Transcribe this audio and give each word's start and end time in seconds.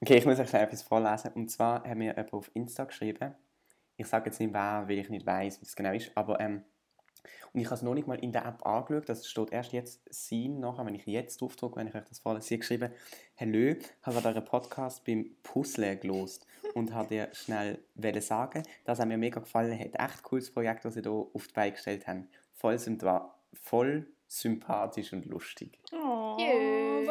Okay, 0.00 0.18
ich 0.18 0.26
muss 0.26 0.38
euch 0.38 0.52
etwas 0.52 0.82
vorlesen. 0.82 1.32
Und 1.34 1.50
zwar 1.50 1.84
haben 1.84 1.98
mir 1.98 2.12
jemand 2.12 2.32
auf 2.32 2.50
Insta 2.54 2.84
geschrieben. 2.84 3.34
Ich 3.96 4.06
sage 4.06 4.26
jetzt 4.26 4.40
nicht 4.40 4.52
wer, 4.52 4.84
weil 4.86 4.98
ich 4.98 5.08
nicht 5.08 5.24
weiß, 5.24 5.60
wie 5.60 5.64
es 5.64 5.76
genau 5.76 5.92
ist. 5.92 6.10
Aber, 6.14 6.40
ähm, 6.40 6.64
und 7.52 7.60
ich 7.60 7.66
habe 7.66 7.76
es 7.76 7.82
noch 7.82 7.94
nicht 7.94 8.06
mal 8.06 8.18
in 8.18 8.32
der 8.32 8.44
App 8.44 8.66
angeschaut. 8.66 9.08
Das 9.08 9.26
steht 9.26 9.52
erst 9.52 9.72
jetzt 9.72 10.02
sein 10.10 10.60
nachher, 10.60 10.84
wenn 10.84 10.94
ich 10.94 11.06
jetzt 11.06 11.40
drauf 11.40 11.56
drücke, 11.56 11.76
wenn 11.76 11.86
ich 11.86 11.94
euch 11.94 12.04
das 12.04 12.18
vorlese. 12.18 12.48
Sie 12.48 12.54
hat 12.54 12.60
geschrieben, 12.60 12.92
Hallo, 13.38 13.76
habe 14.02 14.28
euren 14.28 14.44
Podcast 14.44 15.04
beim 15.04 15.30
Puzzle 15.42 15.96
gelost 15.96 16.46
und 16.74 16.92
habe 16.92 17.08
dir 17.08 17.28
schnell 17.32 17.78
sagen, 18.20 18.62
dass 18.84 18.98
er 18.98 19.06
mir 19.06 19.16
mega 19.16 19.40
gefallen 19.40 19.78
hat. 19.78 19.94
Echt 19.94 20.22
cooles 20.22 20.52
Projekt, 20.52 20.84
das 20.84 20.96
ihr 20.96 21.02
hier 21.02 21.12
auf 21.12 21.46
die 21.46 21.54
Beine 21.54 21.72
gestellt 21.72 22.06
habt. 22.06 22.26
Voll, 22.52 24.06
sympathisch 24.26 25.12
und 25.12 25.26
lustig. 25.26 25.78
Oh, 25.92 26.03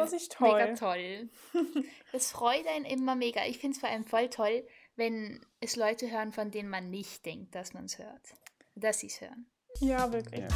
das 0.04 0.12
ist 0.12 0.32
toll. 0.32 0.62
Mega 0.62 0.74
toll. 0.74 1.28
Das 2.12 2.30
freut 2.30 2.66
einen 2.68 2.84
immer 2.84 3.16
mega. 3.16 3.44
Ich 3.46 3.58
finde 3.58 3.74
es 3.74 3.80
vor 3.80 3.88
allem 3.88 4.04
voll 4.04 4.28
toll, 4.28 4.66
wenn 4.94 5.44
es 5.60 5.74
Leute 5.74 6.10
hören, 6.10 6.32
von 6.32 6.50
denen 6.50 6.68
man 6.68 6.90
nicht 6.90 7.26
denkt, 7.26 7.54
dass 7.54 7.74
man 7.74 7.86
es 7.86 7.98
hört. 7.98 8.34
Dass 8.76 9.00
sie 9.00 9.08
es 9.08 9.20
hören. 9.20 9.46
Ja, 9.80 10.12
wirklich. 10.12 10.40
Ja, 10.40 10.48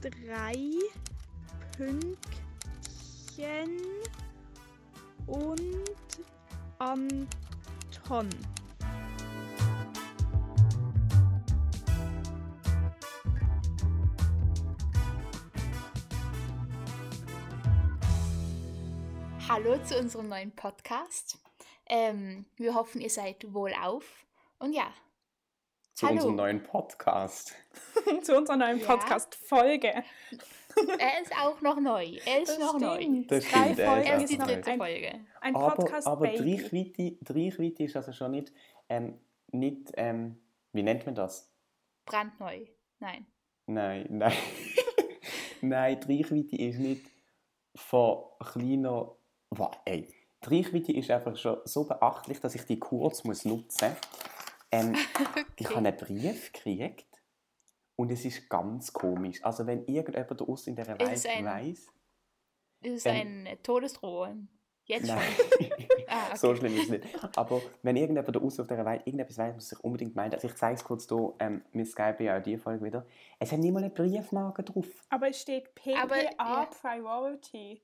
Drei 0.00 0.54
Pünktchen 1.76 2.16
und 5.26 5.84
Anton. 6.78 8.30
Hallo 19.56 19.82
zu 19.84 19.98
unserem 19.98 20.28
neuen 20.28 20.54
Podcast. 20.54 21.38
Ähm, 21.88 22.44
wir 22.56 22.74
hoffen, 22.74 23.00
ihr 23.00 23.08
seid 23.08 23.54
wohlauf. 23.54 24.26
Und 24.58 24.74
ja. 24.74 24.92
Zu 25.94 26.08
Hallo. 26.08 26.16
unserem 26.16 26.36
neuen 26.36 26.62
Podcast. 26.62 27.54
zu 28.22 28.36
unserer 28.36 28.58
neuen 28.58 28.80
ja. 28.80 28.86
Podcast-Folge. 28.86 29.94
Er 30.98 31.22
ist 31.22 31.32
auch 31.40 31.58
noch 31.62 31.80
neu. 31.80 32.18
Er 32.26 32.42
ist 32.42 32.50
das 32.50 32.58
noch 32.58 32.76
stimmt. 32.76 33.30
neu. 33.30 33.38
Das 33.38 33.44
Drei 33.48 33.72
stimmt, 33.72 33.80
Folgen. 33.80 34.06
Er 34.06 34.16
ist 34.20 34.30
die 34.30 34.36
dritte 34.36 34.70
ein, 34.72 34.78
Folge. 34.78 35.20
Ein 35.40 35.54
Podcast 35.54 36.06
aber, 36.06 36.28
aber 36.28 36.38
Reichweite, 36.38 37.16
Reichweite 37.26 37.84
ist 37.84 37.96
also 37.96 38.12
schon 38.12 38.32
nicht, 38.32 38.52
ähm, 38.90 39.18
nicht 39.52 39.90
ähm, 39.94 40.38
wie 40.72 40.82
nennt 40.82 41.06
man 41.06 41.14
das? 41.14 41.50
Brandneu. 42.04 42.66
Nein. 42.98 43.26
Nein, 43.64 44.06
nein. 44.10 44.36
nein, 45.62 45.98
die 46.06 46.14
Reichweite 46.18 46.56
ist 46.56 46.78
nicht 46.78 47.10
von 47.74 48.22
kleiner 48.38 49.15
Wow, 49.56 49.70
ey, 49.84 50.08
die 50.44 50.56
Reichweite 50.56 50.92
ist 50.92 51.10
einfach 51.10 51.36
schon 51.36 51.58
so 51.64 51.84
beachtlich, 51.84 52.40
dass 52.40 52.54
ich 52.54 52.64
die 52.64 52.78
kurz 52.78 53.24
muss 53.24 53.44
nutzen 53.44 53.90
muss. 53.90 53.96
Ähm, 54.70 54.94
okay. 55.14 55.44
Ich 55.58 55.68
habe 55.68 55.78
einen 55.78 55.96
Brief 55.96 56.52
gekriegt 56.52 57.06
und 57.96 58.10
es 58.10 58.24
ist 58.24 58.48
ganz 58.48 58.92
komisch. 58.92 59.42
Also 59.44 59.66
wenn 59.66 59.84
irgendjemand 59.86 60.42
aus 60.42 60.66
in 60.66 60.76
dieser 60.76 60.98
Welt 60.98 61.24
weiß... 61.24 61.92
Ist 62.82 63.06
es 63.06 63.06
ähm, 63.06 63.46
ein 63.48 63.62
Todesdrohung? 63.62 64.48
Jetzt 64.84 65.08
Nein. 65.08 65.18
ah, 66.06 66.26
okay. 66.28 66.36
so 66.36 66.54
schlimm 66.54 66.76
ist 66.76 66.84
es 66.84 66.90
nicht. 66.90 67.36
Aber 67.36 67.60
wenn 67.82 67.96
irgendjemand 67.96 68.36
aus 68.36 68.60
auf 68.60 68.68
dieser 68.68 68.84
Welt 68.84 69.02
irgendetwas 69.04 69.38
weiß, 69.38 69.54
muss 69.54 69.72
ich 69.72 69.80
unbedingt 69.80 70.14
meinen. 70.14 70.34
Also 70.34 70.46
ich 70.46 70.54
zeige 70.54 70.74
es 70.74 70.84
kurz 70.84 71.08
hier, 71.08 71.34
ähm, 71.40 71.64
wir 71.72 71.84
skypen 71.84 72.26
ja 72.26 72.38
auch 72.38 72.42
die 72.42 72.56
Folge 72.56 72.84
wieder. 72.84 73.06
Es 73.40 73.50
hat 73.50 73.58
nicht 73.58 73.72
mal 73.72 73.82
eine 73.82 73.90
Briefmarke 73.90 74.62
drauf. 74.62 74.86
Aber 75.08 75.28
es 75.28 75.40
steht 75.40 75.74
PPA 75.74 76.06
ja. 76.38 76.66
Priority. 76.66 77.82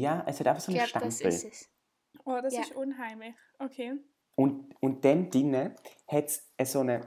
Ja, 0.00 0.24
es 0.26 0.40
hat 0.40 0.46
einfach 0.46 0.62
so 0.62 0.70
einen 0.70 0.78
glaub, 0.78 0.88
Stempel. 0.88 1.08
Das 1.08 1.20
ist 1.20 1.44
es. 1.44 1.70
Oh, 2.24 2.38
das 2.42 2.54
ja. 2.54 2.60
ist 2.62 2.74
unheimlich. 2.74 3.34
Okay. 3.58 3.94
Und, 4.34 4.74
und 4.80 5.02
dem 5.04 5.30
drinnen 5.30 5.74
hat 6.08 6.24
es 6.56 6.72
so 6.72 6.80
eine 6.80 7.00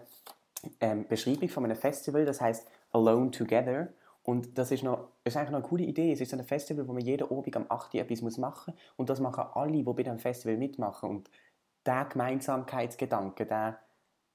ähm, 0.79 1.07
Beschreibung 1.07 1.49
von 1.49 1.65
einem 1.65 1.77
Festival, 1.77 2.25
das 2.25 2.41
heißt 2.41 2.67
Alone 2.91 3.31
Together. 3.31 3.89
Und 4.23 4.57
das 4.57 4.71
ist, 4.71 4.83
noch, 4.83 5.09
ist 5.23 5.37
eigentlich 5.37 5.49
noch 5.51 5.59
eine 5.59 5.67
coole 5.67 5.83
Idee. 5.83 6.11
Es 6.11 6.21
ist 6.21 6.31
so 6.31 6.37
ein 6.37 6.43
Festival, 6.43 6.87
wo 6.87 6.93
man 6.93 7.01
jeden 7.03 7.29
Abend 7.29 7.55
am 7.55 7.65
8. 7.69 7.95
Uhr 7.95 8.01
etwas 8.01 8.37
machen 8.37 8.73
muss. 8.73 8.83
Und 8.97 9.09
das 9.09 9.19
machen 9.19 9.45
alle, 9.53 9.71
die 9.71 9.83
bei 9.83 10.03
diesem 10.03 10.19
Festival 10.19 10.57
mitmachen. 10.57 11.09
Und 11.09 11.29
der 11.85 12.05
Gemeinsamkeitsgedanke, 12.05 13.45
der 13.45 13.79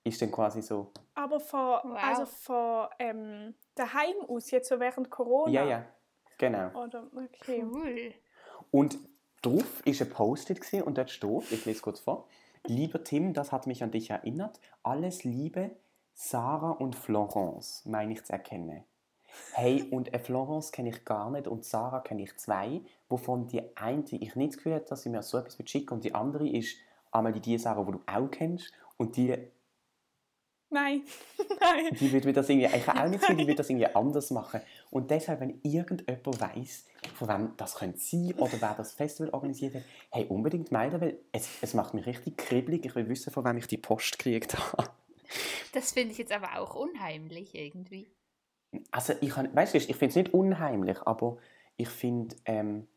ist 0.03 0.21
dann 0.21 0.33
quasi 0.33 0.63
so. 0.63 0.93
Aber 1.15 1.39
von, 1.39 1.81
wow. 1.85 1.99
also 2.03 2.27
von 2.27 2.89
ähm, 2.99 3.55
daheim 3.75 4.17
aus, 4.29 4.51
jetzt 4.51 4.69
so 4.69 4.81
während 4.81 5.11
Corona? 5.11 5.53
Ja, 5.53 5.65
ja, 5.65 5.85
genau. 6.39 6.71
Oder, 6.83 7.05
okay. 7.15 7.65
Cool. 7.65 8.15
Und 8.75 8.99
drauf 9.41 9.83
ist 9.85 10.03
ein 10.03 10.11
Post-it 10.11 10.83
und 10.83 10.99
dort 10.99 11.09
steht, 11.09 11.53
ich 11.53 11.65
lese 11.65 11.81
kurz 11.81 12.01
vor, 12.01 12.27
Lieber 12.67 13.05
Tim, 13.05 13.33
das 13.33 13.53
hat 13.53 13.69
mich 13.69 13.85
an 13.85 13.93
dich 13.93 14.11
erinnert. 14.11 14.59
Alles 14.83 15.23
Liebe, 15.23 15.71
Sarah 16.13 16.73
und 16.73 16.97
Florence, 16.97 17.85
meine 17.85 18.15
ich 18.15 18.25
zu 18.25 18.33
erkennen. 18.33 18.83
Hey, 19.53 19.85
und 19.93 20.13
eine 20.13 20.19
Florence 20.19 20.73
kenne 20.73 20.89
ich 20.89 21.05
gar 21.05 21.31
nicht 21.31 21.47
und 21.47 21.65
Sarah 21.65 22.01
kenne 22.01 22.23
ich 22.25 22.37
zwei, 22.37 22.81
wovon 23.09 23.47
die 23.47 23.63
eine 23.77 24.03
ich 24.11 24.35
nicht 24.35 24.55
das 24.55 24.57
Gefühl 24.57 24.75
habe, 24.75 24.87
dass 24.87 25.03
sie 25.03 25.09
mir 25.11 25.23
so 25.23 25.39
etwas 25.39 25.57
schicken 25.71 25.95
und 25.95 26.03
die 26.03 26.17
andere 26.17 26.49
ist 26.49 26.77
einmal 27.13 27.33
die, 27.33 27.39
die 27.39 27.59
Sarah, 27.59 27.85
die 27.85 27.93
du 27.93 28.01
auch 28.07 28.29
kennst 28.29 28.73
und 28.97 29.17
die 29.17 29.39
Nein, 30.71 31.03
nein. 31.61 31.97
Die 32.01 32.13
würde 32.13 32.33
das 32.33 32.49
irgendwie, 32.49 32.67
ich 32.77 32.89
auch 32.89 33.09
nicht 33.09 33.23
sehen, 33.23 33.37
die 33.37 33.47
würde 33.47 33.57
das 33.57 33.71
irgendwie 33.71 33.87
anders 33.87 34.31
machen. 34.31 34.61
Und 34.91 35.11
deshalb, 35.11 35.41
wenn 35.41 35.61
irgendjemand 35.63 36.41
weiss, 36.41 36.87
von 37.15 37.29
wem 37.29 37.53
das 37.57 37.77
könnte 37.77 37.99
sein 37.99 38.35
oder 38.39 38.61
wer 38.61 38.75
das 38.75 38.93
Festival 38.93 39.33
organisiert 39.33 39.77
hat, 39.77 39.83
hey, 40.11 40.27
unbedingt 40.27 40.73
melden, 40.73 41.01
weil 41.01 41.19
es, 41.33 41.49
es 41.61 41.75
macht 41.75 41.95
mich 41.95 42.07
richtig 42.07 42.37
kribbelig. 42.37 42.85
Ich 42.85 42.95
will 42.95 43.09
wissen, 43.09 43.33
von 43.33 43.45
wem 43.45 43.57
ich 43.57 43.67
die 43.67 43.77
Post 43.77 44.19
gekriegt 44.19 44.57
habe. 44.57 44.91
Das 45.73 45.93
finde 45.93 46.13
ich 46.13 46.19
jetzt 46.19 46.33
aber 46.33 46.59
auch 46.59 46.75
unheimlich 46.75 47.55
irgendwie. 47.55 48.11
Also, 48.91 49.15
ich, 49.21 49.37
weißt 49.37 49.75
du, 49.75 49.79
ich 49.79 49.87
finde 49.87 50.07
es 50.07 50.17
nicht 50.17 50.35
unheimlich, 50.35 50.99
aber 51.03 51.37
ich 51.77 51.89
finde, 51.89 52.35
ähm, 52.45 52.89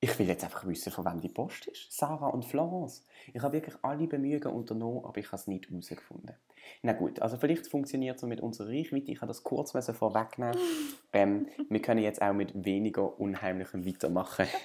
ich 0.00 0.18
will 0.18 0.28
jetzt 0.28 0.44
einfach 0.44 0.66
wissen, 0.66 0.92
von 0.92 1.04
wem 1.04 1.20
die 1.20 1.28
Post 1.28 1.66
ist. 1.66 1.90
Sarah 1.90 2.28
und 2.28 2.44
Florence. 2.44 3.04
Ich 3.32 3.42
habe 3.42 3.54
wirklich 3.54 3.74
alle 3.82 4.06
Bemühungen 4.06 4.54
unternommen, 4.54 5.04
aber 5.04 5.18
ich 5.18 5.26
habe 5.26 5.36
es 5.36 5.46
nicht 5.46 5.68
herausgefunden. 5.68 6.34
Na 6.82 6.92
gut, 6.92 7.20
also 7.20 7.36
vielleicht 7.36 7.66
funktioniert 7.66 8.16
es 8.16 8.22
mit 8.22 8.40
unserer 8.40 8.68
Reichweite. 8.68 9.10
Ich 9.10 9.20
habe 9.20 9.28
das 9.28 9.42
kurz 9.42 9.72
vorwegnehmen. 9.72 10.56
ähm, 11.12 11.46
wir 11.68 11.82
können 11.82 12.02
jetzt 12.02 12.22
auch 12.22 12.32
mit 12.32 12.64
weniger 12.64 13.18
Unheimlichem 13.18 13.84
weitermachen. 13.86 14.46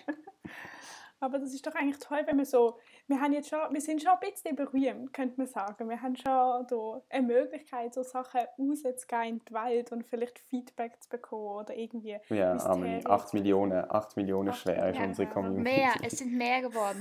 Aber 1.23 1.39
das 1.39 1.53
ist 1.53 1.65
doch 1.65 1.73
eigentlich 1.73 1.99
toll, 1.99 2.19
wenn 2.25 2.37
wir 2.37 2.45
so, 2.45 2.77
wir, 3.07 3.21
haben 3.21 3.31
jetzt 3.31 3.47
schon, 3.47 3.59
wir 3.71 3.79
sind 3.79 4.01
schon 4.01 4.11
ein 4.11 4.29
bisschen 4.29 4.57
berühmt, 4.57 5.13
könnte 5.13 5.35
man 5.37 5.47
sagen. 5.47 5.87
Wir 5.87 6.01
haben 6.01 6.17
schon 6.17 6.25
da 6.25 7.01
eine 7.09 7.25
Möglichkeit, 7.25 7.93
so 7.93 8.03
Sachen 8.03 8.41
rauszugehen 8.59 9.35
in 9.35 9.41
die 9.47 9.53
Welt 9.53 9.93
und 9.93 10.05
vielleicht 10.05 10.37
Feedback 10.37 11.01
zu 11.01 11.07
bekommen 11.07 11.61
oder 11.61 11.77
irgendwie 11.77 12.17
Ja, 12.27 12.57
Amelie, 12.65 13.05
8 13.05 13.33
Millionen, 13.35 13.89
8 13.89 14.17
Millionen 14.17 14.49
acht, 14.49 14.59
schwer 14.59 14.89
ist 14.89 14.97
ja, 14.97 15.05
unsere 15.05 15.29
Community. 15.29 15.61
Mehr, 15.61 15.93
es 16.03 16.17
sind 16.17 16.33
mehr 16.33 16.61
geworden, 16.61 16.99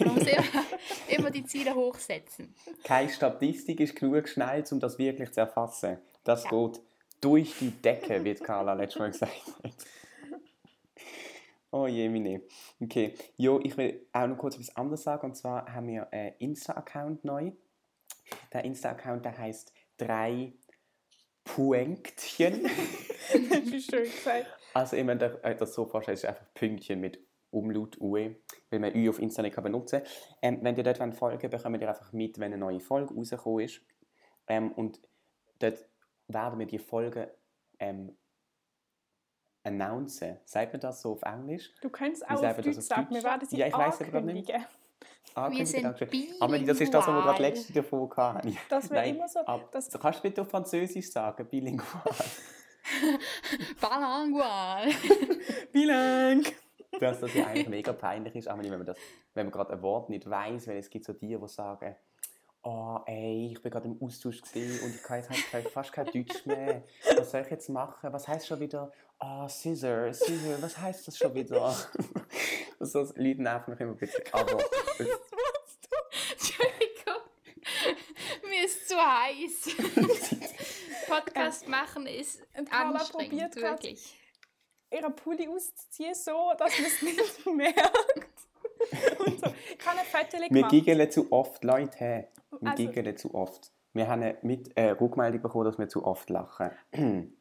Man 0.00 0.14
muss 0.14 0.26
immer, 0.26 0.64
immer 1.16 1.30
die 1.30 1.44
Ziele 1.44 1.76
hochsetzen. 1.76 2.52
Keine 2.82 3.08
Statistik 3.08 3.78
ist 3.78 3.94
genug 3.94 4.28
schnell, 4.28 4.64
um 4.72 4.80
das 4.80 4.98
wirklich 4.98 5.30
zu 5.30 5.38
erfassen. 5.38 5.98
Das 6.24 6.42
ja. 6.42 6.50
geht 6.50 6.80
durch 7.20 7.54
die 7.60 7.70
Decke, 7.70 8.24
wie 8.24 8.34
Carla 8.34 8.72
letztes 8.72 8.98
Mal 8.98 9.12
gesagt 9.12 9.32
hat. 9.62 9.72
Oh 11.74 11.88
je, 11.88 12.08
meine. 12.08 12.40
Okay. 12.80 13.14
Jo, 13.36 13.58
ich 13.60 13.76
will 13.76 14.06
auch 14.12 14.28
noch 14.28 14.38
kurz 14.38 14.54
etwas 14.54 14.76
anderes 14.76 15.02
sagen. 15.02 15.26
Und 15.26 15.34
zwar 15.34 15.74
haben 15.74 15.88
wir 15.88 16.12
einen 16.12 16.36
Insta-Account 16.38 17.24
neu. 17.24 17.50
Der 18.52 18.64
Insta-Account, 18.64 19.24
der 19.24 19.36
heißt 19.36 19.72
drei 19.96 20.52
Punktchen. 21.42 22.64
Wie 23.32 23.82
schön 23.82 24.04
gesagt. 24.04 24.46
Also, 24.72 24.94
ich 24.94 25.02
meine, 25.02 25.30
das 25.58 25.74
so 25.74 25.84
vorstellen, 25.84 26.14
ist 26.14 26.24
einfach 26.24 26.46
Pünktchen 26.54 27.00
mit 27.00 27.18
Umlaut 27.50 28.00
UE, 28.00 28.36
weil 28.70 28.78
man 28.78 28.94
Ü 28.94 29.08
auf 29.08 29.18
Insta 29.18 29.42
nicht 29.42 29.60
benutzen 29.60 30.04
kann. 30.04 30.12
Ähm, 30.42 30.58
wenn 30.62 30.76
ihr 30.76 30.84
dort 30.84 30.98
folgen 30.98 31.42
wollt, 31.42 31.50
bekommt 31.50 31.82
ihr 31.82 31.88
einfach 31.88 32.12
mit, 32.12 32.38
wenn 32.38 32.52
eine 32.52 32.58
neue 32.58 32.78
Folge 32.78 33.12
rausgekommen 33.12 33.64
ist. 33.64 33.80
Ähm, 34.46 34.70
und 34.70 35.00
dort 35.58 35.84
werden 36.28 36.60
wir 36.60 36.66
die 36.66 36.78
Folgen 36.78 37.26
ähm, 37.80 38.16
announcen. 39.64 40.38
Sagt 40.44 40.72
man 40.72 40.80
das 40.80 41.02
so 41.02 41.12
auf 41.12 41.22
Englisch? 41.22 41.72
Du 41.80 41.88
könntest 41.88 42.28
auch 42.28 42.42
auf 42.42 42.56
Deutsch 42.56 42.78
sagen, 42.80 43.08
wir 43.10 43.22
werden 43.22 43.48
sie 43.48 43.56
ja, 43.56 43.66
ich 43.66 43.76
weiß 43.76 44.02
aber 44.02 44.20
nicht. 44.20 44.48
Wir 44.48 45.66
sind 45.66 45.86
Aber 46.40 46.58
das 46.58 46.80
ist 46.80 46.94
das, 46.94 47.06
was 47.06 47.14
wir 47.14 47.22
gerade 47.22 47.42
letzte 47.42 47.72
davon 47.72 48.10
hatten. 48.16 48.56
Das 48.68 48.90
wäre 48.90 49.08
immer 49.08 49.26
so. 49.26 49.40
Ab, 49.40 49.68
das 49.72 49.90
kannst 49.90 50.20
du 50.20 50.22
bitte 50.22 50.42
auf 50.42 50.50
Französisch 50.50 51.10
sagen, 51.10 51.46
bilingual. 51.46 52.02
Bilingual. 53.80 54.88
Bilang. 55.72 56.44
Dass 57.00 57.18
das 57.20 57.34
ja 57.34 57.46
eigentlich 57.46 57.68
mega 57.68 57.92
peinlich 57.92 58.36
ist, 58.36 58.46
wenn 58.46 58.68
man, 58.68 58.86
das, 58.86 58.96
wenn 59.32 59.46
man 59.46 59.52
gerade 59.52 59.72
ein 59.72 59.82
Wort 59.82 60.10
nicht 60.10 60.28
weiß, 60.30 60.68
weil 60.68 60.76
es 60.76 60.88
gibt 60.88 61.04
so 61.04 61.12
die, 61.12 61.36
die 61.36 61.48
sagen, 61.48 61.96
oh 62.64 63.00
ey, 63.06 63.50
ich 63.52 63.62
bin 63.62 63.70
gerade 63.70 63.86
im 63.86 64.02
Austausch 64.02 64.40
gewesen 64.42 64.84
und 64.84 64.94
ich 64.94 65.02
kann 65.02 65.18
jetzt 65.18 65.30
halt 65.52 65.68
fast 65.68 65.92
kein 65.92 66.06
Deutsch 66.06 66.44
mehr. 66.46 66.82
Was 67.16 67.30
soll 67.30 67.42
ich 67.42 67.50
jetzt 67.50 67.68
machen? 67.68 68.12
Was 68.12 68.26
heißt 68.26 68.46
schon 68.46 68.60
wieder, 68.60 68.90
ah, 69.18 69.44
oh, 69.44 69.48
Scissor, 69.48 70.12
Scissor, 70.12 70.60
was 70.60 70.76
heißt 70.78 71.06
das 71.06 71.18
schon 71.18 71.34
wieder? 71.34 71.76
so 72.80 73.00
Leute 73.16 73.42
nerven 73.42 73.72
mich 73.72 73.80
immer 73.80 73.92
ein 73.92 73.96
bisschen, 73.96 74.24
aber... 74.32 74.58
Was 74.98 75.08
machst 75.08 75.88
du? 75.90 76.32
Entschuldigung, 76.32 77.22
mir 78.48 78.64
ist 78.64 78.88
zu 78.88 78.96
heiß. 78.96 79.76
Podcast 81.08 81.68
machen 81.68 82.06
ist 82.06 82.40
Und 82.56 82.70
Carla 82.70 82.98
anstrengend, 82.98 83.56
wirklich. 83.56 84.16
Ihren 84.90 85.16
Pulli 85.16 85.48
auszuziehen, 85.48 86.14
so, 86.14 86.52
dass 86.56 86.78
man 86.78 86.86
es 86.86 87.02
nicht 87.02 87.46
merkt. 87.46 89.18
Und 89.26 89.40
so. 89.40 89.54
Ich 89.78 89.86
habe 89.86 89.98
ein 89.98 90.06
Foto 90.06 90.38
Wir 90.38 90.48
gemacht. 90.48 90.70
giggeln 90.70 91.10
zu 91.10 91.30
oft, 91.32 91.64
Leute. 91.64 92.28
Wir 92.60 92.70
Also- 92.70 92.86
giggeln 92.86 93.16
zu 93.16 93.34
oft. 93.34 93.72
Wir 93.92 94.08
haben 94.08 94.34
mit, 94.42 94.76
äh, 94.76 94.90
Rückmeldung 94.90 95.40
bekommen, 95.42 95.64
dass 95.66 95.78
wir 95.78 95.88
zu 95.88 96.04
oft 96.04 96.28
lachen. 96.30 96.70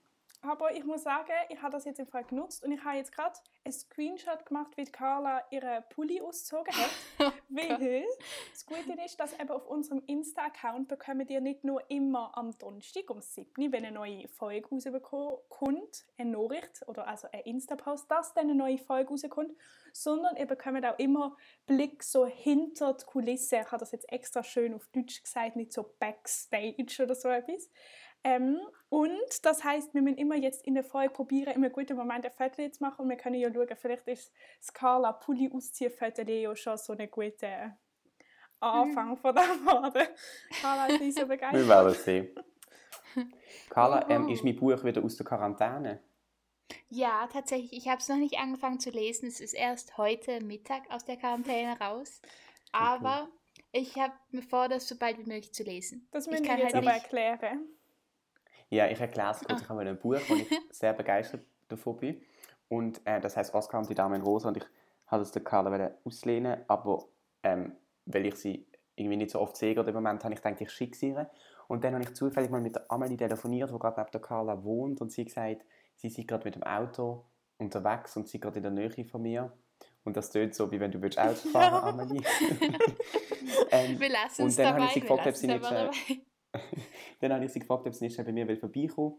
Aber 0.44 0.76
ich 0.76 0.84
muss 0.84 1.04
sagen, 1.04 1.32
ich 1.50 1.62
habe 1.62 1.72
das 1.72 1.86
jetzt 1.86 2.00
im 2.00 2.08
Fall 2.08 2.26
genutzt 2.26 2.66
und 2.66 2.72
ich 2.74 2.84
habe 2.84 2.98
jetzt 2.98 3.14
gerade 3.14 3.40
einen 3.64 3.74
Screenshot 3.74 4.46
gemacht, 4.46 4.76
wie 4.76 4.84
Carla 4.84 5.42
ihren 5.52 5.84
Pulli 5.90 6.20
ausgezogen 6.20 6.74
hat. 6.76 7.34
weil 7.50 8.06
das 8.52 8.66
Gute 8.66 9.02
ist, 9.06 9.20
dass 9.20 9.34
eben 9.40 9.50
auf 9.50 9.66
unserem 9.68 10.04
Insta-Account 10.06 10.90
bekommt 10.90 11.30
ihr 11.30 11.40
nicht 11.40 11.64
nur 11.64 11.90
immer 11.90 12.38
am 12.38 12.58
Donnerstag 12.58 13.10
um 13.10 13.22
7 13.22 13.50
Uhr, 13.58 13.72
wenn 13.72 13.86
eine 13.86 13.94
neue 13.94 14.28
Folge 14.28 14.68
rauskommt, 14.70 16.06
eine 16.18 16.32
Nachricht 16.32 16.88
oder 16.88 17.08
also 17.08 17.28
ein 17.32 17.42
Insta-Post, 17.42 18.12
dass 18.12 18.34
dann 18.34 18.50
eine 18.50 18.56
neue 18.56 18.78
Folge 18.78 19.12
rauskommt, 19.12 19.56
sondern 19.94 20.36
ihr 20.36 20.46
bekommt 20.46 20.86
auch 20.86 21.00
immer 21.00 21.38
Blick 21.68 22.04
so 22.04 22.26
hinter 22.26 22.94
die 22.94 23.06
Kulisse. 23.06 23.58
Ich 23.58 23.68
habe 23.68 23.78
das 23.78 23.92
jetzt 23.92 24.12
extra 24.12 24.44
schön 24.44 24.74
auf 24.74 24.88
Deutsch 24.88 25.24
gesagt, 25.24 25.56
nicht 25.56 25.72
so 25.72 25.96
Backstage 26.00 27.04
oder 27.04 27.16
so 27.16 27.30
etwas. 27.30 27.70
Ähm, 28.24 28.60
und 28.90 29.44
das 29.46 29.64
heißt, 29.64 29.94
wir 29.94 30.02
müssen 30.02 30.18
immer 30.18 30.36
jetzt 30.36 30.66
in 30.66 30.76
der 30.76 30.84
Folge 30.84 31.12
probieren, 31.14 31.62
im 31.62 31.72
guten 31.72 31.98
Moment 31.98 32.26
ein 32.26 32.32
Foto 32.32 32.68
zu 32.70 32.82
machen 32.84 33.02
und 33.02 33.10
wir 33.10 33.18
können 33.18 33.36
ja 33.36 33.52
schauen, 33.54 33.68
vielleicht 33.76 34.08
ist 34.08 34.32
das 34.60 34.74
Carla 34.74 35.12
Pulli 35.14 35.52
ausziehen 35.54 35.92
Foto 35.92 36.22
ja 36.22 36.56
schon 36.56 36.78
so 36.78 36.94
ein 36.94 37.10
guter 37.12 37.78
Anfang 38.60 39.18
von 39.18 39.36
dem 39.36 39.44
geworden. 39.44 40.08
Carla 40.62 40.88
ist 40.88 41.02
nicht 41.02 41.16
so 41.16 41.22
Wir 41.22 41.28
begeistert. 41.28 41.68
werden 41.68 41.92
es 41.92 42.04
sehen. 42.06 42.30
Carla, 43.70 44.10
ähm, 44.10 44.30
ist 44.30 44.44
mein 44.44 44.56
Buch 44.56 44.84
wieder 44.84 45.04
aus 45.04 45.18
der 45.18 45.26
Quarantäne? 45.26 46.00
Ja, 46.90 47.28
tatsächlich. 47.32 47.74
Ich 47.74 47.88
habe 47.90 47.98
es 48.00 48.08
noch 48.08 48.16
nicht 48.16 48.38
angefangen 48.40 48.80
zu 48.80 48.90
lesen. 48.90 49.28
Es 49.28 49.40
ist 49.42 49.54
erst 49.54 49.98
heute 49.98 50.40
Mittag 50.42 50.90
aus 50.90 51.04
der 51.04 51.18
Quarantäne 51.18 51.78
raus. 51.80 52.22
Aber 52.72 53.28
ich 53.72 53.96
habe 53.98 54.14
mir 54.32 54.42
vor, 54.44 54.70
das 54.70 54.88
so 54.88 54.96
bald 54.98 55.18
wie 55.20 55.24
möglich 55.30 55.54
zu 55.54 55.64
lesen. 55.64 56.08
Das 56.12 56.26
ich 56.26 56.32
müssen 56.32 56.46
wir 56.46 56.58
jetzt 56.58 56.74
halt 56.74 56.76
aber 56.76 56.94
nicht- 56.94 57.04
erklären. 57.04 57.68
Ja, 58.74 58.88
ich 58.88 59.00
erkläre 59.00 59.32
es 59.32 59.40
kurz. 59.40 59.60
Ah. 59.60 59.64
Ich 59.64 59.70
habe 59.70 59.82
ein 59.82 60.00
Buch, 60.00 60.18
wo 60.28 60.34
ich 60.34 60.50
sehr 60.72 60.94
begeistert 60.94 61.46
davon 61.68 61.98
bin. 61.98 62.22
Und 62.70 63.06
äh, 63.06 63.22
das 63.22 63.38
heißt 63.38 63.54
Oscar 63.54 63.78
und 63.78 63.88
die 63.88 63.94
Dame 63.94 64.16
in 64.16 64.24
Rosa. 64.24 64.48
Und 64.48 64.58
ich 64.58 64.66
habe 65.06 65.22
es 65.22 65.32
der 65.32 65.44
Carla 65.44 65.92
auslehnen, 66.04 66.62
aber 66.68 67.06
ähm, 67.44 67.74
weil 68.08 68.26
ich 68.26 68.36
sie 68.36 68.66
irgendwie 68.96 69.18
nicht 69.18 69.30
so 69.30 69.40
oft 69.40 69.58
sehe 69.58 69.76
gerade 69.76 69.90
im 69.90 69.96
Moment, 69.96 70.24
habe 70.24 70.34
ich 70.34 70.42
gedacht, 70.42 70.60
ich 70.60 70.72
schicke 70.72 70.98
sie 70.98 71.10
ihr. 71.10 71.30
Und 71.68 71.84
dann 71.84 71.94
habe 71.94 72.04
ich 72.04 72.16
zufällig 72.16 72.50
mal 72.50 72.62
mit 72.62 72.76
der 72.76 72.92
Amelie 72.92 73.16
telefoniert, 73.16 73.70
die 73.70 73.78
gerade 73.78 74.00
neben 74.00 74.12
der 74.12 74.22
Carla 74.22 74.64
wohnt. 74.64 75.02
Und 75.02 75.12
sie 75.12 75.26
gesagt, 75.26 75.64
sie 75.96 76.10
sei 76.10 76.24
gerade 76.24 76.46
mit 76.46 76.56
dem 76.56 76.64
Auto 76.64 77.26
unterwegs 77.60 78.18
und 78.18 78.28
sie 78.28 78.40
gerade 78.40 78.58
in 78.58 78.64
der 78.64 78.72
Nähe 78.72 79.06
von 79.06 79.22
mir. 79.22 79.54
Und 80.04 80.18
das 80.18 80.32
tönt 80.32 80.56
so, 80.56 80.72
wie 80.72 80.80
wenn 80.80 80.92
du 80.92 81.00
willst 81.00 81.20
Auto 81.20 81.48
fahren. 81.50 82.00
Amelie. 82.00 82.24
ähm, 83.72 84.00
Wir 84.00 84.10
lassen 84.10 84.44
Und 84.44 84.58
dann 84.58 84.74
habe 84.74 84.86
ich 84.86 84.94
sie 84.94 85.02
gefragt, 85.02 85.28
ob 85.28 85.36
sie 85.36 85.48
nicht. 85.48 85.64
dann 87.24 87.38
habe 87.38 87.46
ich 87.46 87.54
sie 87.54 87.60
gefragt, 87.60 87.86
ob 87.86 87.94
sie 87.94 88.06
nicht 88.06 88.18
bei 88.18 88.32
mir 88.32 88.48
will 88.48 88.58
vorbeikommen 88.58 89.16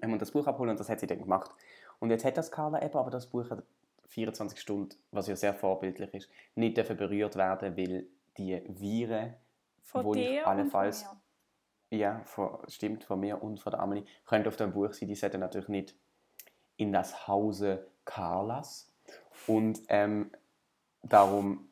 ähm, 0.00 0.12
und 0.12 0.22
das 0.22 0.30
Buch 0.30 0.46
abholen 0.46 0.70
und 0.70 0.80
das 0.80 0.88
hat 0.88 1.00
sie 1.00 1.06
dann 1.06 1.18
gemacht. 1.18 1.50
Und 1.98 2.10
jetzt 2.10 2.24
hat 2.24 2.36
das 2.36 2.50
Carla 2.50 2.82
eben, 2.82 2.96
aber 2.96 3.10
das 3.10 3.26
Buch 3.26 3.48
hat 3.50 3.62
24 4.08 4.60
Stunden, 4.60 4.96
was 5.10 5.26
ja 5.26 5.36
sehr 5.36 5.54
vorbildlich 5.54 6.12
ist, 6.14 6.30
nicht 6.54 6.76
dürfen 6.76 6.96
berührt 6.96 7.36
werden, 7.36 7.76
weil 7.76 8.06
die 8.36 8.62
Viren, 8.68 9.34
Von 9.82 10.04
wo 10.04 10.14
ich 10.14 10.46
allenfalls, 10.46 11.02
von 11.02 11.18
ja, 11.90 12.22
von, 12.24 12.58
stimmt, 12.68 13.04
von 13.04 13.20
mir 13.20 13.42
und 13.42 13.60
von 13.60 13.70
der 13.70 13.80
Amelie, 13.80 14.04
können 14.26 14.46
auf 14.46 14.56
dem 14.56 14.72
Buch 14.72 14.92
sein, 14.92 15.08
die 15.08 15.14
sollten 15.14 15.40
natürlich 15.40 15.68
nicht 15.68 15.94
in 16.76 16.92
das 16.92 17.28
Hause 17.28 17.86
Carlas. 18.04 18.90
Und 19.46 19.80
ähm, 19.88 20.30
darum 21.02 21.68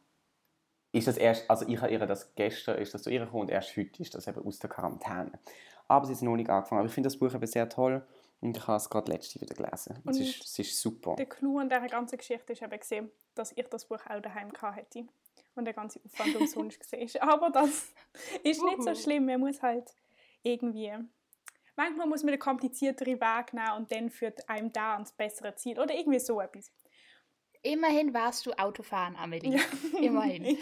ist 0.92 1.06
das 1.06 1.16
erst, 1.16 1.48
also 1.48 1.66
ich 1.68 1.80
habe 1.80 1.92
ihr 1.92 1.98
das 1.98 2.34
gestern, 2.34 2.78
ist 2.78 2.92
das 2.94 3.02
zu 3.02 3.10
ihr 3.10 3.20
gekommen 3.20 3.42
und 3.42 3.50
erst 3.50 3.76
heute 3.76 4.02
ist 4.02 4.14
das 4.14 4.26
eben 4.26 4.44
aus 4.44 4.58
der 4.58 4.70
Quarantäne. 4.70 5.32
Aber 5.88 6.06
sie 6.06 6.12
ist 6.12 6.22
noch 6.22 6.36
nicht 6.36 6.50
angefangen. 6.50 6.80
Aber 6.80 6.88
ich 6.88 6.94
finde 6.94 7.08
das 7.08 7.18
Buch 7.18 7.32
eben 7.34 7.46
sehr 7.46 7.68
toll 7.68 8.04
und 8.40 8.56
ich 8.56 8.66
habe 8.66 8.76
es 8.76 8.88
gerade 8.88 9.10
letzte 9.10 9.40
wieder 9.40 9.54
gelesen. 9.54 9.98
Und 10.04 10.10
es 10.12 10.20
ist, 10.20 10.44
es 10.44 10.58
ist 10.58 10.80
super. 10.80 11.14
Der 11.16 11.26
Clou 11.26 11.58
an 11.58 11.68
dieser 11.68 11.86
ganzen 11.88 12.16
Geschichte 12.16 12.52
ist 12.52 12.62
eben 12.62 12.78
gesehen, 12.78 13.10
dass 13.34 13.52
ich 13.52 13.66
das 13.68 13.84
Buch 13.84 14.00
auch 14.08 14.20
daheim 14.20 14.52
gehabt 14.52 14.76
hätte 14.76 15.06
und 15.54 15.64
der 15.64 15.74
ganze 15.74 16.00
Aufwand 16.04 16.36
umsonst 16.36 16.80
gesehen 16.80 17.02
ist. 17.02 17.20
Aber 17.22 17.50
das 17.50 17.92
ist 18.42 18.62
nicht 18.62 18.82
so 18.82 18.94
schlimm. 18.94 19.26
Man 19.26 19.40
muss 19.40 19.62
halt 19.62 19.94
irgendwie. 20.42 20.92
Manchmal 21.76 22.06
muss 22.06 22.22
man 22.22 22.32
einen 22.32 22.40
komplizierteren 22.40 23.20
Weg 23.20 23.52
nehmen 23.52 23.72
und 23.78 23.92
dann 23.92 24.10
führt 24.10 24.48
einem 24.48 24.72
da 24.72 24.94
ans 24.94 25.12
bessere 25.12 25.54
Ziel. 25.54 25.78
Oder 25.78 25.94
irgendwie 25.94 26.18
so 26.18 26.40
etwas. 26.40 26.70
Immerhin 27.62 28.14
warst 28.14 28.46
du 28.46 28.52
Autofahren, 28.52 29.16
Amelie. 29.16 29.58
Immerhin. 30.00 30.56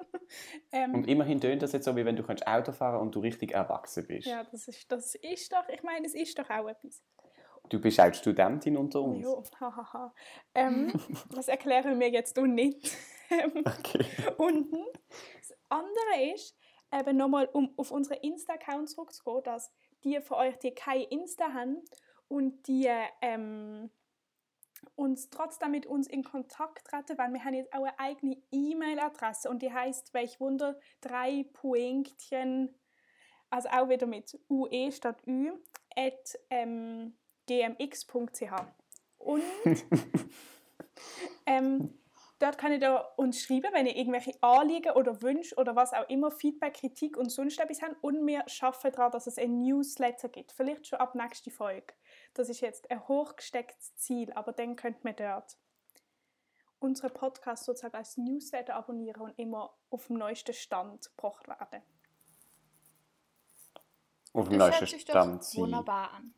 ähm, 0.72 0.94
Und 0.94 1.08
immerhin 1.08 1.40
tönt 1.40 1.62
das 1.62 1.72
jetzt 1.72 1.84
so, 1.84 1.94
wie 1.96 2.04
wenn 2.04 2.16
du 2.16 2.22
könntest 2.24 2.46
Auto 2.46 2.72
fahren 2.72 3.00
und 3.00 3.14
du 3.14 3.20
richtig 3.20 3.52
erwachsen 3.52 4.06
bist. 4.06 4.26
ja, 4.26 4.42
das 4.44 4.66
ist, 4.68 4.90
das 4.90 5.14
ist 5.14 5.52
doch, 5.52 5.68
ich 5.68 5.82
meine, 5.82 6.06
es 6.06 6.14
ist 6.14 6.38
doch 6.38 6.48
auch 6.50 6.68
etwas. 6.68 7.02
Du 7.70 7.80
bist 7.80 7.98
auch 8.00 8.12
Studentin 8.12 8.76
unter 8.76 9.00
uns. 9.00 9.22
jo, 9.22 9.42
hahaha. 9.58 10.12
ähm, 10.54 10.92
das 11.34 11.48
erklären 11.48 11.98
wir 12.00 12.10
jetzt 12.10 12.38
auch 12.38 12.46
nicht. 12.46 12.96
Ähm, 13.30 13.64
Okay. 13.64 14.04
unten. 14.36 14.84
Das 15.38 15.56
andere 15.70 16.32
ist, 16.34 16.54
eben 16.92 17.16
nochmal, 17.16 17.48
um 17.52 17.72
auf 17.78 17.90
unsere 17.90 18.16
Insta-Account 18.16 18.90
zurückzugehen, 18.90 19.42
dass 19.44 19.72
die 20.04 20.20
von 20.20 20.38
euch, 20.38 20.58
die 20.58 20.72
kein 20.72 21.00
Insta 21.02 21.54
haben 21.54 21.82
und 22.28 22.66
die 22.68 22.90
ähm, 23.22 23.90
uns 24.94 25.30
trotzdem 25.30 25.70
mit 25.70 25.86
uns 25.86 26.06
in 26.06 26.24
Kontakt 26.24 26.86
treten 26.86 27.18
wollen. 27.18 27.32
Wir 27.32 27.44
haben 27.44 27.54
jetzt 27.54 27.72
auch 27.72 27.84
eine 27.84 27.98
eigene 27.98 28.36
E-Mail-Adresse 28.50 29.48
und 29.48 29.62
die 29.62 29.72
heißt, 29.72 30.14
welch 30.14 30.40
Wunder, 30.40 30.78
drei 31.00 31.46
Pointchen, 31.52 32.74
also 33.50 33.68
auch 33.68 33.88
wieder 33.88 34.06
mit 34.06 34.38
UE 34.48 34.90
statt 34.92 35.22
Ü, 35.26 35.52
at 35.96 36.38
ähm, 36.50 37.16
gmx.ch. 37.46 38.52
Und 39.18 39.42
ähm, 41.46 41.98
dort 42.44 42.58
könnt 42.58 42.82
ihr 42.82 43.08
uns 43.16 43.42
schreiben, 43.42 43.72
wenn 43.72 43.86
ihr 43.86 43.96
irgendwelche 43.96 44.32
Anliegen 44.42 44.92
oder 44.92 45.20
Wünsche 45.22 45.54
oder 45.56 45.74
was 45.74 45.92
auch 45.92 46.08
immer, 46.08 46.30
Feedback, 46.30 46.74
Kritik 46.74 47.16
und 47.16 47.30
sonst 47.30 47.58
etwas 47.58 47.82
habt. 47.82 47.96
Und 48.02 48.26
wir 48.26 48.44
arbeiten 48.60 48.92
daran, 48.92 49.12
dass 49.12 49.26
es 49.26 49.38
ein 49.38 49.62
Newsletter 49.62 50.28
gibt. 50.28 50.52
Vielleicht 50.52 50.86
schon 50.86 50.98
ab 50.98 51.14
nächster 51.14 51.50
Folge. 51.50 51.94
Das 52.34 52.48
ist 52.48 52.60
jetzt 52.60 52.90
ein 52.90 53.06
hochgestecktes 53.08 53.96
Ziel, 53.96 54.32
aber 54.34 54.52
dann 54.52 54.76
könnt 54.76 55.04
ihr 55.04 55.12
dort 55.14 55.56
unseren 56.78 57.14
Podcast 57.14 57.64
sozusagen 57.64 57.96
als 57.96 58.18
Newsletter 58.18 58.74
abonnieren 58.74 59.22
und 59.22 59.38
immer 59.38 59.74
auf 59.88 60.06
dem 60.08 60.18
neuesten 60.18 60.52
Stand 60.52 61.10
gebracht 61.16 61.48
werden. 61.48 61.82
Auf 64.34 64.48
dem 64.48 64.58
Das 64.58 64.68
neuesten 64.68 64.80
hört 64.80 64.90
sich 64.90 65.04
doch 65.06 65.12
Stand 65.12 65.44
sein. 65.44 65.62
wunderbar 65.62 66.12
an. 66.12 66.34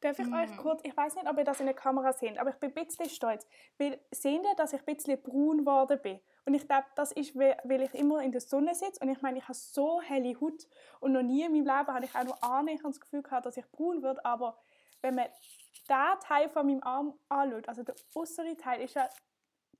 Darf 0.00 0.18
ich 0.18 0.26
euch 0.26 0.50
Mhm. 0.50 0.56
kurz, 0.58 0.80
ich 0.84 0.96
weiß 0.96 1.14
nicht, 1.16 1.28
ob 1.28 1.38
ihr 1.38 1.44
das 1.44 1.60
in 1.60 1.66
der 1.66 1.74
Kamera 1.74 2.12
seht, 2.12 2.38
aber 2.38 2.50
ich 2.50 2.56
bin 2.56 2.70
ein 2.70 2.74
bisschen 2.86 3.08
stolz. 3.08 3.46
Weil, 3.78 3.98
seht 4.10 4.42
ihr, 4.44 4.54
dass 4.56 4.72
ich 4.72 4.80
ein 4.86 4.94
bisschen 4.94 5.20
braun 5.22 5.58
geworden 5.58 5.98
bin? 6.02 6.20
Und 6.44 6.54
ich 6.54 6.66
glaube, 6.66 6.86
das 6.94 7.12
ist, 7.12 7.34
weil 7.36 7.80
ich 7.82 7.94
immer 7.94 8.22
in 8.22 8.30
der 8.32 8.40
Sonne 8.40 8.74
sitze. 8.74 9.00
Und 9.02 9.08
ich 9.08 9.20
meine, 9.22 9.38
ich 9.38 9.44
habe 9.44 9.54
so 9.54 10.00
helle 10.00 10.38
Haut. 10.40 10.66
Und 11.00 11.12
noch 11.12 11.22
nie 11.22 11.42
in 11.44 11.52
meinem 11.52 11.64
Leben 11.66 11.94
habe 11.94 12.04
ich 12.04 12.14
auch 12.14 12.24
nur 12.24 12.44
annähernd 12.44 12.84
das 12.84 13.00
Gefühl 13.00 13.22
gehabt, 13.22 13.46
dass 13.46 13.56
ich 13.56 13.68
braun 13.72 14.02
werde. 14.02 14.24
Aber 14.24 14.56
wenn 15.02 15.14
man 15.16 15.26
diesen 15.74 16.20
Teil 16.20 16.48
von 16.50 16.66
meinem 16.66 16.82
Arm 16.82 17.18
anschaut, 17.28 17.68
also 17.68 17.82
der 17.82 17.94
äußere 18.14 18.56
Teil, 18.56 18.82
ist 18.82 18.94
ja 18.94 19.08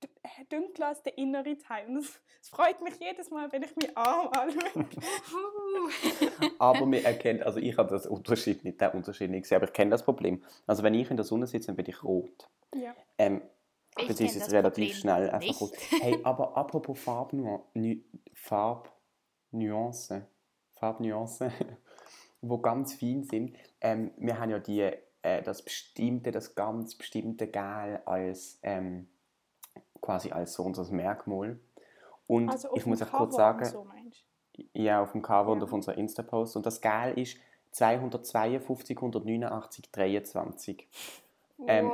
d- 0.03 0.09
dunkler 0.49 0.87
als 0.87 1.03
der 1.03 1.17
innere 1.17 1.57
Teil. 1.57 1.87
Und 1.87 1.97
es, 1.97 2.19
freut 2.49 2.81
mich 2.81 2.95
jedes 2.99 3.29
Mal, 3.31 3.51
wenn 3.51 3.63
ich 3.63 3.75
meinen 3.75 3.95
Arm 3.97 4.27
anschaue. 4.29 4.85
Aber 6.59 6.85
man 6.85 7.03
erkennt, 7.03 7.43
also 7.43 7.59
ich 7.59 7.77
habe 7.77 7.89
das 7.89 8.05
Unterschied 8.07 8.63
nicht, 8.63 8.79
den 8.81 8.89
Unterschied 8.91 9.29
nicht 9.31 9.43
gesehen, 9.43 9.57
aber 9.57 9.65
ich 9.67 9.73
kenne 9.73 9.91
das 9.91 10.03
Problem. 10.03 10.43
Also 10.65 10.83
wenn 10.83 10.93
ich 10.93 11.09
in 11.09 11.17
der 11.17 11.25
Sonne 11.25 11.47
sitze, 11.47 11.67
dann 11.67 11.75
bin 11.75 11.85
ich 11.87 12.03
rot. 12.03 12.49
ja. 12.75 12.95
Ähm, 13.17 13.41
Ich 13.97 14.07
das 14.07 14.19
ist 14.19 14.35
jetzt 14.35 14.47
das 14.47 14.53
relativ 14.53 14.85
Problem 14.89 14.99
schnell 15.01 15.29
einfach 15.29 15.47
nicht. 15.47 15.61
rot. 15.61 15.71
Hey, 16.01 16.19
aber 16.23 16.55
apropos 16.55 16.99
Farbnu 16.99 17.63
Farbnuancen, 18.33 20.25
Farbnuancen, 20.75 21.51
wo 22.41 22.59
ganz 22.59 22.93
fein 22.95 23.23
sind. 23.23 23.57
Ähm, 23.81 24.11
wir 24.17 24.39
haben 24.39 24.51
ja 24.51 24.59
die, 24.59 24.81
äh, 25.23 25.41
das 25.41 25.63
bestimmte, 25.63 26.31
das 26.31 26.53
ganz 26.55 26.95
bestimmte 26.95 27.47
Gel 27.47 28.01
als 28.05 28.59
ähm, 28.63 29.09
quasi 30.07 30.31
als 30.31 30.53
so 30.53 30.63
unser 30.63 30.89
Merkmal. 30.93 31.59
Und 32.27 32.49
Also 32.49 32.69
ich 32.75 32.85
muss 32.85 33.01
auch 33.01 33.11
kurz 33.11 33.35
sagen, 33.35 33.59
und 33.59 33.65
so? 33.65 33.85
Ja, 34.73 35.01
auf 35.03 35.11
dem 35.11 35.21
Cover 35.21 35.51
und 35.51 35.59
Ja. 35.59 35.65
auf 35.65 35.73
unserer 35.73 35.97
Insta-Post. 35.97 36.55
Und 36.55 36.65
das 36.65 36.79
Gel 36.79 37.13
ist 37.17 37.37
252, 37.71 38.97
189, 38.97 39.91
23. 39.91 40.87
Ähm. 41.67 41.91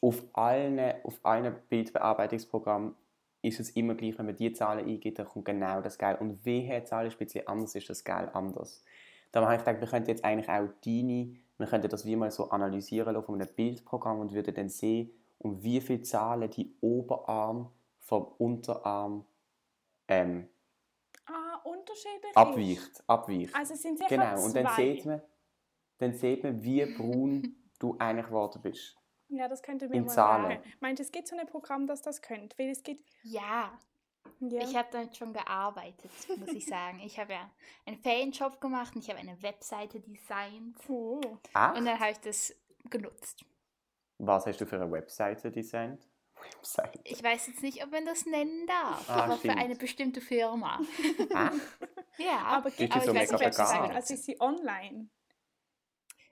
Auf 0.00 0.22
allen, 0.34 1.02
auf 1.04 1.18
allen 1.22 1.54
Bildbearbeitungsprogrammen 1.70 2.94
ist 3.40 3.60
es 3.60 3.70
immer 3.70 3.94
gleich, 3.94 4.18
wenn 4.18 4.26
man 4.26 4.36
die 4.36 4.52
Zahlen 4.52 4.84
eingibt, 4.86 5.18
dann 5.18 5.26
kommt 5.26 5.46
genau 5.46 5.80
das 5.80 5.96
Gel. 5.96 6.16
Und 6.16 6.44
wehe, 6.44 6.80
die 6.80 6.84
Zahl 6.84 7.06
ist 7.06 7.16
bisschen 7.18 7.46
anders, 7.46 7.74
ist 7.74 7.88
das 7.88 8.04
Gel 8.04 8.28
anders. 8.34 8.84
Da 9.32 9.42
habe 9.42 9.54
ich 9.54 9.60
gedacht, 9.64 9.80
wir 9.80 9.88
könnten 9.88 10.10
jetzt 10.10 10.24
eigentlich 10.24 10.50
auch 10.50 10.68
deine, 10.84 11.36
wir 11.56 11.66
könnten 11.66 11.88
das 11.88 12.04
wie 12.04 12.16
mal 12.16 12.30
so 12.30 12.50
analysieren 12.50 13.14
lassen 13.14 13.24
von 13.24 13.40
einem 13.40 13.48
Bildprogramm 13.54 14.20
und 14.20 14.32
würden 14.34 14.54
dann 14.54 14.68
sehen, 14.68 15.10
um 15.38 15.62
wie 15.62 15.80
viele 15.80 16.02
Zahlen 16.02 16.50
die 16.50 16.76
Oberarm 16.80 17.70
vom 18.00 18.24
Unterarm 18.38 19.26
ähm, 20.08 20.48
Ah, 21.26 21.56
unterschiedlich. 21.64 22.36
abweicht. 22.36 23.02
abweicht. 23.06 23.54
Also 23.56 23.74
sind 23.74 23.96
sicher 23.98 24.08
Genau, 24.10 24.44
und 24.44 24.54
dann 24.54 24.68
sieht 24.76 25.06
man, 25.06 25.22
dann 25.98 26.12
sieht 26.12 26.42
man, 26.42 26.62
wie 26.62 26.84
braun 26.84 27.56
du 27.78 27.96
eigentlich 27.98 28.26
geworden 28.26 28.60
bist. 28.62 28.96
Ja, 29.28 29.48
das 29.48 29.62
könnte 29.62 29.88
mir 29.88 29.96
in 29.96 30.04
mal 30.04 30.10
Zahlen. 30.12 30.58
sagen. 30.58 30.72
Meint 30.80 31.00
es 31.00 31.10
gibt 31.10 31.26
so 31.28 31.36
ein 31.36 31.46
Programm, 31.46 31.86
das 31.86 32.02
das 32.02 32.20
könnt? 32.20 32.58
Weil 32.58 32.68
es 32.68 32.82
gibt. 32.82 33.08
Ja, 33.22 33.72
Ja. 34.40 34.60
ich 34.60 34.76
habe 34.76 34.88
damit 34.92 35.16
schon 35.16 35.32
gearbeitet, 35.32 36.10
muss 36.36 36.50
ich 36.50 36.66
sagen. 36.66 37.00
Ich 37.00 37.18
habe 37.18 37.32
ja 37.32 37.50
einen 37.86 37.96
Ferienjob 37.96 38.60
gemacht 38.60 38.94
und 38.94 39.02
ich 39.02 39.08
habe 39.08 39.18
eine 39.20 39.40
Webseite 39.42 40.00
designt. 40.00 40.76
oh. 40.88 41.20
Ah, 41.54 41.70
Und 41.76 41.86
dann 41.86 41.98
habe 41.98 42.10
ich 42.12 42.18
das 42.18 42.54
genutzt. 42.90 43.44
Was 44.18 44.46
hast 44.46 44.60
du 44.60 44.66
für 44.66 44.76
eine 44.76 44.90
Webseite 44.90 45.50
designt? 45.50 46.06
Webseite. 46.56 47.00
Ich 47.04 47.22
weiß 47.22 47.46
jetzt 47.46 47.62
nicht, 47.62 47.82
ob 47.84 47.90
man 47.90 48.04
das 48.04 48.26
nennen 48.26 48.66
darf, 48.66 49.08
Ah, 49.08 49.24
aber 49.24 49.36
stimmt. 49.36 49.54
für 49.54 49.58
eine 49.60 49.76
bestimmte 49.76 50.20
Firma. 50.20 50.80
Ah, 51.32 51.50
Ja, 52.18 52.38
Aber 52.44 52.70
die 52.70 52.84
es 52.88 53.04
so 53.04 53.10
eine 53.10 53.24
ich 53.24 53.30
weiß 53.32 53.32
nicht, 53.32 53.40
ich? 53.40 53.46
Website? 53.46 53.90
Also 53.92 54.14
ist 54.14 54.24
sie 54.24 54.40
online? 54.40 55.08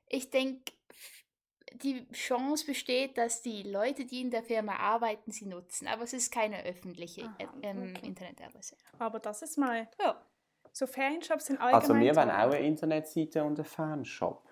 Ich 0.09 0.31
denke, 0.31 0.73
die 1.75 2.07
Chance 2.13 2.67
besteht, 2.67 3.17
dass 3.19 3.43
die 3.43 3.63
Leute, 3.63 4.05
die 4.05 4.21
in 4.21 4.31
der 4.31 4.43
Firma 4.45 4.77
arbeiten, 4.77 5.33
sie 5.33 5.47
nutzen. 5.47 5.89
Aber 5.89 6.03
es 6.05 6.13
ist 6.13 6.31
keine 6.33 6.63
öffentliche 6.65 7.25
Aha, 7.25 7.35
äh, 7.39 7.47
ähm, 7.63 7.95
okay. 7.97 8.07
Internetadresse. 8.07 8.77
Aber 8.99 9.19
das 9.19 9.43
ist 9.43 9.57
mal. 9.59 9.89
Ja. 10.01 10.25
So 10.73 10.87
Ferienshops 10.87 11.47
sind 11.47 11.59
allgemein. 11.61 11.81
also 11.81 11.95
wir 11.95 12.15
wollen 12.17 12.29
toll. 12.29 12.39
auch 12.39 12.55
eine 12.55 12.61
Internetseite 12.67 13.43
und 13.45 13.59
einen 13.59 13.65
Fanshop. 13.65 14.49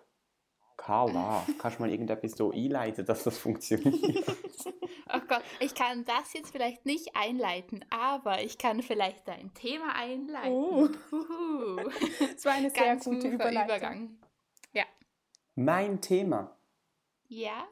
Carla, 0.80 1.46
kannst 1.58 1.78
du 1.78 1.82
mal 1.82 1.90
irgendetwas 1.90 2.32
so 2.32 2.50
einleiten, 2.52 3.04
dass 3.04 3.24
das 3.24 3.38
funktioniert? 3.38 4.24
Oh 5.12 5.18
Gott, 5.26 5.42
ich 5.58 5.74
kann 5.74 6.04
das 6.04 6.32
jetzt 6.34 6.52
vielleicht 6.52 6.86
nicht 6.86 7.16
einleiten, 7.16 7.84
aber 7.90 8.42
ich 8.42 8.58
kann 8.58 8.80
vielleicht 8.80 9.28
ein 9.28 9.52
Thema 9.54 9.96
einleiten. 9.96 10.52
Oh. 10.52 10.88
Das 12.32 12.44
war 12.44 12.52
eine 12.52 12.70
sehr 12.70 12.84
Ganz 12.84 13.06
gute 13.06 13.26
Überleitung. 13.26 13.64
Übergang. 13.64 14.18
mein 15.56 16.00
Thema. 16.00 16.56
Ja? 17.26 17.66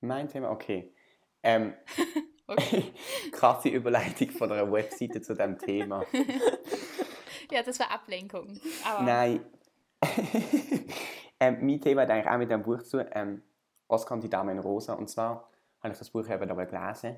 Mein 0.00 0.26
Thema, 0.30 0.50
okay. 0.50 0.94
Ähm, 1.42 1.74
Okay. 2.50 2.92
krasse 3.32 3.68
Überleitung 3.68 4.30
von 4.30 4.50
einer 4.50 4.70
Webseite 4.72 5.22
zu 5.22 5.34
dem 5.34 5.56
Thema. 5.56 6.04
Ja, 7.50 7.62
das 7.62 7.78
war 7.78 7.90
Ablenkung. 7.92 8.60
Aber 8.84 9.02
Nein. 9.04 9.44
Ähm, 11.40 11.58
mein 11.62 11.80
Thema 11.80 12.02
hat 12.02 12.10
eigentlich 12.10 12.28
auch 12.32 12.38
mit 12.38 12.50
dem 12.50 12.62
Buch 12.62 12.82
zu 12.82 12.98
tun, 12.98 13.06
ähm, 13.12 13.42
Oscar 13.88 14.14
und 14.14 14.22
die 14.22 14.30
Dame 14.30 14.52
in 14.52 14.58
Rosa. 14.58 14.92
Und 14.94 15.08
zwar 15.08 15.48
habe 15.82 15.92
ich 15.92 15.98
das 15.98 16.10
Buch 16.10 16.28
eben 16.28 16.46
dabei 16.48 16.66
gelesen. 16.66 17.16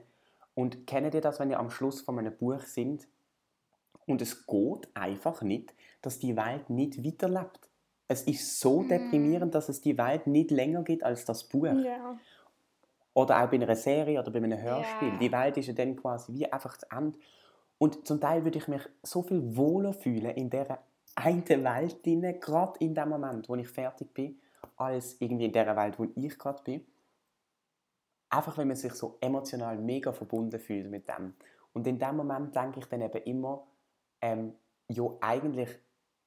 Und 0.55 0.87
kennt 0.87 1.15
ihr 1.15 1.21
das, 1.21 1.41
wenn 1.41 1.51
ihr 1.51 1.59
am 1.59 1.71
Schluss 1.71 2.01
von 2.01 2.19
einem 2.19 2.37
Buch 2.37 2.61
sind 2.61 3.09
und 4.07 4.21
es 4.23 4.47
geht 4.47 4.89
einfach 4.95 5.43
nicht, 5.43 5.75
dass 6.03 6.19
die 6.19 6.37
Welt 6.37 6.71
nicht 6.71 7.05
weiterlebt? 7.05 7.69
Es 8.09 8.23
ist 8.23 8.61
so 8.61 8.83
Mm. 8.83 8.89
deprimierend, 8.89 9.55
dass 9.55 9.69
es 9.69 9.81
die 9.81 9.97
Welt 9.97 10.27
nicht 10.27 10.51
länger 10.51 10.83
gibt 10.83 11.03
als 11.03 11.25
das 11.25 11.45
Buch. 11.45 11.65
Ja. 11.65 12.17
Oder 13.15 13.43
auch 13.43 13.49
bei 13.49 13.57
einer 13.57 13.75
Serie 13.77 14.21
oder 14.21 14.31
bei 14.31 14.39
einem 14.39 14.61
Hörspiel. 14.61 15.09
Ja. 15.09 15.19
Die 15.19 15.33
Welt 15.33 15.57
ist 15.57 15.67
ja 15.67 15.75
dann 15.75 15.97
quasi 15.97 16.33
wie 16.35 16.51
einfach 16.51 16.77
zu 16.79 16.87
Ende. 16.91 17.19
Und 17.79 18.07
zum 18.07 18.21
Teil 18.21 18.45
würde 18.45 18.59
ich 18.59 18.69
mich 18.69 18.83
so 19.03 19.23
viel 19.23 19.57
wohler 19.57 19.93
fühlen 19.93 20.31
in 20.37 20.51
dieser 20.51 20.79
einen 21.15 21.47
Welt, 21.47 22.05
drin, 22.05 22.41
gerade 22.41 22.79
in 22.81 22.95
dem 22.95 23.09
Moment, 23.09 23.49
wo 23.49 23.55
ich 23.57 23.69
fertig 23.69 24.13
bin, 24.15 24.41
als 24.77 25.21
irgendwie 25.21 25.47
in 25.47 25.53
der 25.53 25.77
Welt, 25.77 25.99
wo 25.99 26.07
ich 26.15 26.39
gerade 26.39 26.63
bin. 26.63 26.87
Einfach, 28.31 28.57
wenn 28.57 28.69
man 28.69 28.77
sich 28.77 28.95
so 28.95 29.19
emotional 29.21 29.77
mega 29.79 30.13
verbunden 30.13 30.59
fühlt 30.59 30.91
mit 30.91 31.09
dem. 31.09 31.35
Und 31.75 31.87
in 31.87 31.99
dem 31.99 32.17
Moment 32.17 32.55
denke 32.55 32.81
ich 32.81 32.87
dann 32.87 33.03
eben 33.03 33.23
immer, 33.25 33.67
ähm, 34.21 34.55
ja, 34.89 35.05
eigentlich 35.21 35.69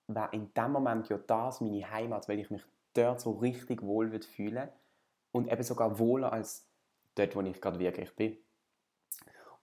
wäre 0.08 0.30
in 0.32 0.54
dem 0.54 0.72
Moment 0.72 1.10
ja 1.10 1.18
das 1.18 1.62
meine 1.62 1.90
Heimat, 1.90 2.28
weil 2.28 2.40
ich 2.40 2.52
mich 2.52 2.64
dort 2.94 3.22
so 3.22 3.32
richtig 3.32 3.82
wohl 3.82 4.12
würde 4.12 4.26
fühlen 4.26 4.70
und 5.32 5.52
eben 5.52 5.64
sogar 5.64 6.00
wohler 6.00 6.32
als 6.32 6.68
dort, 7.16 7.36
wo 7.36 7.42
ich 7.42 7.60
gerade 7.60 7.80
wirklich 7.80 8.16
bin. 8.16 8.38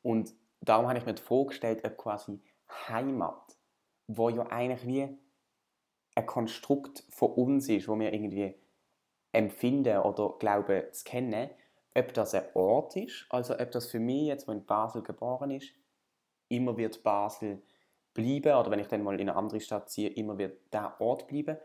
Und 0.02 0.35
darum 0.61 0.88
habe 0.88 0.99
ich 0.99 1.07
mir 1.07 1.14
die 1.14 1.23
Frage 1.23 1.47
gestellt, 1.47 1.85
ob 1.85 1.97
quasi 1.97 2.41
Heimat, 2.88 3.52
wo 4.07 4.29
ja 4.29 4.47
eigentlich 4.47 4.87
wie 4.87 5.09
ein 6.15 6.27
Konstrukt 6.27 7.05
von 7.09 7.33
uns 7.33 7.69
ist, 7.69 7.89
wo 7.89 7.99
wir 7.99 8.13
irgendwie 8.13 8.55
empfinden 9.33 9.99
oder 9.99 10.37
glauben 10.39 10.93
zu 10.93 11.05
kennen, 11.05 11.51
ob 11.95 12.13
das 12.15 12.35
ein 12.35 12.45
Ort 12.55 12.97
ist, 12.97 13.27
also 13.31 13.59
ob 13.59 13.71
das 13.71 13.87
für 13.87 14.01
mich 14.01 14.27
jetzt, 14.27 14.49
wo 14.49 14.53
in 14.53 14.65
Basel 14.65 15.03
geboren 15.03 15.51
ist, 15.51 15.73
immer 16.49 16.77
wird 16.77 17.03
Basel 17.03 17.63
bleiben 18.15 18.55
oder 18.55 18.71
wenn 18.71 18.79
ich 18.79 18.89
dann 18.89 19.03
mal 19.03 19.21
in 19.21 19.29
eine 19.29 19.37
andere 19.37 19.61
Stadt 19.61 19.91
ziehe, 19.91 20.11
immer 20.11 20.39
wird 20.39 20.73
der 20.73 21.01
Ort 21.01 21.27
bleiben, 21.29 21.57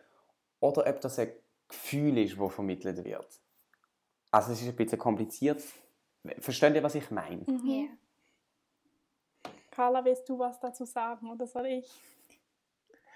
oder 0.59 0.87
ob 0.87 1.01
das 1.01 1.19
ein 1.19 1.31
Gefühl 1.67 2.17
ist, 2.17 2.39
das 2.39 2.53
vermittelt 2.53 3.03
wird. 3.03 3.41
Also 4.31 4.51
es 4.51 4.61
ist 4.61 4.67
ein 4.67 4.75
bisschen 4.75 4.97
kompliziert. 4.97 5.61
Versteht 6.39 6.75
ihr, 6.75 6.83
was 6.83 6.95
ich 6.95 7.11
meine? 7.11 7.43
Mhm. 7.45 7.69
ja. 7.69 7.87
Carla, 9.71 10.03
willst 10.03 10.27
du 10.27 10.39
was 10.39 10.59
dazu 10.59 10.85
sagen 10.85 11.29
oder 11.29 11.45
soll 11.45 11.67
ich? 11.67 11.87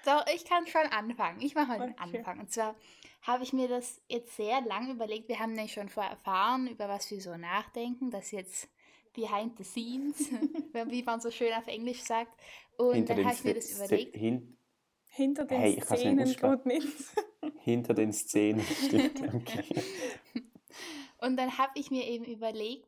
Doch, 0.06 0.26
ich 0.34 0.46
kann 0.46 0.66
schon 0.68 0.82
anfangen. 0.88 1.42
Ich 1.42 1.56
mache 1.56 1.68
mal 1.68 1.80
den 1.80 1.92
Okay. 1.92 2.18
Anfang. 2.18 2.40
Und 2.40 2.52
zwar 2.52 2.76
habe 3.24 3.44
ich 3.44 3.54
mir 3.54 3.68
das 3.68 4.02
jetzt 4.08 4.36
sehr 4.36 4.62
lange 4.62 4.92
überlegt. 4.94 5.28
Wir 5.30 5.40
haben 5.40 5.54
nämlich 5.54 5.74
schon 5.74 5.90
vorher 5.90 6.12
erfahren, 6.12 6.68
über 6.68 6.90
was 6.90 7.10
wir 7.12 7.22
so 7.22 7.36
nachdenken. 7.38 8.10
Das 8.12 8.32
jetzt 8.32 8.68
behind 9.14 9.58
the 9.58 9.64
scenes, 9.64 10.30
wie 10.88 11.04
man 11.04 11.22
so 11.22 11.30
schön 11.32 11.54
auf 11.54 11.68
Englisch 11.68 12.02
sagt. 12.04 12.32
Und 12.78 13.10
dann 13.10 13.24
habe 13.26 13.34
ich 13.36 13.44
mir 13.44 13.54
das 13.56 13.72
überlegt. 13.72 14.16
hin, 14.16 14.58
Hinter 15.10 15.46
den 15.46 15.60
Hey, 15.60 15.76
nicht 15.76 15.86
Szenen 15.86 16.24
aussprechen. 16.24 16.64
geht 16.64 16.66
nichts. 16.66 17.16
hinter 17.64 17.94
den 17.94 18.14
Szenen 18.14 18.62
stimmt. 18.66 19.22
Okay. 19.36 19.84
Und 21.20 21.38
dann 21.38 21.58
habe 21.58 21.72
ich 21.76 21.92
mir 21.92 22.08
eben 22.08 22.26
überlegt, 22.26 22.88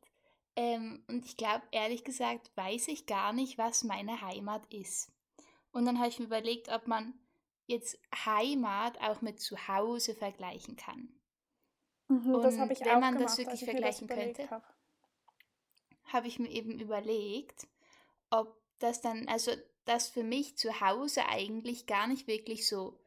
ähm, 0.55 1.03
und 1.07 1.25
ich 1.25 1.37
glaube, 1.37 1.63
ehrlich 1.71 2.03
gesagt, 2.03 2.51
weiß 2.55 2.87
ich 2.87 3.05
gar 3.05 3.33
nicht, 3.33 3.57
was 3.57 3.83
meine 3.83 4.21
Heimat 4.21 4.65
ist. 4.73 5.11
Und 5.73 5.85
dann 5.85 5.99
habe 5.99 6.07
ich 6.07 6.19
mir 6.19 6.25
überlegt, 6.25 6.69
ob 6.69 6.87
man 6.87 7.13
jetzt 7.65 7.99
Heimat 8.25 8.99
auch 9.01 9.21
mit 9.21 9.41
Zuhause 9.41 10.15
vergleichen 10.15 10.75
kann. 10.75 11.09
Mhm, 12.07 12.33
das 12.41 12.55
Und 12.55 12.69
wenn 12.85 12.99
man 12.99 13.17
das 13.17 13.35
gemacht, 13.35 13.37
wirklich 13.37 13.59
das 13.59 13.69
vergleichen 13.69 14.05
überlegt 14.05 14.37
könnte? 14.37 14.51
habe. 14.51 14.65
Habe 16.05 16.27
ich 16.27 16.39
mir 16.39 16.49
eben 16.49 16.79
überlegt, 16.79 17.67
ob 18.29 18.55
das 18.79 19.01
dann, 19.01 19.27
also 19.27 19.51
dass 19.85 20.09
für 20.09 20.23
mich 20.23 20.57
zu 20.57 20.79
Hause 20.79 21.25
eigentlich 21.27 21.87
gar 21.87 22.07
nicht 22.07 22.27
wirklich 22.27 22.67
so 22.67 22.99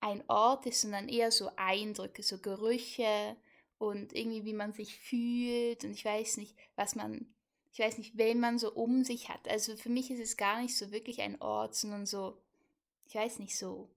ein 0.00 0.22
Ort 0.28 0.66
ist, 0.66 0.82
sondern 0.82 1.08
eher 1.08 1.30
so 1.30 1.50
Eindrücke, 1.56 2.22
so 2.22 2.38
Gerüche 2.38 3.36
und 3.78 4.12
irgendwie 4.12 4.44
wie 4.44 4.52
man 4.52 4.72
sich 4.72 4.96
fühlt 4.96 5.84
und 5.84 5.92
ich 5.92 6.04
weiß 6.04 6.36
nicht, 6.36 6.56
was 6.76 6.94
man, 6.94 7.34
ich 7.72 7.78
weiß 7.78 7.98
nicht, 7.98 8.18
wen 8.18 8.38
man 8.38 8.58
so 8.58 8.72
um 8.72 9.02
sich 9.02 9.28
hat. 9.30 9.48
Also 9.48 9.76
für 9.76 9.88
mich 9.88 10.10
ist 10.10 10.20
es 10.20 10.36
gar 10.36 10.60
nicht 10.60 10.76
so 10.76 10.92
wirklich 10.92 11.22
ein 11.22 11.40
Ort, 11.40 11.74
sondern 11.74 12.04
so, 12.04 12.36
ich 13.06 13.14
weiß 13.14 13.38
nicht, 13.38 13.56
so 13.56 13.90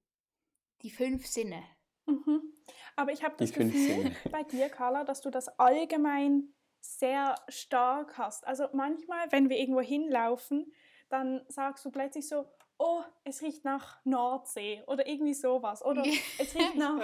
die 0.82 0.90
fünf 0.90 1.28
Sinne. 1.28 1.62
Mhm. 2.06 2.54
Aber 2.96 3.12
ich 3.12 3.24
habe 3.24 3.36
Die 3.38 3.46
das 3.46 3.52
fünf 3.52 3.74
Gefühl 3.74 4.16
bei 4.32 4.44
dir, 4.44 4.70
Carla, 4.70 5.04
dass 5.04 5.22
du 5.22 5.30
das 5.30 5.48
allgemein 5.60 6.54
sehr 6.80 7.36
stark 7.50 8.18
hast. 8.18 8.48
Also 8.48 8.68
manchmal, 8.74 9.30
wenn 9.32 9.50
wir 9.50 9.58
irgendwo 9.58 9.82
hinlaufen, 9.82 10.72
dann 11.10 11.44
sagst 11.50 11.84
du 11.84 11.92
plötzlich 11.92 12.30
so, 12.30 12.46
oh, 12.78 13.02
es 13.24 13.42
riecht 13.42 13.66
nach 13.66 14.04
Nordsee 14.06 14.84
oder 14.88 15.08
irgendwie 15.08 15.34
sowas. 15.34 15.84
Oder 15.84 16.04
es 16.40 16.56
riecht 16.56 16.76
nach. 16.76 17.00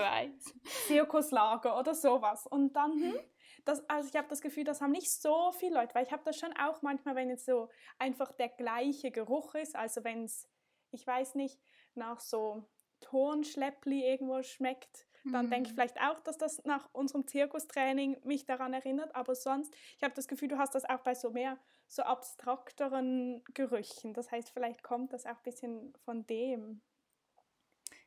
Zirkuslager 0.87 1.77
oder 1.77 1.95
sowas. 1.95 2.47
Und 2.47 2.73
dann, 2.73 2.91
hm, 2.91 3.19
das, 3.65 3.87
also 3.89 4.09
ich 4.09 4.15
habe 4.15 4.27
das 4.27 4.41
Gefühl, 4.41 4.63
das 4.63 4.81
haben 4.81 4.91
nicht 4.91 5.11
so 5.11 5.51
viele 5.51 5.75
Leute, 5.75 5.95
weil 5.95 6.05
ich 6.05 6.11
habe 6.11 6.23
das 6.25 6.37
schon 6.37 6.53
auch 6.57 6.81
manchmal, 6.81 7.15
wenn 7.15 7.29
jetzt 7.29 7.45
so 7.45 7.69
einfach 7.99 8.31
der 8.33 8.49
gleiche 8.49 9.11
Geruch 9.11 9.55
ist, 9.55 9.75
also 9.75 10.03
wenn 10.03 10.23
es, 10.25 10.49
ich 10.91 11.05
weiß 11.05 11.35
nicht, 11.35 11.59
nach 11.95 12.19
so 12.19 12.65
Tonschleppli 13.01 14.05
irgendwo 14.05 14.43
schmeckt, 14.43 15.07
dann 15.31 15.49
denke 15.49 15.67
ich 15.69 15.73
Mhm. 15.73 15.75
vielleicht 15.75 15.99
auch, 16.01 16.19
dass 16.19 16.37
das 16.37 16.63
nach 16.65 16.89
unserem 16.93 17.27
Zirkustraining 17.27 18.19
mich 18.25 18.45
daran 18.45 18.73
erinnert, 18.73 19.15
aber 19.15 19.35
sonst, 19.35 19.73
ich 19.97 20.03
habe 20.03 20.13
das 20.13 20.27
Gefühl, 20.27 20.49
du 20.49 20.57
hast 20.57 20.75
das 20.75 20.85
auch 20.85 20.99
bei 21.01 21.15
so 21.15 21.31
mehr 21.31 21.57
so 21.87 22.03
abstrakteren 22.03 23.43
Gerüchen. 23.53 24.13
Das 24.13 24.31
heißt, 24.31 24.51
vielleicht 24.51 24.83
kommt 24.83 25.13
das 25.13 25.25
auch 25.25 25.37
ein 25.37 25.43
bisschen 25.43 25.93
von 26.05 26.25
dem. 26.27 26.81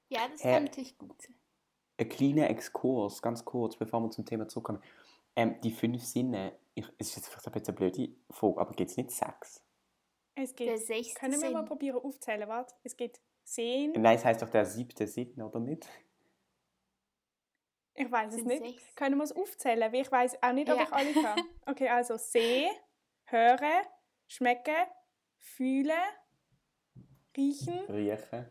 Ja, 0.08 0.28
das 0.28 0.46
Hä? 0.46 0.48
kann 0.48 0.64
natürlich 0.64 0.96
gut. 0.98 1.28
Ein 1.96 2.08
kleiner 2.08 2.50
Exkurs, 2.50 3.20
ganz 3.22 3.44
kurz, 3.44 3.76
bevor 3.76 4.00
wir 4.00 4.10
zum 4.10 4.24
Thema 4.24 4.48
zurückkommen. 4.48 4.82
Ähm, 5.36 5.60
die 5.62 5.70
fünf 5.72 6.02
Sinne, 6.04 6.56
ich, 6.74 6.86
es 6.98 7.08
ist 7.08 7.16
jetzt 7.16 7.28
vielleicht 7.28 7.46
ein 7.46 7.52
bisschen 7.52 7.68
eine 7.68 7.76
blöde 7.76 8.08
Frage, 8.30 8.60
aber 8.60 8.72
gibt 8.74 8.90
es 8.90 8.96
nicht 8.96 9.10
sechs? 9.10 9.62
Es 10.36 10.54
Der 10.54 10.66
geht. 10.74 10.86
sechste 10.86 11.14
Können 11.20 11.40
wir 11.40 11.50
mal 11.50 11.60
Sinn. 11.60 11.68
probieren 11.68 11.98
aufzählen? 11.98 12.48
Warte, 12.48 12.74
es 12.82 12.96
geht 12.96 13.20
sehen. 13.44 13.92
Nein, 13.96 14.16
es 14.16 14.24
heisst 14.24 14.42
doch 14.42 14.50
der 14.50 14.64
siebte 14.64 15.06
Sinn, 15.06 15.40
oder 15.40 15.60
nicht? 15.60 15.88
Ich 17.96 18.10
weiß 18.10 18.34
es 18.34 18.42
nicht. 18.44 18.62
sechs. 18.64 18.94
Können 18.96 19.16
wir 19.18 19.24
es 19.24 19.32
aufzählen? 19.32 19.92
Weil 19.92 20.00
ich 20.00 20.10
weiß 20.10 20.42
auch 20.42 20.52
nicht, 20.52 20.68
ob 20.70 20.78
Ja. 20.78 20.84
ich 20.84 20.92
alle 20.92 21.12
kann. 21.12 21.40
Okay, 21.66 21.88
also 21.88 22.16
sehen, 22.16 22.70
hören, 23.26 23.86
schmecken, 24.26 24.74
fühlen, 25.38 25.92
riechen, 27.36 27.80
Riechen. 27.86 28.46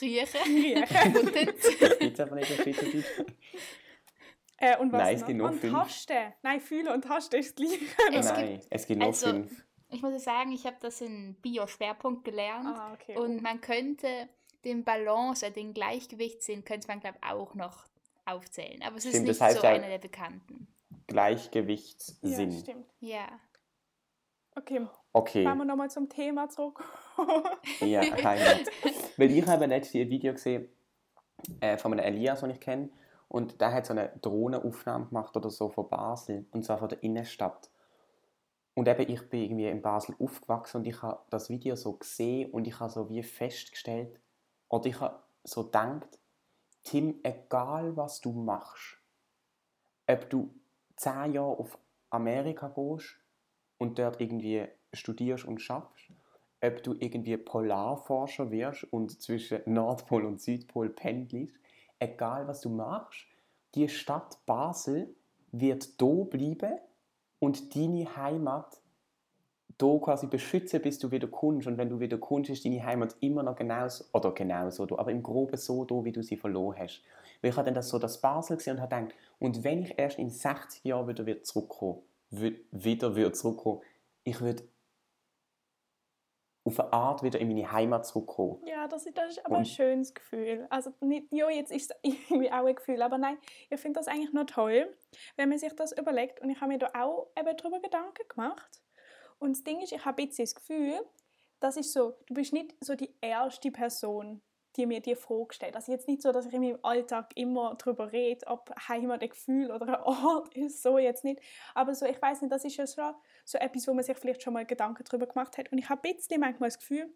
Riechen. 0.00 0.40
riechen. 0.44 1.12
Guten. 1.12 1.98
Gibt 1.98 2.14
es 2.14 2.20
aber 2.20 2.36
nicht 2.36 2.50
in 2.50 2.56
Schweizerdeutsch. 2.74 3.06
Äh, 4.58 4.76
und 4.78 4.92
was 4.92 5.02
Nein, 5.02 5.14
es 5.14 5.20
noch? 5.22 5.26
gibt 5.28 5.38
nur 5.38 5.48
und 5.50 5.60
fünf. 5.60 5.72
Tasten. 5.74 6.32
Nein, 6.42 6.60
fühlen 6.60 6.88
und 6.88 7.02
tasten 7.04 7.36
ist 7.36 7.58
das 7.58 7.66
gleiche. 7.66 7.84
Es 8.12 8.26
Nein, 8.30 8.60
es 8.70 8.86
gibt 8.86 8.98
nur 9.00 9.08
also- 9.08 9.26
fünf. 9.30 9.64
Ich 9.90 10.02
muss 10.02 10.22
sagen, 10.22 10.52
ich 10.52 10.66
habe 10.66 10.76
das 10.80 11.00
in 11.00 11.34
Bio-Schwerpunkt 11.40 12.22
gelernt. 12.24 12.66
ah, 12.66 12.92
okay. 12.92 13.16
Und 13.16 13.40
man 13.40 13.62
könnte 13.62 14.28
den 14.64 14.84
Balance, 14.84 15.46
äh, 15.46 15.50
den 15.50 15.72
Gleichgewichtssinn, 15.72 16.62
könnte 16.62 16.88
man, 16.88 17.00
glaube 17.00 17.16
ich, 17.22 17.26
auch 17.30 17.54
noch 17.54 17.84
aufzählen. 18.26 18.82
Aber 18.82 18.96
es 18.96 19.06
ist 19.06 19.12
Stimmt, 19.12 19.28
das 19.30 19.36
nicht 19.38 19.46
heißt 19.46 19.60
so 19.60 19.66
ja- 19.66 19.72
einer 19.72 19.88
der 19.88 19.96
bekannten. 19.98 20.68
ja, 20.90 20.96
Gleichgewichtssinn. 21.06 22.52
stimmt. 22.52 22.86
Ja. 23.00 23.28
Okay, 24.54 24.86
okay. 25.12 25.44
kommen 25.44 25.58
wir 25.58 25.64
nochmal 25.64 25.88
zum 25.90 26.08
Thema 26.08 26.48
zurück. 26.48 26.82
Ja, 27.80 28.00
Heimat. 28.24 28.66
Weil 29.16 29.30
ich 29.30 29.46
habe 29.46 29.66
letztens 29.66 30.02
ein 30.04 30.10
Video 30.10 30.32
gesehen 30.32 30.68
äh, 31.60 31.78
von 31.78 31.92
einem 31.92 32.04
Elias, 32.04 32.40
den 32.40 32.50
ich 32.50 32.60
kenne. 32.60 32.90
Und 33.28 33.60
der 33.60 33.72
hat 33.72 33.86
so 33.86 33.92
eine 33.92 34.10
Drohnenaufnahme 34.22 35.06
gemacht 35.06 35.36
oder 35.36 35.50
so 35.50 35.68
von 35.68 35.88
Basel. 35.88 36.46
Und 36.50 36.64
zwar 36.64 36.78
von 36.78 36.88
der 36.88 37.02
Innenstadt. 37.02 37.70
Und 38.74 38.88
eben, 38.88 39.10
ich 39.10 39.28
bin 39.28 39.42
irgendwie 39.42 39.68
in 39.68 39.82
Basel 39.82 40.14
aufgewachsen 40.18 40.78
und 40.78 40.86
ich 40.86 41.02
habe 41.02 41.20
das 41.30 41.48
Video 41.48 41.74
so 41.74 41.94
gesehen 41.94 42.50
und 42.52 42.66
ich 42.66 42.78
habe 42.78 42.92
so 42.92 43.08
wie 43.08 43.22
festgestellt, 43.22 44.20
oder 44.68 44.86
ich 44.86 45.00
habe 45.00 45.20
so 45.42 45.64
gedacht, 45.64 46.18
Tim, 46.84 47.18
egal 47.22 47.96
was 47.96 48.20
du 48.20 48.32
machst, 48.32 48.98
ob 50.06 50.30
du 50.30 50.54
zehn 50.96 51.34
Jahre 51.34 51.58
auf 51.58 51.78
Amerika 52.10 52.68
gehst 52.68 53.16
und 53.78 53.98
dort 53.98 54.20
irgendwie 54.20 54.68
studierst 54.92 55.44
und 55.44 55.60
schaffst, 55.60 56.12
ob 56.62 56.82
du 56.82 56.94
irgendwie 56.98 57.36
Polarforscher 57.36 58.50
wirst 58.50 58.84
und 58.84 59.20
zwischen 59.20 59.60
Nordpol 59.66 60.24
und 60.24 60.40
Südpol 60.40 60.88
pendelst, 60.90 61.54
egal 61.98 62.46
was 62.48 62.60
du 62.60 62.70
machst, 62.70 63.26
die 63.74 63.88
Stadt 63.88 64.38
Basel 64.46 65.14
wird 65.52 66.00
da 66.00 66.24
bleiben 66.24 66.78
und 67.38 67.74
deine 67.74 68.16
Heimat 68.16 68.80
da 69.78 69.98
quasi 69.98 70.26
beschützen, 70.26 70.82
bis 70.82 70.98
du 70.98 71.10
wieder 71.10 71.28
kommst. 71.28 71.66
Und 71.68 71.78
wenn 71.78 71.88
du 71.88 72.00
wieder 72.00 72.18
kommst, 72.18 72.50
ist 72.50 72.64
deine 72.64 72.84
Heimat 72.84 73.14
immer 73.20 73.42
noch 73.44 73.54
genauso, 73.56 74.04
oder 74.12 74.32
genauso 74.32 74.82
aber 74.98 75.12
im 75.12 75.22
Groben 75.22 75.56
so 75.56 75.84
da, 75.84 76.04
wie 76.04 76.12
du 76.12 76.22
sie 76.22 76.36
verloren 76.36 76.76
hast. 76.78 77.02
Weil 77.40 77.50
ich 77.50 77.56
habe 77.56 77.66
dann 77.66 77.74
das 77.74 77.88
so 77.88 77.98
das 77.98 78.20
Basel 78.20 78.56
gesehen 78.56 78.76
und 78.76 78.82
habe 78.82 78.96
gedacht, 78.96 79.14
und 79.38 79.62
wenn 79.62 79.82
ich 79.82 79.96
erst 79.96 80.18
in 80.18 80.30
60 80.30 80.82
Jahren 80.84 81.06
wieder 81.06 81.24
wü- 82.32 82.58
wieder 82.72 83.14
würde 83.14 83.32
zurückkommen, 83.32 83.80
ich 84.24 84.40
würde 84.40 84.64
auf 86.68 86.80
eine 86.80 86.92
Art 86.92 87.22
wieder 87.22 87.40
in 87.40 87.48
meine 87.48 87.70
Heimat 87.70 88.06
zurückkommen. 88.06 88.60
Ja, 88.66 88.86
das 88.86 89.06
ist, 89.06 89.16
das 89.16 89.30
ist 89.30 89.44
aber 89.44 89.58
ein 89.58 89.64
schönes 89.64 90.14
Gefühl. 90.14 90.66
Also 90.70 90.92
nicht, 91.00 91.26
ja, 91.30 91.50
jetzt 91.50 91.72
ist 91.72 91.90
es 91.90 91.96
irgendwie 92.02 92.50
auch 92.50 92.64
ein 92.64 92.74
Gefühl, 92.74 93.02
aber 93.02 93.18
nein, 93.18 93.38
ich 93.70 93.80
finde 93.80 93.98
das 93.98 94.08
eigentlich 94.08 94.32
noch 94.32 94.46
toll, 94.46 94.96
wenn 95.36 95.48
man 95.48 95.58
sich 95.58 95.74
das 95.74 95.92
überlegt. 95.92 96.40
Und 96.40 96.50
ich 96.50 96.60
habe 96.60 96.72
mir 96.72 96.78
da 96.78 96.90
auch 96.94 97.28
eben 97.38 97.56
darüber 97.56 97.80
Gedanken 97.80 98.28
gemacht. 98.28 98.80
Und 99.38 99.56
das 99.56 99.64
Ding 99.64 99.80
ist, 99.80 99.92
ich 99.92 100.04
habe 100.04 100.22
jetzt 100.22 100.38
das 100.38 100.54
Gefühl, 100.54 101.00
das 101.60 101.76
ist 101.76 101.92
so, 101.92 102.14
du 102.26 102.34
bist 102.34 102.52
nicht 102.52 102.74
so 102.80 102.94
die 102.94 103.14
erste 103.20 103.70
Person, 103.70 104.42
die 104.76 104.86
mir 104.86 105.00
die 105.00 105.16
Frage 105.16 105.52
stellt. 105.54 105.74
Also 105.74 105.90
jetzt 105.90 106.06
nicht 106.06 106.22
so, 106.22 106.30
dass 106.30 106.46
ich 106.46 106.52
in 106.52 106.62
meinem 106.62 106.78
Alltag 106.82 107.32
immer 107.34 107.74
darüber 107.74 108.12
rede, 108.12 108.46
ob 108.46 108.70
Heimat 108.88 109.22
ein 109.22 109.28
Gefühl 109.28 109.70
oder 109.70 109.98
ein 109.98 110.02
Ort 110.02 110.54
ist, 110.56 110.82
so 110.82 110.98
jetzt 110.98 111.24
nicht. 111.24 111.40
Aber 111.74 111.94
so, 111.94 112.06
ich 112.06 112.20
weiß 112.20 112.42
nicht, 112.42 112.52
das 112.52 112.64
ist 112.64 112.76
ja 112.76 112.86
schon 112.86 113.14
so 113.48 113.56
etwas, 113.56 113.88
wo 113.88 113.94
man 113.94 114.04
sich 114.04 114.16
vielleicht 114.18 114.42
schon 114.42 114.52
mal 114.52 114.66
Gedanken 114.66 115.04
darüber 115.04 115.26
gemacht 115.26 115.56
hat. 115.56 115.72
Und 115.72 115.78
ich 115.78 115.88
habe 115.88 116.06
ein 116.06 116.16
bisschen 116.16 116.40
manchmal 116.40 116.68
das 116.68 116.78
Gefühl, 116.78 117.10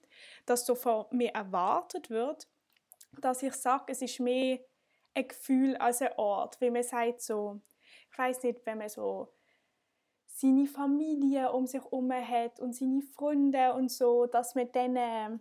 dass 0.47 0.65
so 0.65 0.75
von 0.75 1.05
mir 1.11 1.31
erwartet 1.33 2.09
wird, 2.09 2.49
dass 3.21 3.43
ich 3.43 3.53
sage, 3.53 3.85
es 3.89 4.01
ist 4.01 4.19
mehr 4.19 4.61
ein 5.15 5.29
Gefühl 5.29 5.77
als 5.77 6.01
ein 6.01 6.17
Ort. 6.17 6.59
Wie 6.61 6.71
man 6.71 6.83
sagt 6.83 7.21
so, 7.21 7.61
ich 8.11 8.17
weiß 8.17 8.45
nicht, 8.45 8.65
wenn 8.65 8.79
man 8.79 8.89
so 8.89 9.35
seine 10.27 10.67
Familie 10.67 11.53
um 11.53 11.67
sich 11.67 11.83
herum 11.83 12.11
hat 12.11 12.61
und 12.61 12.75
seine 12.75 13.03
Freunde 13.03 13.75
und 13.75 13.91
so, 13.91 14.25
dass 14.25 14.55
man 14.55 14.73
dann 14.73 14.97
äh, 14.97 15.39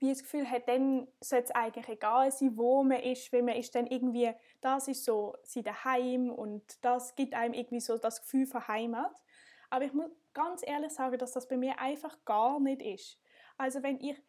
wie 0.00 0.10
das 0.10 0.22
Gefühl 0.22 0.50
hat, 0.50 0.68
dann 0.68 1.08
sollte 1.20 1.46
es 1.46 1.50
eigentlich 1.52 1.88
egal 1.88 2.30
sein, 2.30 2.58
wo 2.58 2.82
man 2.82 3.00
ist, 3.00 3.32
weil 3.32 3.42
man 3.42 3.56
ist 3.56 3.74
dann 3.74 3.86
irgendwie, 3.86 4.30
das 4.60 4.86
ist 4.88 5.04
so 5.04 5.34
sein 5.44 5.64
Daheim 5.64 6.30
und 6.30 6.62
das 6.84 7.14
gibt 7.14 7.32
einem 7.32 7.54
irgendwie 7.54 7.80
so 7.80 7.96
das 7.96 8.20
Gefühl 8.20 8.46
von 8.46 8.68
Heimat. 8.68 9.22
Aber 9.74 9.86
ich 9.86 9.92
muss 9.92 10.08
ganz 10.34 10.62
ehrlich 10.64 10.92
sagen, 10.92 11.18
dass 11.18 11.32
das 11.32 11.48
bei 11.48 11.56
mir 11.56 11.80
einfach 11.80 12.24
gar 12.24 12.60
nicht 12.60 12.80
ist. 12.80 13.18
Also 13.58 13.82
wenn 13.82 14.00
ich 14.00 14.22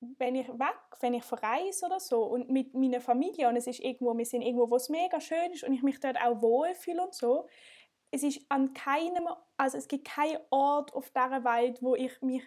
wenn 0.00 0.34
ich 0.34 0.48
weg, 0.48 0.78
wenn 1.00 1.12
ich 1.12 1.22
verreise 1.22 1.84
oder 1.84 2.00
so 2.00 2.22
und 2.22 2.48
mit 2.48 2.72
meiner 2.72 3.02
Familie 3.02 3.46
und 3.50 3.56
es 3.56 3.66
ist 3.66 3.80
irgendwo, 3.80 4.16
wir 4.16 4.24
sind 4.24 4.40
irgendwo, 4.40 4.70
wo 4.70 4.76
es 4.76 4.88
mega 4.88 5.20
schön 5.20 5.52
ist 5.52 5.64
und 5.64 5.74
ich 5.74 5.82
mich 5.82 6.00
dort 6.00 6.16
auch 6.16 6.40
wohlfühle 6.40 7.02
und 7.02 7.14
so, 7.14 7.46
es 8.10 8.22
ist 8.22 8.40
an 8.48 8.72
keinem, 8.72 9.28
also 9.58 9.76
es 9.76 9.86
gibt 9.86 10.08
keinen 10.08 10.38
Ort 10.48 10.94
auf 10.94 11.10
dieser 11.10 11.44
Welt, 11.44 11.82
wo 11.82 11.94
ich 11.94 12.22
mich 12.22 12.42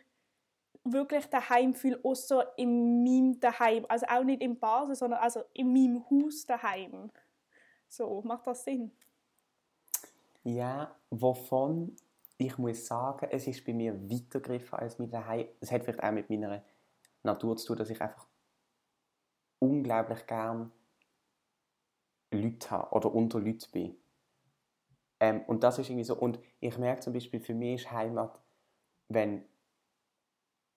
wirklich 0.84 1.28
daheim 1.28 1.76
fühle, 1.76 2.00
außer 2.04 2.58
in 2.58 3.04
meinem 3.04 3.39
daheim, 3.39 3.86
also 3.88 4.08
auch 4.08 4.24
nicht 4.24 4.41
in 4.41 4.60
Basel, 4.60 4.96
sondern 4.96 5.19
also 5.19 5.43
in 5.54 5.72
meinem 5.72 6.04
Haus 6.10 6.48
daheim. 6.48 7.12
So, 7.88 8.24
macht 8.24 8.48
das 8.48 8.63
Sinn? 8.63 8.91
Ja, 10.43 10.96
wovon 11.12 11.96
ich 12.38 12.58
muss 12.58 12.88
sagen, 12.88 13.28
es 13.32 13.48
ist 13.48 13.65
bei 13.65 13.74
mir 13.74 14.10
weitergegriffen 14.10 14.80
als 14.80 15.00
mit 15.00 15.13
daheim. 15.13 15.48
Es 15.60 15.72
hat 15.72 15.84
vielleicht 15.84 16.04
auch 16.04 16.12
mit 16.12 16.30
meiner 16.30 16.63
Natur 17.24 17.56
zu 17.58 17.67
tun, 17.67 17.78
dass 17.78 17.89
ich 17.89 18.02
einfach 18.02 18.28
unglaublich 19.60 20.26
gern 20.28 20.72
Leute 22.32 22.72
habe 22.72 22.96
oder 22.96 23.13
unter 23.13 23.39
Leuten 23.39 23.72
bin. 23.72 23.96
Ähm, 25.19 25.41
und 25.48 25.63
das 25.63 25.80
ist 25.80 25.89
irgendwie 25.89 26.04
so. 26.04 26.15
Und 26.15 26.39
ich 26.60 26.78
merke 26.78 27.02
zum 27.02 27.13
Beispiel, 27.13 27.39
für 27.39 27.54
mich 27.54 27.82
ist 27.82 27.91
Heimat, 27.91 28.41
wenn 29.08 29.46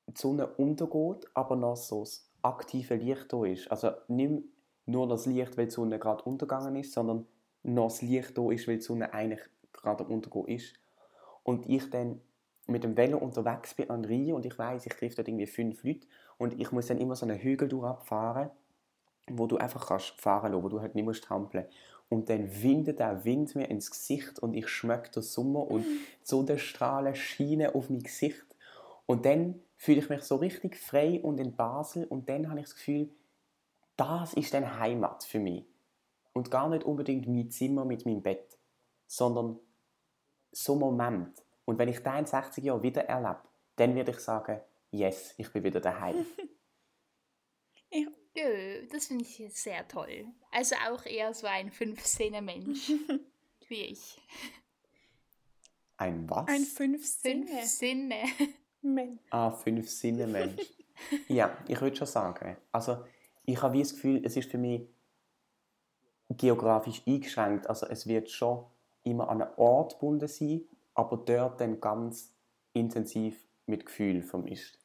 die 0.06 0.16
Sonne 0.16 0.46
untergeht, 0.46 1.26
aber 1.34 1.56
noch 1.56 1.76
so 1.76 2.00
das 2.00 2.30
aktive 2.42 2.94
Licht 2.94 3.32
da 3.32 3.44
ist. 3.44 3.68
Also 3.70 3.90
nicht 4.08 4.44
nur 4.84 5.08
das 5.08 5.26
Licht, 5.26 5.56
weil 5.56 5.66
die 5.66 5.72
Sonne 5.72 5.98
gerade 5.98 6.22
untergegangen 6.22 6.76
ist, 6.76 6.92
sondern 6.92 7.26
noch 7.64 7.88
das 7.88 8.02
Licht 8.02 8.38
da 8.38 8.50
ist, 8.52 8.68
weil 8.68 8.76
die 8.76 8.82
Sonne 8.82 9.12
eigentlich 9.12 9.40
gerade 9.72 10.04
am 10.04 10.12
Untergehen 10.12 10.46
ist. 10.46 10.74
Und 11.46 11.68
ich 11.68 11.88
dann 11.90 12.20
mit 12.66 12.82
dem 12.82 12.96
Velo 12.96 13.18
unterwegs 13.18 13.74
bin 13.74 13.88
an 13.88 14.04
Rhein 14.04 14.32
und 14.32 14.44
ich 14.44 14.58
weiß, 14.58 14.84
ich 14.84 14.92
treffe 14.94 15.14
dort 15.14 15.28
irgendwie 15.28 15.46
fünf 15.46 15.84
Leute 15.84 16.08
und 16.38 16.60
ich 16.60 16.72
muss 16.72 16.88
dann 16.88 16.98
immer 16.98 17.14
so 17.14 17.24
einen 17.24 17.38
Hügel 17.38 17.68
durchfahren, 17.68 18.50
wo 19.28 19.46
du 19.46 19.56
einfach 19.56 19.86
kannst 19.86 20.20
fahren 20.20 20.50
lassen, 20.50 20.64
wo 20.64 20.68
du 20.68 20.80
halt 20.80 20.96
nicht 20.96 21.04
musst 21.04 21.22
trampeln. 21.22 21.66
Und 22.08 22.30
dann 22.30 22.50
windet 22.62 22.98
der 22.98 23.24
Wind 23.24 23.54
mir 23.54 23.70
ins 23.70 23.92
Gesicht 23.92 24.40
und 24.40 24.54
ich 24.54 24.66
schmecke 24.66 25.12
den 25.12 25.22
Sommer 25.22 25.70
und 25.70 25.86
so 26.24 26.42
der 26.42 26.58
Strahlen 26.58 27.14
scheinen 27.14 27.72
auf 27.72 27.90
mein 27.90 28.02
Gesicht. 28.02 28.44
Und 29.06 29.24
dann 29.24 29.60
fühle 29.76 30.00
ich 30.00 30.08
mich 30.08 30.22
so 30.22 30.34
richtig 30.34 30.76
frei 30.76 31.20
und 31.22 31.38
in 31.38 31.54
Basel 31.54 32.06
und 32.06 32.28
dann 32.28 32.50
habe 32.50 32.58
ich 32.58 32.66
das 32.66 32.74
Gefühl, 32.74 33.08
das 33.96 34.34
ist 34.34 34.52
dann 34.52 34.80
Heimat 34.80 35.22
für 35.22 35.38
mich. 35.38 35.64
Und 36.32 36.50
gar 36.50 36.68
nicht 36.68 36.82
unbedingt 36.82 37.28
mein 37.28 37.52
Zimmer 37.52 37.84
mit 37.84 38.04
meinem 38.04 38.22
Bett, 38.22 38.58
sondern 39.06 39.60
so 40.56 40.74
ein 40.74 40.78
Moment. 40.78 41.42
Und 41.64 41.78
wenn 41.78 41.88
ich 41.88 42.02
den 42.02 42.16
in 42.16 42.26
60 42.26 42.64
Jahren 42.64 42.82
wieder 42.82 43.04
erlebe, 43.04 43.40
dann 43.76 43.94
würde 43.94 44.12
ich 44.12 44.18
sagen, 44.18 44.60
yes, 44.90 45.34
ich 45.36 45.52
bin 45.52 45.64
wieder 45.64 45.80
daheim. 45.80 46.26
Ich, 47.88 48.08
Jö, 48.34 48.84
das 48.90 49.06
finde 49.06 49.24
ich 49.24 49.40
sehr 49.54 49.86
toll. 49.86 50.26
Also 50.50 50.74
auch 50.90 51.06
eher 51.06 51.32
so 51.32 51.46
ein 51.46 51.70
Fünf-Sinne-Mensch 51.70 52.90
wie 53.68 53.80
ich. 53.82 54.20
Ein 55.96 56.28
was? 56.28 56.48
ein 56.48 56.64
fünf 56.64 57.06
Fünf 57.20 57.46
Sinne. 57.54 57.64
Sinne. 57.64 58.24
Mensch. 58.82 59.20
Ah, 59.30 59.52
fünf 59.52 59.88
Sinne 59.88 60.26
Mensch. 60.26 60.62
ja, 61.28 61.56
ich 61.68 61.80
würde 61.80 61.96
schon 61.96 62.08
sagen. 62.08 62.56
Also, 62.72 63.04
ich 63.44 63.62
habe 63.62 63.74
wie 63.74 63.82
das 63.82 63.94
Gefühl, 63.94 64.20
es 64.24 64.36
ist 64.36 64.50
für 64.50 64.58
mich 64.58 64.82
geografisch 66.28 67.02
eingeschränkt. 67.06 67.68
Also, 67.68 67.86
es 67.86 68.06
wird 68.08 68.28
schon 68.28 68.66
immer 69.06 69.28
an 69.28 69.42
einen 69.42 69.54
Ort 69.56 69.94
gebunden 69.94 70.28
sein, 70.28 70.66
aber 70.94 71.16
dort 71.16 71.60
dann 71.60 71.80
ganz 71.80 72.34
intensiv 72.72 73.46
mit 73.66 73.86
Gefühl 73.86 74.22
vermischt. 74.22 74.78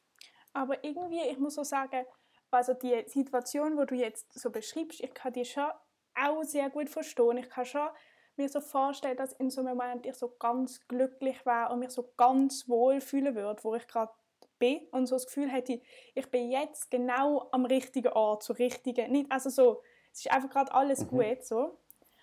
Aber 0.52 0.82
irgendwie, 0.84 1.20
ich 1.30 1.38
muss 1.38 1.54
so 1.54 1.62
sagen, 1.62 2.04
also 2.50 2.74
die 2.74 3.04
Situation, 3.06 3.76
wo 3.76 3.84
du 3.84 3.94
jetzt 3.94 4.38
so 4.38 4.50
beschreibst, 4.50 5.00
ich 5.00 5.14
kann 5.14 5.32
die 5.32 5.44
schon 5.44 5.70
auch 6.14 6.42
sehr 6.42 6.68
gut 6.68 6.90
verstehen. 6.90 7.38
Ich 7.38 7.48
kann 7.48 7.64
schon 7.64 7.88
mir 8.36 8.48
so 8.48 8.60
vorstellen, 8.60 9.16
dass 9.16 9.32
in 9.32 9.50
so 9.50 9.60
einem 9.60 9.76
Moment 9.76 10.06
ich 10.06 10.14
so 10.14 10.34
ganz 10.38 10.86
glücklich 10.88 11.44
war 11.46 11.70
und 11.70 11.80
mich 11.80 11.90
so 11.90 12.12
ganz 12.16 12.68
wohl 12.68 13.00
fühlen 13.00 13.34
würde, 13.34 13.64
wo 13.64 13.74
ich 13.74 13.86
gerade 13.86 14.12
bin 14.58 14.86
und 14.90 15.06
so 15.06 15.16
das 15.16 15.26
Gefühl 15.26 15.50
hätte, 15.50 15.80
ich 16.14 16.30
bin 16.30 16.50
jetzt 16.50 16.90
genau 16.90 17.48
am 17.52 17.64
richtigen 17.64 18.12
Ort, 18.12 18.42
so 18.42 18.52
richtige, 18.52 19.08
nicht, 19.08 19.30
also 19.30 19.50
so, 19.50 19.82
es 20.12 20.20
ist 20.20 20.30
einfach 20.30 20.50
gerade 20.50 20.72
alles 20.72 21.00
mhm. 21.00 21.08
gut 21.08 21.44
so, 21.44 21.78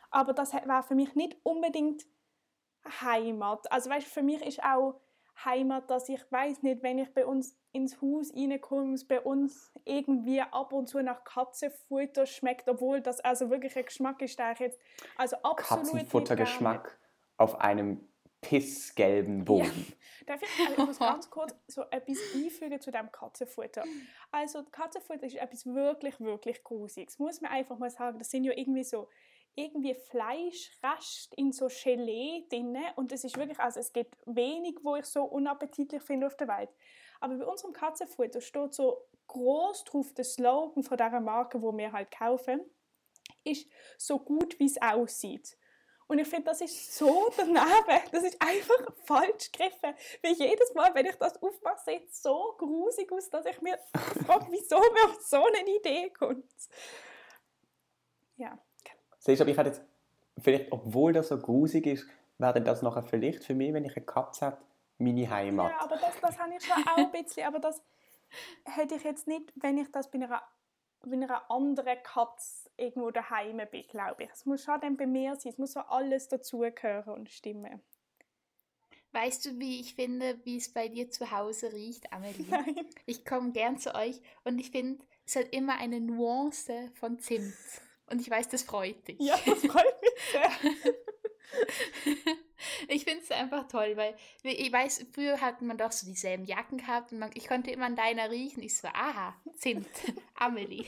aber 0.10 0.34
das 0.34 0.54
war 0.54 0.84
für 0.84 0.96
mich 0.96 1.16
nicht 1.16 1.38
unbedingt 1.44 2.06
Heimat. 3.02 3.72
Also 3.72 3.90
weißt, 3.90 4.08
für 4.08 4.24
mich 4.24 4.42
ist 4.42 4.64
auch 4.64 5.00
Heimat, 5.46 5.90
dass 5.90 6.10
ich 6.10 6.20
weiß 6.32 6.64
nicht, 6.64 6.84
wenn 6.84 7.00
ich 7.00 7.14
bei 7.14 7.26
uns 7.26 7.58
ins 7.72 8.02
Haus 8.02 8.34
reinkomme, 8.36 8.94
es 8.94 9.08
bei 9.08 9.22
uns 9.22 9.72
irgendwie 9.86 10.42
ab 10.42 10.74
und 10.74 10.88
zu 10.88 11.02
nach 11.02 11.24
Katzenfutter 11.24 12.26
schmeckt, 12.26 12.68
obwohl 12.68 13.02
das 13.02 13.20
also 13.22 13.50
wirklich 13.50 13.76
ein 13.78 13.86
Geschmack 13.86 14.22
ist, 14.22 14.38
der 14.40 14.54
ich 14.54 14.60
jetzt 14.60 14.80
also 15.18 15.38
absolut 15.38 15.86
Katzenfuttergeschmack 15.86 17.00
auf 17.38 17.60
einem 17.62 18.10
pissgelben 18.42 19.46
Boden. 19.46 19.88
Ja. 19.88 19.96
Darf 20.28 20.42
ich, 20.42 20.60
also 20.60 20.82
ich 20.82 20.88
muss 20.88 21.00
ganz 21.00 21.30
kurz 21.30 21.56
so 21.68 21.84
etwas 21.90 22.18
einfügen 22.36 22.80
zu 22.80 22.92
dem 22.92 23.12
Katzenfutter. 23.12 23.84
Also 24.32 24.64
Katzenfutter 24.64 25.26
ist 25.26 25.36
etwas 25.36 25.66
wirklich, 25.66 26.20
wirklich 26.20 26.64
Grusiges. 26.64 27.18
Muss 27.18 27.42
man 27.42 27.52
einfach 27.52 27.78
mal 27.80 27.90
sagen. 27.90 28.20
Das 28.20 28.30
sind 28.30 28.44
ja 28.44 28.54
irgendwie 28.56 28.84
so 28.84 29.10
irgendwie 29.60 29.94
Fleischrest 29.94 31.34
in 31.36 31.52
so 31.52 31.68
Gelee 31.68 32.46
drin 32.50 32.78
und 32.96 33.12
es 33.12 33.24
ist 33.24 33.38
wirklich, 33.38 33.60
also 33.60 33.80
es 33.80 33.92
gibt 33.92 34.16
wenig, 34.26 34.78
wo 34.84 34.96
ich 34.96 35.06
so 35.06 35.24
unappetitlich 35.24 36.02
finde 36.02 36.28
auf 36.28 36.38
der 36.38 36.48
Welt. 36.48 36.70
Aber 37.20 37.36
bei 37.36 37.46
unserem 37.46 37.74
Katzenfutter 37.74 38.42
steht 38.42 38.74
so 38.74 39.06
groß 39.28 39.84
drauf 39.84 40.14
der 40.14 40.26
Slogan 40.26 40.84
von 40.84 40.98
dieser 40.98 41.20
Marke, 41.20 41.62
wo 41.62 41.76
wir 41.78 41.92
halt 41.92 42.12
kaufen, 42.12 42.62
ist 43.44 43.68
so 43.98 44.20
gut 44.20 44.58
wie 44.60 44.66
es 44.66 44.82
aussieht. 44.82 45.58
Und 46.08 46.18
ich 46.18 46.28
finde, 46.28 46.46
das 46.46 46.62
ist 46.62 46.96
so 46.96 47.32
daneben. 47.38 48.12
Das 48.12 48.24
ist 48.24 48.42
einfach 48.42 48.94
falsch 49.06 49.52
gegriffen. 49.52 49.94
Weil 50.24 50.34
jedes 50.34 50.74
Mal, 50.74 50.94
wenn 50.96 51.06
ich 51.06 51.16
das 51.16 51.42
aufmache, 51.42 51.80
sieht 51.86 52.10
es 52.10 52.24
so 52.24 52.56
grusig 52.58 53.12
aus, 53.12 53.30
dass 53.30 53.46
ich 53.46 53.62
mir 53.62 53.78
frage, 54.26 54.48
wieso 54.50 54.80
mir 54.80 55.06
auf 55.06 55.22
so 55.22 55.46
eine 55.46 55.70
Idee 55.70 56.10
kommt. 56.10 56.52
Ja. 58.38 58.58
Siehst 59.20 59.40
du, 59.40 59.44
aber 59.44 59.52
ich 59.52 59.58
hätte 59.58 59.70
jetzt, 59.70 59.82
vielleicht, 60.38 60.72
obwohl 60.72 61.14
das 61.14 61.28
so 61.28 61.38
grusig 61.38 61.86
ist, 61.86 62.08
wäre 62.38 62.62
das 62.62 62.82
nachher 62.82 63.04
vielleicht 63.04 63.44
für 63.44 63.54
mich, 63.54 63.74
wenn 63.74 63.86
ich 63.86 63.96
eine 63.96 64.06
Katze 64.06 64.48
habe, 64.48 64.58
meine 64.98 65.30
Heimat. 65.30 65.72
Ja, 65.72 65.82
aber 65.82 65.98
das, 65.98 66.20
das 66.22 66.40
habe 66.40 66.54
ich 66.58 66.66
schon 66.66 66.84
auch 66.84 66.98
ein 66.98 67.12
bisschen, 67.12 67.46
aber 67.46 67.60
das 67.60 67.82
hätte 68.66 68.96
ich 68.96 69.04
jetzt 69.04 69.28
nicht, 69.28 69.52
wenn 69.56 69.78
ich 69.78 69.92
das 69.92 70.10
bei 70.10 70.20
einer, 70.20 70.42
bei 71.02 71.14
einer 71.14 71.52
anderen 71.52 72.02
Katze 72.04 72.70
irgendwo 72.78 73.12
daheim 73.12 73.62
bin, 73.72 73.84
glaube 73.88 74.24
ich. 74.24 74.30
Es 74.32 74.46
muss 74.46 74.64
schon 74.64 74.80
dann 74.80 74.98
bei 74.98 75.06
mir 75.06 75.36
sein, 75.36 75.52
es 75.52 75.58
muss 75.58 75.74
so 75.74 75.82
alles 75.82 76.28
dazugehören 76.28 77.14
und 77.14 77.30
stimmen. 77.30 77.82
Weißt 79.12 79.46
du, 79.46 79.60
wie 79.60 79.80
ich 79.80 79.96
finde, 79.96 80.40
wie 80.44 80.58
es 80.58 80.72
bei 80.72 80.88
dir 80.88 81.10
zu 81.10 81.32
Hause 81.32 81.74
riecht, 81.74 82.14
Amelie? 82.14 82.46
Nein. 82.50 82.86
Ich 83.06 83.26
komme 83.26 83.52
gern 83.52 83.80
zu 83.80 83.96
euch 83.96 84.22
und 84.44 84.60
ich 84.60 84.70
finde, 84.72 85.04
es 85.26 85.36
hat 85.36 85.50
immer 85.52 85.80
eine 85.80 86.00
Nuance 86.00 86.92
von 86.94 87.20
Zimt. 87.20 87.54
Und 88.12 88.22
ich 88.22 88.30
weiß, 88.30 88.50
das 88.50 88.64
freut 88.64 89.08
dich. 89.08 89.18
Ja, 89.20 89.36
das 89.46 89.60
freut 89.60 90.02
mich 90.02 90.14
sehr. 90.32 90.50
ich 92.88 93.04
finde 93.04 93.22
es 93.24 93.32
einfach 93.32 93.68
toll, 93.68 93.96
weil 93.96 94.16
ich 94.44 94.72
weiß, 94.72 95.08
früher 95.14 95.40
hat 95.42 95.62
man 95.62 95.78
doch 95.78 95.92
so 95.92 96.06
dieselben 96.06 96.46
Jacken 96.46 96.78
gehabt 96.78 97.12
und 97.12 97.20
man, 97.20 97.32
ich 97.34 97.48
konnte 97.48 97.72
immer 97.72 97.86
an 97.86 97.96
deiner 97.96 98.30
riechen. 98.30 98.62
Ich 98.64 98.78
so, 98.78 98.88
aha, 98.88 99.36
Zimt, 99.58 99.88
Amelie. 100.36 100.86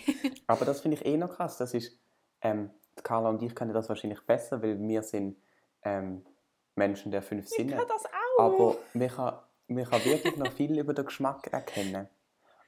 Aber 0.48 0.66
das 0.66 0.82
finde 0.82 0.98
ich 0.98 1.06
eh 1.06 1.18
noch 1.18 1.36
krass. 1.36 1.58
Das 1.58 1.74
ist, 1.74 1.98
ähm, 2.42 2.72
Carla 3.04 3.30
und 3.30 3.42
ich 3.42 3.56
können 3.56 3.74
das 3.74 3.90
wahrscheinlich 3.90 4.22
besser, 4.22 4.62
weil 4.62 4.80
wir 4.80 5.04
sind 5.04 5.38
ähm, 5.84 6.26
Menschen 6.76 7.12
der 7.12 7.22
fünf 7.22 7.48
Sinne. 7.48 7.72
Ich 7.72 7.78
kann 7.78 7.88
das 7.88 8.06
auch. 8.06 8.44
Aber 8.44 8.78
man 8.94 9.08
kann, 9.10 9.40
man 9.68 9.86
kann 9.86 10.06
wirklich 10.06 10.38
noch 10.38 10.52
viel 10.54 10.78
über 10.78 10.94
den 10.94 11.06
Geschmack 11.06 11.48
erkennen. 11.52 12.08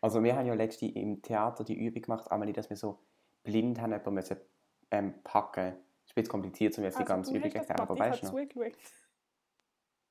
Also 0.01 0.21
wir 0.23 0.35
haben 0.35 0.45
ja 0.45 0.53
letztens 0.53 0.95
im 0.95 1.21
Theater 1.21 1.63
die 1.63 1.75
Übung 1.75 2.01
gemacht, 2.01 2.29
Amelie, 2.29 2.53
dass 2.53 2.69
wir 2.69 2.75
so 2.75 2.99
blind 3.43 3.79
haben 3.79 3.91
jemanden 3.91 4.13
müssen, 4.13 4.37
ähm, 4.91 5.21
packen. 5.23 5.67
Es 5.67 5.73
ist 5.73 6.11
ein 6.11 6.15
bisschen 6.15 6.31
kompliziert, 6.31 6.77
um 6.77 6.83
jetzt 6.83 6.95
die 6.95 7.03
also, 7.03 7.13
ganze 7.13 7.35
Übung 7.35 7.51
erklären, 7.51 7.79
aber 7.79 7.97
weißt 7.97 8.23
du 8.23 8.27
noch? 8.27 8.33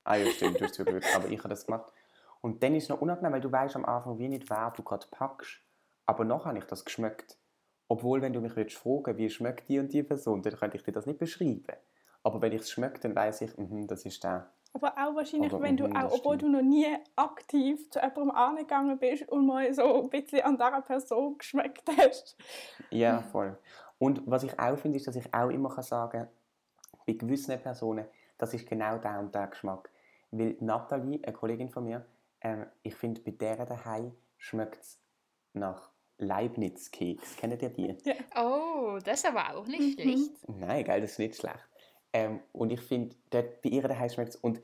Ah 0.05 0.17
ja, 0.17 0.31
stimmt, 0.31 0.61
du 0.61 0.65
hast 0.65 0.75
zugeschaut, 0.75 1.15
aber 1.15 1.29
ich 1.29 1.39
habe 1.39 1.49
das 1.49 1.67
gemacht. 1.67 1.93
Und 2.41 2.63
dann 2.63 2.75
ist 2.75 2.85
es 2.85 2.89
noch 2.89 3.01
unangenehm, 3.01 3.33
weil 3.33 3.41
du 3.41 3.53
weißt 3.53 3.77
am 3.77 3.85
Anfang 3.85 4.19
wie 4.19 4.29
nicht, 4.29 4.51
wer 4.51 4.73
du 4.77 4.83
gerade 4.83 5.07
packst. 5.11 5.61
Aber 6.07 6.25
noch 6.25 6.45
habe 6.45 6.59
ich 6.59 6.65
das 6.65 6.85
geschmeckt. 6.85 7.39
Obwohl, 7.89 8.23
wenn 8.23 8.33
du 8.33 8.41
mich 8.41 8.57
willst 8.57 8.77
fragen 8.77 9.17
wie 9.17 9.31
schmeckt 9.31 9.69
die 9.69 9.79
und 9.79 9.93
die 9.93 10.03
Person, 10.03 10.43
dann 10.43 10.57
könnte 10.57 10.77
ich 10.77 10.83
dir 10.83 10.93
das 10.93 11.07
nicht 11.07 11.19
beschreiben. 11.19 11.77
Aber 12.23 12.41
wenn 12.41 12.53
ich 12.53 12.63
es 12.63 12.71
schmecke, 12.71 13.01
dann 13.01 13.15
weiß 13.15 13.43
ich, 13.43 13.57
mh, 13.57 13.87
das 13.87 14.05
ist 14.05 14.25
der. 14.25 14.53
Aber 14.75 14.93
auch 14.93 15.15
wahrscheinlich, 15.15 15.53
Oder, 15.53 15.63
wenn 15.63 15.77
du, 15.77 15.87
auch, 15.87 16.13
obwohl 16.13 16.39
du 16.39 16.49
noch 16.49 16.63
nie 16.63 16.87
aktiv 17.15 17.91
zu 17.91 17.99
jemandem 17.99 18.31
angegangen 18.31 18.99
bist 18.99 19.29
und 19.29 19.47
mal 19.47 19.73
so 19.75 20.03
ein 20.03 20.11
bisschen 20.11 20.41
an 20.43 20.57
dieser 20.57 20.81
Person 20.81 21.37
geschmeckt 21.37 21.91
hast. 21.99 22.37
Ja, 22.91 23.21
voll. 23.21 23.59
Und 23.99 24.23
was 24.27 24.45
ich 24.45 24.59
auch 24.59 24.79
finde, 24.79 24.97
ist, 24.97 25.07
dass 25.07 25.17
ich 25.17 25.33
auch 25.33 25.51
immer 25.51 25.71
sagen 25.83 26.21
kann, 26.21 26.29
bei 27.07 27.13
gewissen 27.13 27.61
Personen, 27.61 28.07
das 28.39 28.55
ist 28.55 28.67
genau 28.67 28.99
der 28.99 29.21
und 29.21 29.35
der 29.35 29.49
Geschmack. 29.49 29.91
Weil 30.31 30.57
Nathalie, 30.61 31.21
eine 31.23 31.33
Kollegin 31.33 31.69
von 31.69 31.85
mir, 31.85 32.07
ähm, 32.41 32.67
ich 32.83 32.95
finde, 32.95 33.21
bei 33.21 33.33
der 33.33 33.67
daheim 33.67 34.13
schmeckt 34.39 34.81
es 34.81 34.99
nach 35.53 35.91
Leibniz-Keks. 36.19 37.37
Kennt 37.37 37.63
ihr 37.63 37.69
die? 37.69 37.97
Ja. 38.05 38.15
Oh, 38.37 38.99
das 39.05 39.21
ist 39.21 39.29
aber 39.29 39.55
auch 39.55 39.67
nicht 39.67 39.99
mhm. 39.99 40.03
schlecht. 40.03 40.49
Nein, 40.49 40.85
geil, 40.85 41.01
das 41.01 41.13
ist 41.13 41.19
nicht 41.19 41.37
schlecht. 41.37 41.69
Ähm, 42.13 42.41
und 42.53 42.71
ich 42.71 42.81
finde, 42.81 43.17
bei 43.31 43.49
ihr 43.65 43.83
daheim 43.83 44.09
schmeckt 44.09 44.31
es. 44.31 44.37
Und 44.37 44.61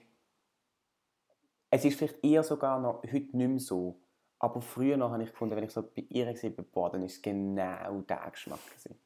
es 1.70 1.84
ist 1.84 1.98
vielleicht 1.98 2.24
eher 2.24 2.42
sogar 2.42 2.80
noch 2.80 3.02
heute 3.02 3.36
nicht 3.36 3.48
mehr 3.48 3.58
so. 3.58 4.00
Aber 4.38 4.60
früher 4.60 4.96
noch 4.96 5.10
habe 5.10 5.22
ich 5.22 5.30
gefunden, 5.30 5.56
wenn 5.56 5.64
ich 5.64 5.72
so 5.72 5.82
bei 5.82 6.04
ihr 6.08 6.32
bin, 6.32 6.64
boah, 6.72 6.90
dann 6.90 7.02
ist 7.02 7.16
es 7.16 7.22
genau 7.22 8.00
der 8.02 8.30
Geschmack. 8.30 8.60
Gewesen. 8.66 8.98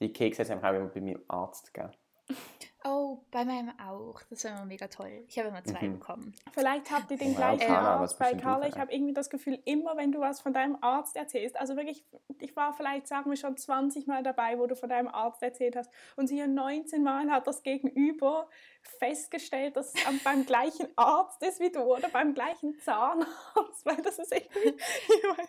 Die 0.00 0.12
Kekse 0.12 0.48
haben 0.48 0.64
auch 0.64 0.74
immer 0.74 0.88
bei 0.88 1.00
meinem 1.00 1.22
Arzt 1.28 1.72
gegeben. 1.72 1.92
Oh, 2.86 3.24
bei 3.30 3.46
meinem 3.46 3.72
auch. 3.80 4.20
Das 4.28 4.44
war 4.44 4.52
immer 4.52 4.66
mega 4.66 4.88
toll. 4.88 5.24
Ich 5.26 5.38
habe 5.38 5.48
immer 5.48 5.64
zwei 5.64 5.86
mhm. 5.86 5.98
bekommen. 5.98 6.34
Vielleicht 6.52 6.90
habt 6.90 7.10
ihr 7.10 7.16
den 7.16 7.32
oh, 7.32 7.36
gleichen 7.36 7.66
Carla, 7.66 7.96
Arzt 7.96 8.18
bei 8.18 8.34
Carla. 8.34 8.68
Ich 8.68 8.76
habe 8.76 8.92
irgendwie 8.92 9.14
das 9.14 9.30
Gefühl, 9.30 9.58
immer 9.64 9.96
wenn 9.96 10.12
du 10.12 10.20
was 10.20 10.42
von 10.42 10.52
deinem 10.52 10.76
Arzt 10.82 11.16
erzählst, 11.16 11.56
also 11.56 11.76
wirklich, 11.76 12.04
ich 12.40 12.54
war 12.56 12.74
vielleicht, 12.74 13.06
sagen 13.08 13.30
wir 13.30 13.38
schon 13.38 13.56
20 13.56 14.06
Mal 14.06 14.22
dabei, 14.22 14.58
wo 14.58 14.66
du 14.66 14.76
von 14.76 14.90
deinem 14.90 15.08
Arzt 15.08 15.42
erzählt 15.42 15.76
hast 15.76 15.90
und 16.16 16.26
sicher 16.26 16.46
19 16.46 17.02
Mal 17.02 17.30
hat 17.30 17.46
das 17.46 17.62
Gegenüber 17.62 18.50
festgestellt, 18.82 19.76
dass 19.76 19.94
es 19.94 20.22
beim 20.22 20.44
gleichen 20.44 20.88
Arzt 20.96 21.42
ist 21.42 21.60
wie 21.60 21.70
du 21.70 21.80
oder 21.80 22.10
beim 22.10 22.34
gleichen 22.34 22.78
Zahnarzt, 22.80 23.84
weil 23.84 23.96
das 24.02 24.18
ist 24.18 24.30
irgendwie... 24.30 24.76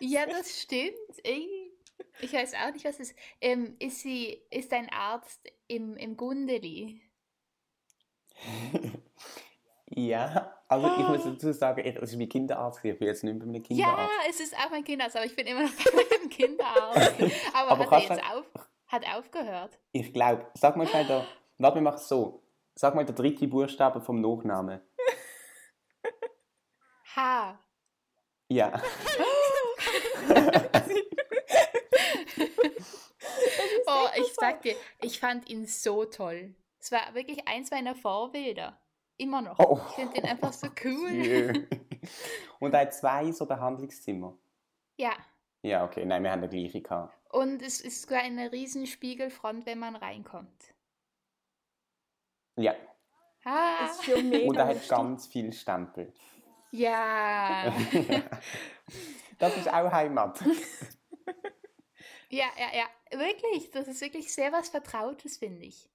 ja, 0.00 0.24
das 0.24 0.62
stimmt. 0.62 0.94
Irgendwie 1.22 1.76
ich 2.20 2.32
weiß 2.32 2.54
auch 2.54 2.72
nicht, 2.72 2.84
was 2.84 2.98
es 2.98 3.10
ist. 3.10 3.18
Ähm, 3.40 3.76
ist, 3.78 4.00
sie, 4.00 4.42
ist 4.50 4.72
dein 4.72 4.88
Arzt 4.90 5.40
im, 5.68 5.96
im 5.96 6.16
Gundeli? 6.16 7.02
ja, 9.86 10.56
also 10.68 10.86
ich 10.98 11.08
muss 11.08 11.24
dazu 11.24 11.52
sagen, 11.52 11.84
es 11.84 11.96
ist 11.96 12.18
mein 12.18 12.28
Kinderarzt. 12.28 12.84
Ich 12.84 12.98
bin 12.98 13.08
jetzt 13.08 13.24
nicht 13.24 13.34
mehr 13.34 13.46
bei 13.46 13.52
meinem 13.52 13.62
Kinderarzt. 13.62 13.98
Ja, 13.98 14.30
es 14.30 14.40
ist 14.40 14.56
auch 14.56 14.70
mein 14.70 14.84
Kinderarzt, 14.84 15.16
aber 15.16 15.26
ich 15.26 15.36
bin 15.36 15.46
immer 15.46 15.62
noch 15.62 15.72
bei 15.72 15.90
meinem 15.94 16.28
Kinderarzt. 16.36 17.14
Aber, 17.54 17.70
aber 17.70 17.90
hat 17.90 18.10
er 18.10 18.16
jetzt 18.16 18.24
auf, 18.30 18.46
hat 18.88 19.04
aufgehört? 19.16 19.78
Ich 19.92 20.12
glaube, 20.12 20.46
sag 20.54 20.76
mal 20.76 20.86
schnell 20.86 21.06
da, 21.06 21.26
warte, 21.58 21.76
wir 21.76 21.82
machen 21.82 21.96
es 21.96 22.08
so. 22.08 22.42
Sag 22.74 22.94
mal 22.94 23.04
der 23.04 23.14
dritte 23.14 23.48
Buchstabe 23.48 24.00
vom 24.00 24.20
Nachnamen. 24.20 24.80
H. 27.16 27.58
Ja. 28.48 28.82
oh, 33.86 34.08
ich 34.16 34.34
sag 34.34 34.62
dir, 34.62 34.76
ich 35.00 35.18
fand 35.18 35.48
ihn 35.48 35.66
so 35.66 36.04
toll. 36.04 36.54
Es 36.86 36.92
war 36.92 37.14
wirklich 37.14 37.48
eins 37.48 37.72
meiner 37.72 37.96
Vorbilder. 37.96 38.80
Immer 39.16 39.42
noch. 39.42 39.58
Oh. 39.58 39.80
Ich 39.88 39.94
finde 39.96 40.18
ihn 40.18 40.24
einfach 40.24 40.52
so 40.52 40.68
cool. 40.84 41.68
Und 42.60 42.74
er 42.74 42.82
hat 42.82 42.94
zwei 42.94 43.32
so 43.32 43.44
Behandlungszimmer. 43.44 44.38
Ja. 44.96 45.12
Ja, 45.62 45.84
okay. 45.84 46.04
Nein, 46.04 46.22
wir 46.22 46.30
haben 46.30 46.42
den 46.42 46.50
gleichen 46.50 46.84
gehabt. 46.84 47.12
Und 47.30 47.60
es 47.60 47.80
ist 47.80 48.02
sogar 48.02 48.20
eine 48.20 48.52
riesen 48.52 48.86
Spiegelfront, 48.86 49.66
wenn 49.66 49.80
man 49.80 49.96
reinkommt. 49.96 50.74
Ja. 52.54 52.76
Ah. 53.44 53.86
Ist 53.86 54.04
schon 54.04 54.28
mega 54.28 54.48
Und 54.48 54.56
er 54.56 54.68
hat 54.68 54.88
ganz 54.88 55.26
viel 55.26 55.52
Stempel. 55.52 56.12
Ja. 56.72 57.72
das 59.38 59.56
ist 59.56 59.72
auch 59.72 59.90
Heimat. 59.90 60.38
Ja, 62.28 62.46
ja, 62.58 62.76
ja. 62.76 63.18
Wirklich. 63.18 63.70
Das 63.70 63.86
ist 63.86 64.00
wirklich 64.00 64.34
sehr 64.34 64.50
was 64.50 64.68
Vertrautes, 64.68 65.38
finde 65.38 65.64
ich. 65.64 65.88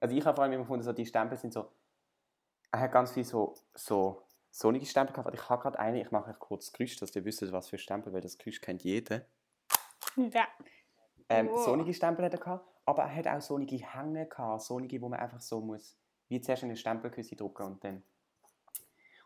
Also 0.00 0.16
ich 0.16 0.24
habe 0.24 0.36
vor 0.36 0.44
allem 0.44 0.52
immer 0.52 0.62
gefunden, 0.62 0.84
so 0.84 0.92
die 0.92 1.06
Stempel 1.06 1.36
sind 1.36 1.52
so. 1.52 1.70
Er 2.70 2.80
hat 2.80 2.92
ganz 2.92 3.12
viel 3.12 3.24
so, 3.24 3.54
so 3.74 4.22
sonnige 4.50 4.86
Stempel 4.86 5.14
gehabt. 5.14 5.34
Ich 5.34 5.48
habe 5.48 5.62
gerade 5.62 5.78
eine, 5.78 6.00
ich 6.00 6.10
mache 6.10 6.30
euch 6.30 6.38
kurz 6.38 6.66
das 6.66 6.72
Gerüst, 6.72 7.00
dass 7.02 7.14
ihr 7.16 7.24
wisst, 7.24 7.50
was 7.52 7.68
für 7.68 7.78
Stempel, 7.78 8.12
weil 8.12 8.20
das 8.20 8.38
Gerüst 8.38 8.62
kennt 8.62 8.82
jeder. 8.82 9.24
Ja. 10.16 10.46
Ähm, 11.28 11.48
Oh. 11.48 11.58
Sonnige 11.58 11.92
Stempel 11.94 12.24
hat 12.24 12.32
er 12.32 12.40
gehabt, 12.40 12.66
aber 12.86 13.02
er 13.02 13.14
hat 13.14 13.26
auch 13.28 13.40
sonnige 13.40 13.76
Hänge 13.76 14.26
gehabt, 14.26 14.62
sonnige, 14.62 15.00
wo 15.00 15.08
man 15.08 15.20
einfach 15.20 15.40
so 15.40 15.60
muss, 15.60 15.96
wie 16.28 16.40
zuerst 16.40 16.64
eine 16.64 16.76
Stempelküsse 16.76 17.36
drücken 17.36 17.64
und 17.64 17.84
dann. 17.84 18.02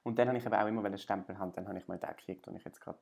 Und 0.03 0.19
dann 0.19 0.29
habe 0.29 0.39
ich 0.39 0.47
aber 0.47 0.63
auch 0.63 0.67
immer 0.67 0.85
einen 0.85 0.99
Stempel 0.99 1.39
haben, 1.39 1.53
dann 1.53 1.69
habe 1.69 1.79
ich 1.79 1.87
mal 1.87 1.99
den 1.99 2.11
gekriegt, 2.11 2.47
den 2.47 2.57
ich 2.57 2.65
jetzt 2.65 2.81
gerade. 2.81 2.99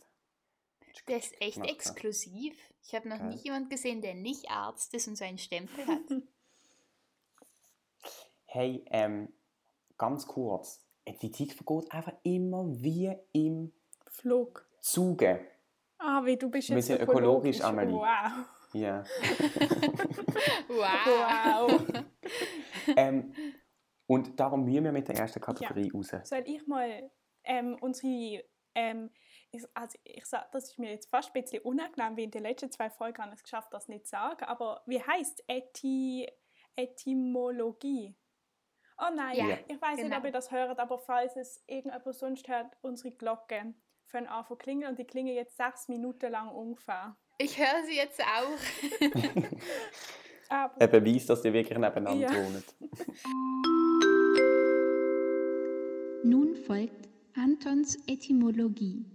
Der 1.09 1.17
ist 1.17 1.41
echt 1.41 1.65
exklusiv. 1.65 2.59
Ich 2.83 2.95
habe 2.95 3.09
noch 3.09 3.19
Geil. 3.19 3.29
nie 3.29 3.37
jemanden 3.37 3.69
gesehen, 3.69 4.03
der 4.03 4.15
nicht 4.15 4.51
Arzt 4.51 4.93
ist 4.93 5.09
und 5.09 5.17
so 5.17 5.25
einen 5.25 5.39
Stempel 5.39 5.87
hat. 5.87 6.01
Hey, 8.53 8.85
ähm, 8.91 9.33
ganz 9.97 10.27
kurz. 10.27 10.85
Die 11.07 11.31
Zeit 11.31 11.53
vergeht 11.53 11.93
einfach 11.93 12.15
immer 12.25 12.65
wie 12.83 13.17
im 13.33 13.73
Flug. 14.09 14.67
Zuge. 14.81 15.47
Ah, 15.99 16.25
wie 16.25 16.37
du 16.37 16.51
bist 16.51 16.69
Wir 16.69 16.79
jetzt 16.79 16.89
sind 16.89 17.01
ökologisch, 17.01 17.61
Amelie. 17.61 17.95
Wow. 17.95 18.47
Ja. 18.73 19.05
Wow. 20.69 21.71
Wow. 21.71 22.05
ähm, 22.97 23.33
und 24.09 24.41
darum 24.41 24.65
müssen 24.65 24.83
wir 24.83 24.93
mit 24.93 25.07
der 25.07 25.17
ersten 25.17 25.41
Kategorie 25.41 25.89
raus. 25.95 26.11
Soll 26.25 26.43
ich 26.47 26.67
mal 26.67 27.09
ähm, 27.45 27.77
unsere. 27.81 28.43
Ähm, 28.75 29.11
ich, 29.53 29.63
also 29.75 29.97
ich 30.03 30.27
sag, 30.27 30.51
das 30.51 30.71
ist 30.71 30.79
mir 30.81 30.91
jetzt 30.91 31.09
fast 31.09 31.29
ein 31.35 31.41
bisschen 31.41 31.63
unangenehm, 31.63 32.17
wie 32.17 32.25
in 32.25 32.33
den 32.33 32.43
letzten 32.43 32.73
zwei 32.73 32.91
Folgen 32.91 33.23
habe 33.23 33.33
ich 33.33 33.39
es 33.39 33.45
geschafft, 33.45 33.73
das 33.73 33.87
nicht 33.87 34.07
zu 34.07 34.11
sagen. 34.11 34.45
Aber 34.45 34.83
wie 34.87 35.01
heißt 35.01 35.45
Eti, 35.47 36.29
Etymologie? 36.75 38.17
Oh 39.03 39.15
nein, 39.15 39.37
Ja, 39.37 39.59
ich 39.67 39.81
weiß 39.81 39.97
nicht, 39.97 40.05
genau. 40.05 40.19
ob 40.19 40.25
ihr 40.25 40.33
das 40.33 40.51
hört, 40.51 40.79
aber 40.79 40.99
falls 40.99 41.35
es 41.37 41.63
irgendjemand 41.67 42.15
sonst 42.15 42.47
hört, 42.49 42.77
unsere 42.83 43.11
Glocken 43.15 43.81
fangen 44.05 44.27
an 44.29 44.45
zu 44.47 44.57
klingeln 44.57 44.91
und 44.91 44.99
die 44.99 45.05
klingen 45.07 45.35
jetzt 45.35 45.57
sechs 45.57 45.89
Minuten 45.89 46.31
lang 46.31 46.49
ungefähr. 46.49 47.17
Ich 47.39 47.59
höre 47.59 47.85
sie 47.87 47.97
jetzt 47.97 48.21
auch. 48.21 49.01
Aber 50.51 50.81
Ein 50.81 50.91
Beweis, 50.91 51.27
dass 51.27 51.43
die 51.43 51.53
wirklich 51.53 51.79
nebeneinander 51.79 52.29
Ja. 52.31 52.35
wohnen. 52.35 52.65
Nun 56.25 56.55
folgt 56.57 57.09
Antons 57.37 57.97
Etymologie. 58.07 59.07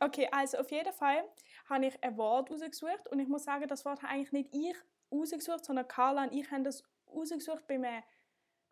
Okay, 0.00 0.28
also 0.30 0.58
auf 0.58 0.70
jeden 0.70 0.92
Fall 0.92 1.24
habe 1.68 1.86
ich 1.86 2.02
ein 2.04 2.16
Wort 2.16 2.50
rausgesucht 2.50 3.08
und 3.10 3.18
ich 3.18 3.28
muss 3.28 3.44
sagen, 3.44 3.66
das 3.66 3.84
Wort 3.84 4.02
habe 4.02 4.12
eigentlich 4.12 4.32
nicht 4.32 4.54
ich 4.54 4.76
rausgesucht, 5.10 5.64
sondern 5.64 5.88
Carla 5.88 6.24
und 6.24 6.32
ich 6.32 6.50
haben 6.50 6.64
das 6.64 6.82
rausgesucht 7.08 7.66
bei 7.66 7.74
einem 7.74 8.02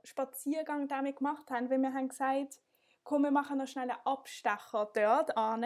Spaziergang, 0.05 0.89
wir 0.89 1.13
gemacht 1.13 1.51
haben, 1.51 1.71
weil 1.71 1.79
wir 1.79 1.93
haben 1.95 2.09
gesagt, 2.09 2.61
komm, 3.05 3.23
wir 3.23 3.31
machen 3.31 3.59
noch 3.59 3.67
schnell 3.67 3.91
einen 3.91 4.01
Abstecher 4.05 4.91
dort 4.95 5.37
an. 5.37 5.65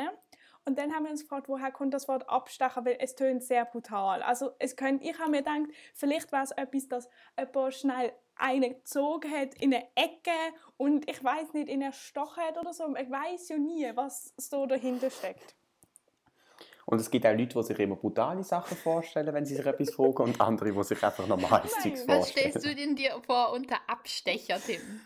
Und 0.65 0.79
dann 0.79 0.93
haben 0.93 1.05
wir 1.05 1.11
uns 1.13 1.23
gefragt, 1.23 1.49
woher 1.49 1.71
kommt 1.71 1.95
das 1.95 2.09
Wort 2.09 2.29
Abstecher, 2.29 2.85
weil 2.85 2.97
es 2.99 3.15
tönt 3.15 3.43
sehr 3.45 3.65
brutal. 3.65 4.23
Also 4.23 4.51
es 4.59 4.75
könnte, 4.75 5.05
ich 5.05 5.19
habe 5.19 5.31
mir 5.31 5.39
gedacht, 5.39 5.69
vielleicht 5.95 6.33
wäre 6.33 6.43
es 6.43 6.51
etwas, 6.51 6.89
dass 6.89 7.09
jemand 7.39 7.75
schnell 7.75 8.13
einen 8.35 8.75
gezogen 8.75 9.31
hat 9.31 9.55
in 9.55 9.73
eine 9.73 9.87
Ecke 9.95 10.31
und 10.77 11.09
ich 11.09 11.23
weiß 11.23 11.53
nicht, 11.53 11.69
in 11.69 11.83
eine 11.83 11.93
Stoche 11.93 12.41
hat 12.41 12.59
oder 12.59 12.73
so. 12.73 12.95
Ich 12.97 13.11
weiß 13.11 13.49
ja 13.49 13.59
nie, 13.59 13.91
was 13.95 14.35
so 14.37 14.67
dahinter 14.67 15.11
steckt. 15.11 15.56
Und 16.87 17.01
es 17.01 17.11
gibt 17.11 17.27
auch 17.27 17.33
Leute, 17.33 17.59
die 17.59 17.63
sich 17.65 17.79
immer 17.81 17.97
brutale 17.97 18.45
Sachen 18.45 18.77
vorstellen, 18.77 19.35
wenn 19.35 19.45
sie 19.45 19.57
sich 19.57 19.67
etwas 19.67 19.93
fragen, 19.93 20.23
und 20.23 20.41
andere, 20.41 20.73
die 20.73 20.85
sich 20.85 21.03
einfach 21.03 21.27
normales 21.27 21.73
Zeugs 21.83 22.07
Was 22.07 22.17
vorstellen. 22.17 22.51
stellst 22.53 22.65
du 22.65 22.75
denn 22.77 22.95
dir 22.95 23.21
vor 23.27 23.53
unter 23.53 23.77
Abstecher, 23.89 24.61
Tim? 24.65 25.01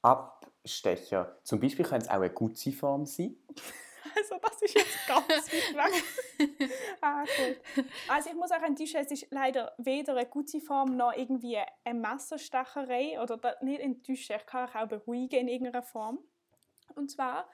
Abstecher. 0.00 1.38
Zum 1.44 1.60
Beispiel 1.60 1.84
könnte 1.84 2.06
es 2.06 2.08
auch 2.08 2.14
eine 2.14 2.30
Guzzi-Form 2.30 3.04
sein. 3.04 3.36
Also 4.16 4.36
das 4.40 4.62
ist 4.62 4.74
jetzt 4.74 5.06
ganz 5.06 5.52
weg. 5.52 6.70
ah, 7.02 7.22
gut. 7.22 7.84
Also 8.08 8.30
ich 8.30 8.36
muss 8.36 8.50
auch 8.50 8.62
enttäuschen, 8.62 9.00
es 9.00 9.10
ist 9.10 9.26
leider 9.30 9.74
weder 9.76 10.16
eine 10.16 10.24
gute 10.24 10.58
Form 10.60 10.96
noch 10.96 11.12
irgendwie 11.14 11.58
eine 11.84 12.00
Messerstecherei 12.00 13.20
oder 13.20 13.36
da, 13.36 13.56
nicht 13.60 13.80
enttäuschen, 13.80 14.36
ich 14.36 14.46
kann 14.46 14.68
euch 14.68 14.74
auch 14.74 14.88
beruhigen 14.88 15.40
in 15.40 15.48
irgendeiner 15.48 15.82
Form. 15.82 16.20
Und 16.94 17.10
zwar 17.10 17.46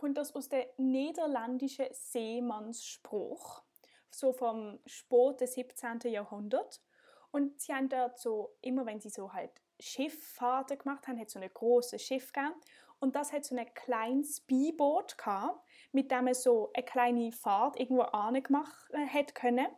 kommt 0.00 0.16
das 0.16 0.34
aus 0.34 0.48
dem 0.48 0.64
niederländischen 0.78 1.86
Seemannsspruch, 1.90 3.62
so 4.10 4.32
vom 4.32 4.78
späten 4.86 5.46
17. 5.46 6.10
Jahrhundert. 6.10 6.80
Und 7.32 7.60
sie 7.60 7.74
haben 7.74 7.90
dort 7.90 8.18
so, 8.18 8.56
immer 8.62 8.86
wenn 8.86 9.00
sie 9.00 9.10
so 9.10 9.34
halt 9.34 9.50
Schifffahrten 9.78 10.78
gemacht 10.78 11.06
haben, 11.06 11.20
hat 11.20 11.28
so 11.28 11.38
ein 11.38 11.50
großes 11.52 12.00
Schiff 12.00 12.32
gegeben. 12.32 12.54
Und 12.98 13.14
das 13.14 13.30
hat 13.32 13.44
so 13.44 13.54
ein 13.54 13.72
kleines 13.74 14.40
Beiboot 14.40 15.18
gehabt, 15.18 15.60
mit 15.92 16.10
dem 16.10 16.24
man 16.24 16.34
so 16.34 16.70
eine 16.72 16.84
kleine 16.84 17.30
Fahrt 17.30 17.78
irgendwo 17.78 18.02
angemacht 18.02 18.90
hätte 18.92 19.34
können. 19.34 19.68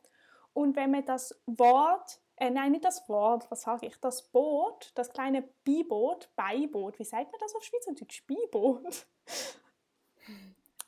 Und 0.53 0.77
wenn 0.77 0.93
man 0.93 1.05
das 1.05 1.43
Wort, 1.47 2.21
äh, 2.37 2.51
nein, 2.51 2.73
nicht 2.73 2.85
das 2.85 3.09
Wort, 3.09 3.51
was 3.51 3.63
sage 3.63 3.87
ich, 3.87 3.97
das 4.01 4.31
Boot, 4.31 4.93
das 4.95 5.11
kleine 5.11 5.43
Beiboot, 5.65 6.31
Beiboot, 6.37 6.99
wie 7.01 7.05
sagt 7.05 7.33
man 7.33 7.41
das 7.41 7.57
auf 7.57 7.65
Schweizerdeutsch? 7.65 8.25
Beiboot? 8.29 9.09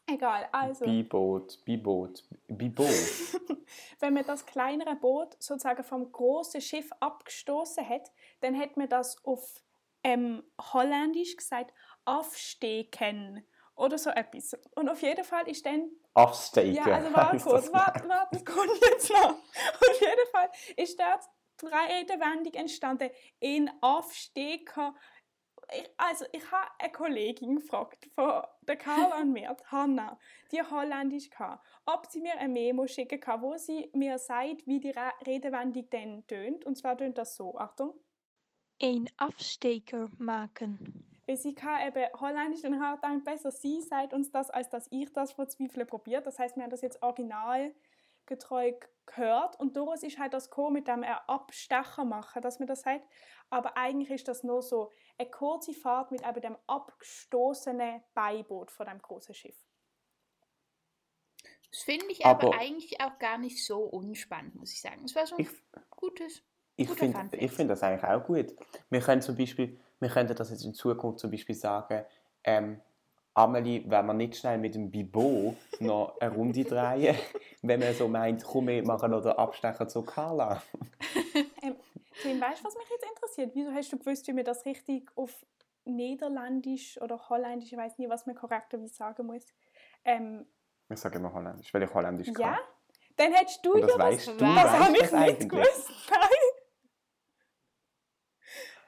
Egal, 0.06 0.48
also. 0.52 0.84
Biboot, 0.84 1.64
Biboot, 1.64 2.24
Bibo. 2.48 2.84
wenn 4.00 4.12
man 4.12 4.24
das 4.26 4.44
kleinere 4.44 4.96
Boot 4.96 5.34
sozusagen 5.38 5.82
vom 5.82 6.12
großen 6.12 6.60
Schiff 6.60 6.90
abgestoßen 7.00 7.88
hat, 7.88 8.12
dann 8.40 8.58
hat 8.58 8.76
man 8.76 8.88
das 8.88 9.16
auf 9.24 9.62
ähm, 10.02 10.42
Holländisch 10.72 11.36
gesagt 11.36 11.72
aufsteken 12.04 13.46
oder 13.76 13.96
so 13.96 14.10
etwas. 14.10 14.54
Und 14.74 14.90
auf 14.90 15.00
jeden 15.00 15.24
Fall 15.24 15.48
ist 15.48 15.64
dann 15.64 15.88
Afsteken. 16.12 16.74
ja, 16.74 16.84
also 16.84 17.14
warte 17.14 17.38
kurz, 17.38 17.72
warte, 17.72 18.08
warte, 18.08 18.28
das 18.32 18.44
kommt 18.44 18.80
jetzt 18.90 19.10
noch. 19.10 19.30
Auf 19.30 20.00
jeden 20.00 20.28
Fall 20.30 20.50
ist 20.76 21.00
dort 21.00 21.24
Redewendung 21.62 22.52
entstanden 22.52 23.10
in 23.40 23.70
Aufsteker. 23.80 24.94
Ich, 25.76 25.90
also, 25.96 26.24
ich 26.32 26.50
habe 26.52 26.70
eine 26.78 26.92
Kollegin 26.92 27.56
gefragt, 27.56 28.08
von 28.14 28.42
der 28.62 28.76
Karl 28.76 29.20
und 29.20 29.32
mir, 29.32 29.56
die 29.58 29.66
Hanna, 29.70 30.18
die 30.52 30.62
Holländisch 30.62 31.30
kann, 31.30 31.58
ob 31.86 32.06
sie 32.06 32.20
mir 32.20 32.38
ein 32.38 32.52
Memo 32.52 32.86
schicken 32.86 33.18
kann, 33.20 33.42
wo 33.42 33.56
sie 33.56 33.90
mir 33.92 34.18
sagt, 34.18 34.66
wie 34.66 34.80
die 34.80 34.90
Re 34.90 35.12
Redewendung 35.26 35.90
denn 35.90 36.26
tönt. 36.26 36.64
Und 36.64 36.76
zwar 36.76 36.96
tönt 36.96 37.18
das 37.18 37.36
so, 37.36 37.56
Achtung. 37.58 37.94
Een 38.80 39.08
afsteker 39.16 40.10
maken. 40.18 41.04
Weil 41.26 41.36
sie 41.36 41.54
kann 41.54 41.86
eben 41.86 42.06
Holländisch 42.20 42.64
und 42.64 42.80
hat 42.80 43.00
gedacht, 43.00 43.24
besser 43.24 43.50
sie 43.50 43.80
sagt 43.80 44.12
uns 44.12 44.30
das, 44.30 44.50
als 44.50 44.68
dass 44.68 44.88
ich 44.90 45.12
das 45.12 45.32
verzweifle 45.32 45.86
probiert. 45.86 46.26
Das 46.26 46.38
heißt, 46.38 46.56
wir 46.56 46.64
haben 46.64 46.70
das 46.70 46.82
jetzt 46.82 47.02
originalgetreu 47.02 48.74
gehört 49.06 49.58
und 49.58 49.76
daraus 49.76 50.02
ist 50.02 50.18
halt 50.18 50.34
das 50.34 50.50
gekommen, 50.50 50.74
mit 50.74 50.88
dem 50.88 51.02
er 51.02 51.28
Abstecher 51.28 52.04
machen, 52.04 52.42
dass 52.42 52.58
man 52.58 52.68
das 52.68 52.82
sagt. 52.82 53.06
Aber 53.48 53.76
eigentlich 53.76 54.10
ist 54.10 54.28
das 54.28 54.42
nur 54.42 54.62
so 54.62 54.90
eine 55.18 55.30
kurze 55.30 55.72
Fahrt 55.72 56.10
mit 56.10 56.26
eben 56.26 56.40
dem 56.40 56.56
abgestoßenen 56.66 58.02
Beiboot 58.14 58.70
von 58.70 58.86
dem 58.86 59.00
großen 59.00 59.34
Schiff. 59.34 59.56
Das 61.70 61.82
finde 61.82 62.06
ich 62.08 62.24
aber, 62.24 62.48
Aber- 62.48 62.58
eigentlich 62.58 63.00
auch 63.00 63.18
gar 63.18 63.38
nicht 63.38 63.64
so 63.64 63.78
unspannend, 63.80 64.54
muss 64.54 64.72
ich 64.72 64.80
sagen. 64.80 65.02
Es 65.04 65.14
war 65.14 65.26
so 65.26 65.36
ein 65.36 65.42
Ich, 65.42 65.48
gutes. 65.90 66.42
ich 66.76 66.88
finde 66.90 67.36
ich 67.36 67.50
find 67.52 67.70
das 67.70 67.82
eigentlich 67.82 68.04
auch 68.04 68.24
gut. 68.24 68.54
Wir 68.90 69.00
können 69.00 69.22
zum 69.22 69.36
Beispiel, 69.36 69.78
wir 70.00 70.08
könnten 70.08 70.34
das 70.36 70.50
jetzt 70.50 70.64
in 70.64 70.74
Zukunft 70.74 71.18
zum 71.20 71.30
Beispiel 71.30 71.54
sagen, 71.54 72.04
ähm, 72.44 72.80
Amelie, 73.36 73.82
wenn 73.90 74.06
man 74.06 74.16
nicht 74.18 74.36
schnell 74.36 74.58
mit 74.58 74.76
dem 74.76 74.92
Bibo 74.92 75.56
noch 75.80 76.16
eine 76.20 76.32
Runde 76.32 76.62
drehen, 76.64 77.16
wenn 77.62 77.80
man 77.80 77.92
so 77.94 78.06
meint, 78.06 78.44
komm, 78.44 78.68
wir 78.68 78.84
machen 78.86 79.10
noch 79.10 79.22
den 79.22 79.32
Abstecher 79.32 79.88
zu 79.88 80.02
Carla. 80.02 80.62
Tim, 82.24 82.40
weißt 82.40 82.60
du, 82.62 82.64
was 82.64 82.74
mich 82.76 82.88
jetzt 82.88 83.04
interessiert? 83.04 83.50
Wieso 83.54 83.70
hast 83.72 83.92
du 83.92 83.98
gewusst, 83.98 84.26
wie 84.26 84.32
man 84.32 84.44
das 84.44 84.64
richtig 84.64 85.10
auf 85.14 85.30
Niederländisch 85.84 86.98
oder 87.02 87.28
Holländisch, 87.28 87.70
ich 87.70 87.76
weiß 87.78 87.98
nie, 87.98 88.08
was 88.08 88.24
man 88.24 88.34
korrekterweise 88.34 88.94
sagen 88.94 89.26
muss, 89.26 89.44
ähm, 90.06 90.46
Ich 90.88 90.98
sage 90.98 91.18
immer 91.18 91.34
Holländisch, 91.34 91.72
weil 91.74 91.82
ich 91.82 91.92
Holländisch 91.92 92.28
Ja? 92.28 92.32
kann. 92.54 92.58
Dann 93.16 93.32
hättest 93.32 93.64
du 93.64 93.78
das 93.78 93.92
ja 93.92 93.98
weißt 93.98 94.26
das, 94.28 94.36
du, 94.36 94.44
das 94.44 94.64
weißt 94.64 94.78
habe 94.78 94.92
ich 94.92 94.98
das 95.00 95.12
nicht 95.12 95.20
eigentlich. 95.22 95.48
gewusst. 95.50 95.90
Nein. 96.10 96.20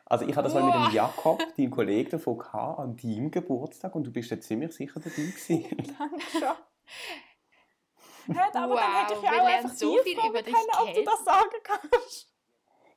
Also 0.07 0.25
ich 0.25 0.35
hatte 0.35 0.45
das 0.45 0.55
mal 0.55 0.63
mit 0.65 0.75
dem 0.75 0.95
Jakob, 0.95 1.43
deinem 1.57 1.71
Kollegen, 1.71 2.11
davon 2.11 2.39
gehabt, 2.39 2.79
an 2.79 2.97
deinem 2.97 3.31
Geburtstag 3.31 3.95
und 3.95 4.05
du 4.05 4.13
bist 4.13 4.31
ja 4.31 4.41
ziemlich 4.41 4.73
sicher 4.73 4.99
dabei 4.99 5.11
gewesen. 5.11 5.95
Danke 5.99 6.21
schon. 6.31 6.57
Hä, 8.35 8.41
aber 8.55 8.75
Wow, 8.75 8.81
dann 8.81 8.95
hätte 8.95 9.15
ich 9.15 9.23
ja 9.23 9.31
auch 9.31 9.47
einfach 9.47 9.75
so 9.75 9.99
viel 9.99 10.19
über 10.27 10.43
dich 10.43 10.55
können, 10.55 10.89
ob 10.89 10.95
du 10.95 11.05
das 11.05 11.25
sagen 11.25 11.57
kannst. 11.63 12.36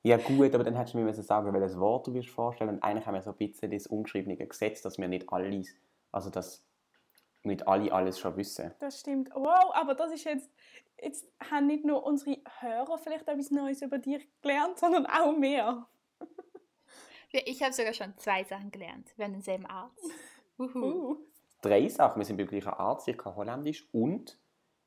Ja 0.02 0.18
gut, 0.18 0.54
aber 0.56 0.64
dann 0.64 0.76
hättest 0.76 0.94
du 0.94 1.00
mir 1.00 1.04
müssen 1.04 1.24
sagen, 1.24 1.54
welches 1.54 1.78
Wort 1.78 2.08
du 2.08 2.14
wirst 2.14 2.30
vorstellen. 2.30 2.70
Und 2.70 2.84
eigentlich 2.84 3.06
haben 3.06 3.16
wir 3.16 3.22
so 3.22 3.32
ein 3.32 3.38
bisschen 3.38 3.70
das 3.72 3.88
ungeschriebene 3.88 4.38
Gesetz, 4.38 4.82
dass 4.82 4.98
wir 4.98 5.08
nicht 5.08 5.32
alles, 5.32 5.76
also 6.12 6.30
dass 6.30 6.66
nicht 7.44 7.68
alle 7.68 7.92
alles 7.92 8.20
schon 8.20 8.36
wissen. 8.38 8.74
Das 8.80 9.00
stimmt. 9.00 9.30
Wow, 9.34 9.72
aber 9.74 9.96
das 9.96 10.12
ist 10.12 10.24
jetzt, 10.24 10.50
jetzt 11.02 11.28
haben 11.50 11.68
nicht 11.68 11.86
nur 11.86 12.06
unsere 12.06 12.38
Hörer 12.60 12.98
vielleicht 12.98 13.28
etwas 13.28 13.52
Neues 13.52 13.82
über 13.82 13.98
dich 13.98 14.28
gelernt, 14.42 14.78
sondern 14.78 15.06
auch 15.06 15.36
mehr. 15.38 15.88
Ich 17.32 17.62
habe 17.62 17.72
sogar 17.74 17.94
schon 17.94 18.18
zwei 18.18 18.44
Sachen 18.44 18.72
gelernt. 18.72 19.14
Wir 19.16 19.26
haben 19.26 19.34
denselben 19.34 19.68
Arzt. 19.68 20.04
Uhu. 20.58 20.80
Uh. 20.84 21.18
Drei 21.62 21.88
Sachen, 21.88 22.20
wir 22.20 22.26
sind 22.26 22.38
beim 22.38 22.48
gleichen 22.48 22.70
Arzt, 22.70 23.08
ich 23.08 23.20
kann 23.20 23.36
Holländisch 23.36 23.88
und 23.92 24.40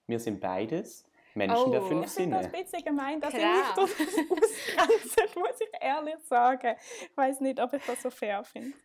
wir 0.09 0.19
sind 0.19 0.41
beides 0.41 1.05
Menschen 1.35 1.71
der 1.73 1.83
Oh. 1.83 1.87
fünf 1.89 2.07
Ich 2.07 2.13
finde 2.13 2.37
das 2.37 2.45
Sinne. 2.47 2.57
ein 2.59 2.65
bisschen 2.65 2.85
gemein, 2.85 3.21
dass 3.21 3.35
ihr 3.35 3.41
Klar. 3.41 3.57
mich 3.57 3.75
das 3.75 3.89
ausgrenzt, 4.79 5.37
muss 5.37 5.61
ich 5.61 5.71
ehrlich 5.81 6.19
sagen. 6.29 6.77
Ich 7.11 7.17
weiß 7.17 7.41
nicht, 7.41 7.61
ob 7.61 7.73
ich 7.73 7.83
das 7.85 8.03
so 8.03 8.11
fair 8.11 8.45
finde. 8.45 8.77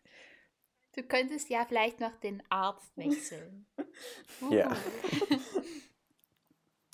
Du 0.96 1.02
könntest 1.02 1.48
ja 1.50 1.64
vielleicht 1.66 2.00
noch 2.00 2.16
den 2.20 2.42
Arzt 2.48 2.96
wechseln. 2.96 3.66
Ja. 4.50 4.70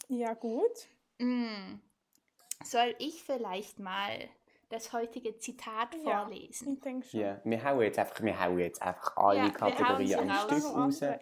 Ja, 0.09 0.35
gut. 0.35 0.87
Mm. 1.19 1.77
Soll 2.62 2.95
ich 2.99 3.23
vielleicht 3.23 3.79
mal 3.79 4.29
das 4.69 4.93
heutige 4.93 5.37
Zitat 5.38 5.95
Ja. 6.05 6.21
vorlesen? 6.25 6.75
Ich 6.75 6.81
denke 6.81 7.07
schon. 7.09 7.21
Ja, 7.21 7.40
wir 7.45 7.64
hauen 7.64 7.81
jetzt 7.83 7.99
einfach, 7.99 8.23
wir 8.23 8.38
hauen 8.40 8.59
jetzt 8.59 8.83
einfach 8.83 9.17
alle 9.17 9.38
Ja, 9.38 9.51
Kategorien 9.51 10.29
sie 10.29 10.35
Stück 10.37 10.64
raus. 10.75 11.03
raus. 11.03 11.19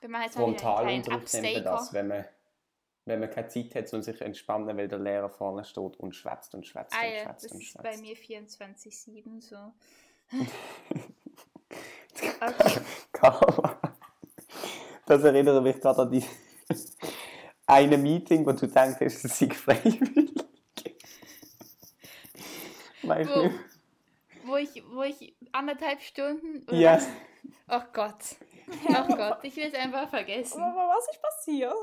Wir 0.00 0.08
machen 0.10 0.22
jetzt 0.24 0.38
mal 0.38 0.44
einen 0.46 0.56
kleinen 0.56 1.64
das, 1.64 1.92
wenn 1.92 2.08
man, 2.08 2.24
wenn 3.06 3.20
man 3.20 3.30
keine 3.30 3.48
Zeit 3.48 3.74
hat, 3.74 3.92
um 3.92 4.02
sich 4.02 4.16
zu 4.16 4.24
entspannen, 4.24 4.76
weil 4.76 4.88
der 4.88 4.98
Lehrer 4.98 5.28
vorne 5.28 5.64
steht 5.64 5.96
und 5.98 6.14
schwätzt 6.14 6.54
und 6.54 6.66
schwätzt 6.66 6.94
Ah 6.98 7.04
und 7.06 7.12
ja, 7.12 7.22
schwätzt 7.24 7.44
das 7.44 7.52
und 7.52 7.62
ist 7.62 7.82
bei 7.82 7.96
schwätzt. 7.96 8.02
mir 8.02 8.16
24-7 8.16 9.40
so. 9.40 9.56
Okay. 12.40 12.80
Carla, 13.12 13.80
das 15.06 15.24
erinnert 15.24 15.62
mich 15.62 15.80
gerade 15.80 16.02
an 16.02 16.10
die 16.12 16.24
eine 17.66 17.98
Meeting, 17.98 18.46
wo 18.46 18.52
du 18.52 18.66
denkst, 18.68 19.00
es 19.00 19.22
sei 19.22 19.50
freiwillig. 19.50 20.32
Weißt 23.02 23.30
Wo, 23.30 23.42
du? 23.48 23.54
wo, 24.44 24.56
ich, 24.56 24.82
wo 24.90 25.02
ich 25.02 25.34
anderthalb 25.52 26.00
Stunden. 26.00 26.62
oder 26.68 26.76
Ja. 26.76 26.94
was? 26.96 27.08
Oh 27.68 27.82
Gott. 27.92 28.36
Oh 28.88 29.14
Gott, 29.16 29.38
ich 29.42 29.56
will 29.56 29.64
es 29.66 29.74
einfach 29.74 30.08
vergessen. 30.08 30.62
Aber 30.62 30.88
was 30.88 31.06
ist 31.10 31.20
passiert? 31.20 31.74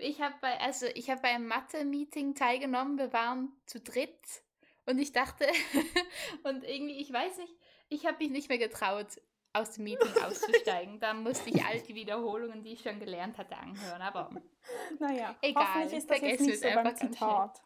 Ich 0.00 0.20
habe 0.20 0.34
bei, 0.40 0.58
also 0.60 0.86
ich 0.94 1.10
habe 1.10 1.20
bei 1.22 1.28
einem 1.28 1.46
Mathe-Meeting 1.46 2.34
teilgenommen, 2.34 2.98
wir 2.98 3.12
waren 3.12 3.52
zu 3.66 3.80
dritt 3.80 4.18
und 4.86 4.98
ich 4.98 5.12
dachte, 5.12 5.46
und 6.44 6.64
irgendwie, 6.64 6.98
ich 7.00 7.12
weiß 7.12 7.38
nicht, 7.38 7.54
ich 7.88 8.06
habe 8.06 8.16
mich 8.18 8.30
nicht 8.30 8.48
mehr 8.48 8.58
getraut, 8.58 9.06
aus 9.52 9.72
dem 9.72 9.84
Meeting 9.84 10.08
auszusteigen. 10.24 11.00
Da 11.00 11.12
musste 11.12 11.50
ich 11.50 11.64
all 11.64 11.80
die 11.80 11.94
Wiederholungen, 11.94 12.62
die 12.62 12.72
ich 12.74 12.82
schon 12.82 13.00
gelernt 13.00 13.36
hatte, 13.36 13.56
anhören. 13.56 14.00
Aber 14.00 14.30
Naja, 15.00 15.34
Egal, 15.42 15.66
hoffentlich 15.66 15.98
ist 15.98 16.10
das 16.10 16.20
jetzt 16.20 16.40
nicht 16.42 16.62
so 16.62 16.68
beim 16.72 16.96
Zitat. 16.96 17.60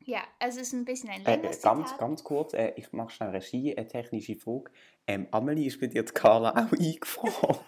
ja, 0.00 0.20
also 0.38 0.60
es 0.60 0.68
ist 0.68 0.72
ein 0.74 0.84
bisschen 0.84 1.10
ein 1.10 1.26
Äh, 1.26 1.30
längeres 1.36 1.58
äh, 1.58 1.62
ganz, 1.62 1.86
Zitat. 1.88 1.98
ganz 2.00 2.22
kurz, 2.24 2.54
äh, 2.54 2.72
ich 2.76 2.92
mache 2.92 3.10
schnell 3.10 3.30
Regie, 3.30 3.76
eine 3.76 3.88
technische 3.88 4.36
Frage. 4.36 4.70
Ähm, 5.08 5.26
Amelie, 5.32 5.66
ist 5.66 5.80
bei 5.80 5.88
dir 5.88 6.04
die 6.04 6.12
Carla 6.12 6.50
auch 6.50 6.72
eingefroren? 6.78 7.58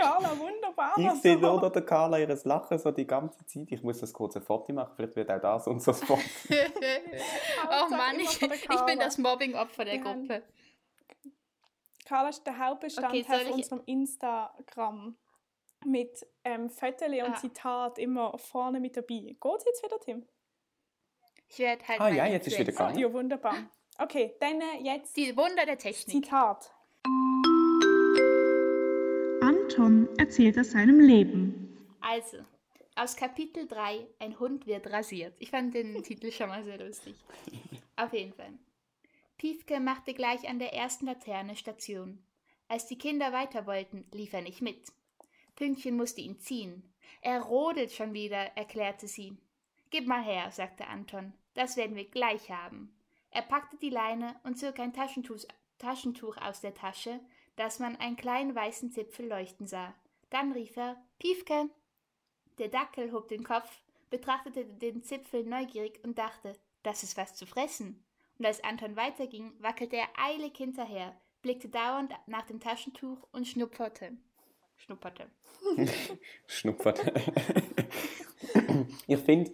Carla 0.00 0.38
wunderbar. 0.38 0.98
ich 0.98 1.12
sehe 1.20 1.36
nur 1.36 1.70
der 1.70 1.82
Carla 1.82 2.18
ihres 2.18 2.44
Lachen 2.44 2.78
so 2.78 2.90
die 2.90 3.06
ganze 3.06 3.44
Zeit. 3.46 3.70
Ich 3.70 3.82
muss 3.82 4.00
das 4.00 4.12
kurz 4.12 4.36
ein 4.36 4.42
Foto 4.42 4.72
machen, 4.72 4.92
vielleicht 4.96 5.16
wird 5.16 5.30
auch 5.30 5.40
das 5.40 5.66
unser 5.66 5.94
Spot. 5.94 6.14
oh 6.48 7.90
Mann, 7.90 8.18
ich, 8.20 8.40
ich 8.42 8.80
bin 8.86 8.98
das 8.98 9.18
Mobbing-Opfer 9.18 9.84
der 9.84 9.98
Gruppe. 9.98 10.42
Carla 12.06 12.28
ist 12.30 12.44
der 12.44 12.58
Hauptbestandteil 12.58 13.22
Okay, 13.22 13.44
von 13.44 13.52
unserem 13.52 13.82
Instagram. 13.86 15.16
Mit 15.86 16.26
ähm, 16.44 16.68
Fotos 16.68 17.08
und 17.08 17.20
Ah. 17.22 17.34
Zitat 17.36 17.98
immer 17.98 18.36
vorne 18.36 18.80
mit 18.80 18.96
dabei. 18.98 19.34
Geht's 19.40 19.64
jetzt 19.64 19.82
wieder, 19.82 19.98
Tim? 19.98 20.26
Ich 21.48 21.58
werde 21.58 21.88
halt 21.88 22.00
Ah, 22.00 22.08
ja, 22.08 22.26
jetzt 22.26 22.48
ist 22.48 22.58
wieder 22.58 22.70
gegangen. 22.70 22.98
Ja, 22.98 23.10
wunderbar. 23.10 23.54
Okay, 23.98 24.36
dann 24.40 24.60
äh, 24.60 24.82
jetzt 24.82 25.16
Die 25.16 25.34
Wunder 25.36 25.64
der 25.64 25.78
Technik. 25.78 26.24
Zitat. 26.24 26.70
Anton 29.80 30.14
erzählt 30.18 30.58
aus 30.58 30.72
seinem 30.72 31.00
Leben. 31.00 31.74
Also, 32.02 32.36
aus 32.96 33.16
Kapitel 33.16 33.66
3, 33.66 34.06
ein 34.18 34.38
Hund 34.38 34.66
wird 34.66 34.86
rasiert. 34.88 35.34
Ich 35.38 35.50
fand 35.50 35.74
den 35.74 36.02
Titel 36.02 36.30
schon 36.30 36.50
mal 36.50 36.62
sehr 36.62 36.76
lustig. 36.78 37.14
Auf 37.96 38.12
jeden 38.12 38.34
Fall. 38.34 38.52
Piefke 39.38 39.80
machte 39.80 40.12
gleich 40.12 40.46
an 40.46 40.58
der 40.58 40.74
ersten 40.74 41.06
Laterne 41.06 41.56
Station. 41.56 42.22
Als 42.68 42.88
die 42.88 42.98
Kinder 42.98 43.32
weiter 43.32 43.66
wollten, 43.66 44.04
lief 44.12 44.34
er 44.34 44.42
nicht 44.42 44.60
mit. 44.60 44.92
Pünktchen 45.56 45.96
musste 45.96 46.20
ihn 46.20 46.38
ziehen. 46.38 46.82
Er 47.22 47.40
rodelt 47.40 47.90
schon 47.90 48.12
wieder, 48.12 48.54
erklärte 48.58 49.08
sie. 49.08 49.38
Gib 49.88 50.06
mal 50.06 50.22
her, 50.22 50.50
sagte 50.50 50.88
Anton. 50.88 51.32
Das 51.54 51.78
werden 51.78 51.96
wir 51.96 52.04
gleich 52.04 52.50
haben. 52.50 52.94
Er 53.30 53.42
packte 53.42 53.78
die 53.78 53.88
Leine 53.88 54.38
und 54.42 54.58
zog 54.58 54.78
ein 54.78 54.92
Taschentuch, 54.92 55.46
Taschentuch 55.80 56.36
aus 56.36 56.60
der 56.60 56.74
Tasche, 56.74 57.18
dass 57.56 57.78
man 57.78 57.96
einen 57.96 58.16
kleinen 58.16 58.54
weißen 58.54 58.92
Zipfel 58.92 59.26
leuchten 59.26 59.66
sah. 59.66 59.94
Dann 60.30 60.52
rief 60.52 60.76
er 60.76 60.96
Piefke. 61.18 61.68
Der 62.58 62.68
Dackel 62.68 63.12
hob 63.12 63.28
den 63.28 63.42
Kopf, 63.42 63.68
betrachtete 64.10 64.64
den 64.64 65.02
Zipfel 65.02 65.44
neugierig 65.44 66.00
und 66.04 66.18
dachte, 66.18 66.52
das 66.82 67.02
ist 67.02 67.16
was 67.16 67.34
zu 67.34 67.46
fressen. 67.46 68.02
Und 68.38 68.46
als 68.46 68.62
Anton 68.62 68.96
weiterging, 68.96 69.52
wackelte 69.58 69.96
er 69.96 70.08
eilig 70.16 70.56
hinterher, 70.56 71.14
blickte 71.42 71.68
dauernd 71.68 72.12
nach 72.26 72.46
dem 72.46 72.60
Taschentuch 72.60 73.18
und 73.32 73.46
schnupperte. 73.46 74.12
Schnupperte. 74.76 75.30
Schnuppert. 76.46 77.00
ich 79.06 79.18
finde, 79.18 79.52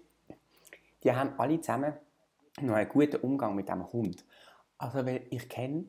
die 1.03 1.13
haben 1.13 1.39
alle 1.39 1.61
zusammen 1.61 1.95
noch 2.61 2.75
einen 2.75 2.89
guten 2.89 3.21
Umgang 3.21 3.55
mit 3.55 3.69
dem 3.69 3.93
Hund. 3.93 4.25
Also, 4.79 5.05
weil 5.05 5.27
ich 5.31 5.49
kenne 5.49 5.87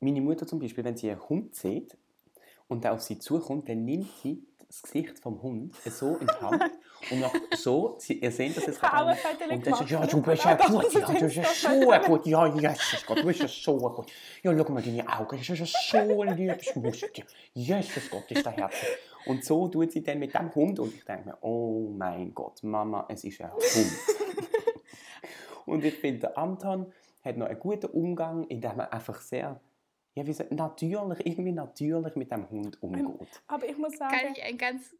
meine 0.00 0.20
Mutter 0.20 0.46
zum 0.46 0.58
Beispiel, 0.58 0.84
wenn 0.84 0.96
sie 0.96 1.10
einen 1.10 1.28
Hund 1.28 1.54
sieht 1.54 1.96
und 2.68 2.84
der 2.84 2.92
auf 2.92 3.02
sie 3.02 3.18
zukommt, 3.18 3.68
dann 3.68 3.84
nimmt 3.84 4.08
sie 4.22 4.46
das 4.70 4.82
Gesicht 4.82 5.18
vom 5.18 5.42
Hund 5.42 5.74
so 5.84 6.16
in 6.16 6.28
die 6.28 6.44
Hand 6.44 6.62
und 7.10 7.20
macht 7.20 7.40
so, 7.56 7.96
sie, 7.98 8.20
ihr 8.20 8.30
seht 8.30 8.56
das 8.56 8.66
jetzt 8.66 8.80
gerade, 8.80 9.16
und 9.50 9.66
dann 9.66 9.74
sagt, 9.74 9.90
ja, 9.90 10.06
du 10.06 10.22
bist 10.22 10.44
ja 10.44 10.54
Das 10.54 10.66
gut, 10.68 10.84
ist 10.84 10.94
ja, 10.94 11.00
du 11.00 11.20
bist 11.20 11.36
ja 11.36 11.44
so 11.44 12.06
gut, 12.06 12.26
ja, 12.26 12.46
Jesus 12.46 13.04
Gott, 13.04 13.18
du 13.18 13.26
bist 13.26 13.40
ja 13.40 13.48
so 13.48 13.76
gut. 13.76 14.12
Ja, 14.44 14.56
schau 14.56 14.72
mal 14.72 14.82
deine 14.82 15.08
Augen, 15.08 15.38
das 15.38 15.48
ist 15.48 15.92
ja 15.92 16.06
so 16.06 16.22
ein 16.22 16.36
liebes 16.36 16.76
Muschel. 16.76 17.10
Jesus 17.52 18.10
Gott, 18.10 18.30
ist 18.30 18.46
der 18.46 18.52
Herz. 18.52 18.74
Und 19.26 19.44
so 19.44 19.66
tut 19.66 19.90
sie 19.90 20.04
dann 20.04 20.20
mit 20.20 20.34
dem 20.34 20.54
Hund 20.54 20.78
und 20.78 20.94
ich 20.94 21.04
denke 21.04 21.30
mir, 21.30 21.38
oh 21.40 21.90
mein 21.90 22.32
Gott, 22.32 22.62
Mama, 22.62 23.06
es 23.08 23.24
ist 23.24 23.40
ein 23.40 23.52
Hund. 23.52 23.64
und 25.66 25.84
ich 25.84 25.94
finde, 25.94 26.20
der 26.20 26.38
Anton 26.38 26.92
hat 27.24 27.36
noch 27.36 27.46
einen 27.46 27.58
guten 27.58 27.86
Umgang, 27.86 28.44
indem 28.44 28.78
er 28.78 28.92
einfach 28.92 29.20
sehr, 29.20 29.60
ja, 30.20 30.26
wie 30.26 30.32
sagt, 30.32 30.52
natürlich, 30.52 31.26
irgendwie 31.26 31.52
natürlich 31.52 32.14
mit 32.14 32.30
dem 32.30 32.48
Hund 32.50 32.82
umgeht. 32.82 33.42
Aber 33.46 33.66
ich 33.66 33.78
muss 33.78 33.96
sagen, 33.96 34.14
Kann 34.14 34.32
ich 34.32 34.42
ein 34.42 34.58
ganz. 34.58 34.94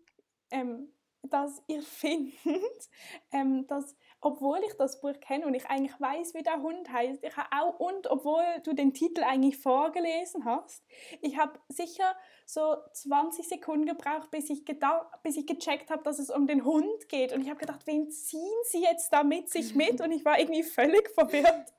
ähm, 0.51 0.89
dass 1.23 1.63
ihr 1.67 1.83
findet, 1.83 2.89
ähm, 3.31 3.67
dass, 3.67 3.95
obwohl 4.23 4.59
ich 4.67 4.73
das 4.79 5.03
Buch 5.03 5.21
kenne 5.21 5.47
und 5.47 5.53
ich 5.53 5.67
eigentlich 5.67 6.01
weiß, 6.01 6.33
wie 6.33 6.43
der 6.43 6.63
Hund 6.63 6.91
heißt, 6.91 7.23
ich 7.23 7.37
habe 7.37 7.49
auch, 7.53 7.79
und 7.79 8.11
obwohl 8.11 8.43
du 8.65 8.73
den 8.73 8.95
Titel 8.95 9.23
eigentlich 9.23 9.59
vorgelesen 9.59 10.47
hast, 10.47 10.83
ich 11.21 11.37
habe 11.37 11.61
sicher 11.69 12.17
so 12.47 12.77
20 12.95 13.47
Sekunden 13.47 13.85
gebraucht, 13.85 14.31
bis 14.31 14.49
ich, 14.49 14.65
gedacht, 14.65 15.23
bis 15.23 15.37
ich 15.37 15.47
gecheckt 15.47 15.91
habe, 15.91 16.03
dass 16.03 16.19
es 16.19 16.31
um 16.31 16.47
den 16.47 16.65
Hund 16.65 17.09
geht. 17.11 17.35
Und 17.35 17.43
ich 17.43 17.51
habe 17.51 17.61
gedacht, 17.61 17.87
wen 17.87 18.11
ziehen 18.11 18.63
sie 18.65 18.83
jetzt 18.83 19.13
da 19.13 19.23
mit 19.23 19.51
sich 19.51 19.75
mit? 19.75 20.01
Und 20.01 20.13
ich 20.13 20.25
war 20.25 20.39
irgendwie 20.39 20.63
völlig 20.63 21.11
verwirrt. 21.11 21.75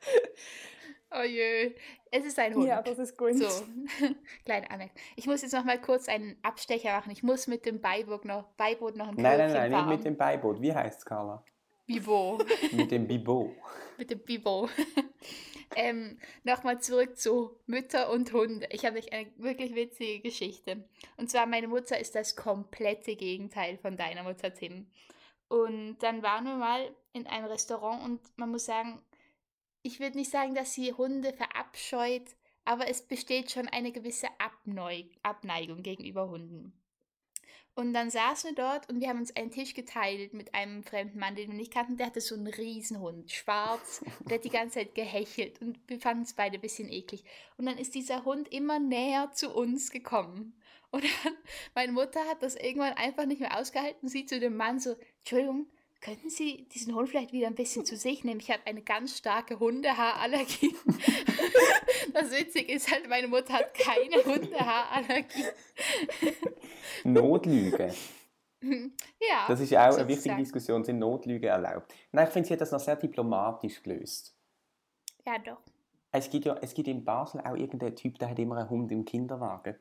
Oh 1.14 1.24
jö, 1.24 1.72
es 2.10 2.26
ist 2.26 2.40
ein 2.40 2.56
Hund. 2.56 2.68
Ja, 2.68 2.82
das 2.82 2.98
ist 2.98 3.18
gut. 3.18 3.36
So, 3.36 3.46
kleine 4.46 4.70
Anmerkung. 4.72 4.96
Ich 5.18 5.28
muss 5.28 5.42
jetzt 5.42 5.52
noch 5.54 5.66
mal 5.66 5.80
kurz 5.80 6.08
einen 6.08 6.38
Abstecher 6.42 6.96
machen. 6.96 7.12
Ich 7.12 7.22
muss 7.22 7.48
mit 7.48 7.66
dem 7.66 7.82
Beiboot 7.82 8.24
noch, 8.24 8.48
Beiboot 8.56 8.96
noch 8.96 9.10
ein 9.10 9.16
Nein, 9.16 9.38
nein, 9.38 9.52
nein, 9.52 9.70
nicht 9.72 9.80
fahren. 9.80 9.90
mit 9.90 10.06
dem 10.06 10.16
Beiboot. 10.18 10.62
Wie 10.62 10.74
heißt 10.74 11.00
es, 11.00 11.06
Carla? 11.06 11.44
Bibo. 11.86 12.38
Mit 12.72 12.92
dem 12.92 13.06
Bibo. 13.06 13.54
mit 13.98 14.10
dem 14.10 14.20
Bibo. 14.20 14.70
ähm, 15.76 16.18
Nochmal 16.44 16.80
zurück 16.80 17.18
zu 17.18 17.60
Mütter 17.66 18.10
und 18.12 18.32
Hunde. 18.32 18.68
Ich 18.72 18.86
habe 18.86 18.98
euch 18.98 19.12
eine 19.12 19.28
wirklich 19.36 19.76
witzige 19.76 20.22
Geschichte. 20.22 20.86
Und 21.18 21.30
zwar, 21.30 21.48
meine 21.48 21.68
Mutter 21.68 22.00
ist 22.00 22.16
das 22.16 22.38
komplette 22.38 23.18
Gegenteil 23.18 23.78
von 23.78 23.98
deiner 23.98 24.24
Mutter, 24.24 24.54
Tim. 24.54 24.88
Und 25.50 25.98
dann 26.00 26.24
waren 26.24 26.46
wir 26.46 26.56
mal 26.56 26.96
in 27.12 27.28
einem 27.28 27.48
Restaurant 27.48 28.06
und 28.06 28.22
man 28.38 28.52
muss 28.52 28.66
sagen, 28.66 29.02
ich 29.84 30.00
würde 30.00 30.18
nicht 30.18 30.32
sagen, 30.32 30.56
dass 30.56 30.74
sie 30.74 30.94
Hunde 30.94 31.34
verabscheut, 31.34 32.36
aber 32.66 32.88
es 32.88 33.02
besteht 33.02 33.52
schon 33.52 33.68
eine 33.68 33.92
gewisse 33.92 34.28
Abneu 34.40 35.04
Abneigung 35.24 35.82
gegenüber 35.82 36.30
Hunden. 36.30 36.74
Und 37.74 37.94
dann 37.94 38.10
saßen 38.10 38.50
wir 38.50 38.56
dort 38.56 38.90
und 38.90 39.00
wir 39.00 39.08
haben 39.08 39.20
uns 39.20 39.36
einen 39.36 39.50
Tisch 39.50 39.74
geteilt 39.74 40.34
mit 40.34 40.54
einem 40.54 40.84
fremden 40.84 41.20
Mann, 41.20 41.36
den 41.36 41.50
wir 41.50 41.58
nicht 41.58 41.74
kannten. 41.74 41.96
Der 41.96 42.08
hatte 42.08 42.20
so 42.20 42.36
einen 42.36 42.48
Riesenhund, 42.48 43.32
schwarz. 43.32 44.04
Und 44.20 44.30
der 44.30 44.38
hat 44.38 44.44
die 44.44 44.50
ganze 44.50 44.80
Zeit 44.80 44.94
gehechelt 44.94 45.62
und 45.62 45.80
wir 45.88 46.00
fanden 46.00 46.24
es 46.24 46.34
beide 46.34 46.58
ein 46.58 46.62
bisschen 46.62 46.90
eklig. 46.90 47.24
Und 47.58 47.66
dann 47.66 47.78
ist 47.78 47.96
dieser 47.96 48.26
Hund 48.26 48.50
immer 48.50 48.80
näher 48.80 49.32
zu 49.32 49.54
uns 49.56 49.90
gekommen. 49.90 50.54
Und 50.92 51.06
dann, 51.06 51.34
meine 51.74 51.94
Mutter 51.94 52.20
hat 52.28 52.44
das 52.44 52.56
irgendwann 52.56 52.94
einfach 52.94 53.26
nicht 53.26 53.40
mehr 53.40 53.58
ausgehalten. 53.58 54.10
Sie 54.10 54.26
zu 54.26 54.42
dem 54.42 54.58
Mann 54.58 54.80
so, 54.80 54.98
Entschuldigung, 55.20 55.68
könnten 56.02 56.30
Sie 56.30 56.68
diesen 56.74 56.96
Hund 56.96 57.10
vielleicht 57.10 57.32
wieder 57.32 57.48
ein 57.48 57.56
bisschen 57.56 57.86
zu 57.86 57.96
sich 57.96 58.24
nehmen? 58.24 58.40
Ich 58.40 58.50
habe 58.50 58.62
eine 58.66 58.82
ganz 58.82 59.18
starke 59.18 59.60
Hundehaarallergie. 59.60 60.76
das 62.14 62.32
Witzige 62.32 62.74
ist 62.74 62.92
halt, 62.92 63.08
meine 63.08 63.28
Mutter 63.28 63.54
hat 63.54 63.74
keine 63.76 64.24
Hundehaarallergie. 64.26 65.46
Notlüge. 67.04 67.94
ja. 68.62 69.46
Das 69.48 69.60
ist 69.60 69.74
auch 69.74 69.80
eine 69.80 69.96
wichtige 70.00 70.16
sozusagen. 70.16 70.38
Diskussion, 70.40 70.84
sind 70.84 71.00
Notlüge 71.00 71.48
erlaubt? 71.48 71.94
Nein, 72.12 72.28
ich 72.28 72.34
finde, 72.34 72.48
sie 72.48 72.54
hat 72.54 72.62
das 72.62 72.72
noch 72.72 72.80
sehr 72.80 72.96
diplomatisch 72.96 73.82
gelöst. 73.82 74.36
Ja, 75.26 75.38
doch. 75.38 75.62
Es 76.12 76.30
gibt 76.30 76.46
ja 76.46 76.58
es 76.62 76.74
gibt 76.74 76.88
in 76.88 77.06
Basel 77.06 77.42
auch 77.42 77.56
irgendeinen 77.56 77.96
Typ, 77.96 78.20
der 78.20 78.32
hat 78.32 78.40
immer 78.40 78.58
einen 78.58 78.70
Hund 78.70 78.92
im 78.92 79.06
Kinderwagen. 79.06 79.76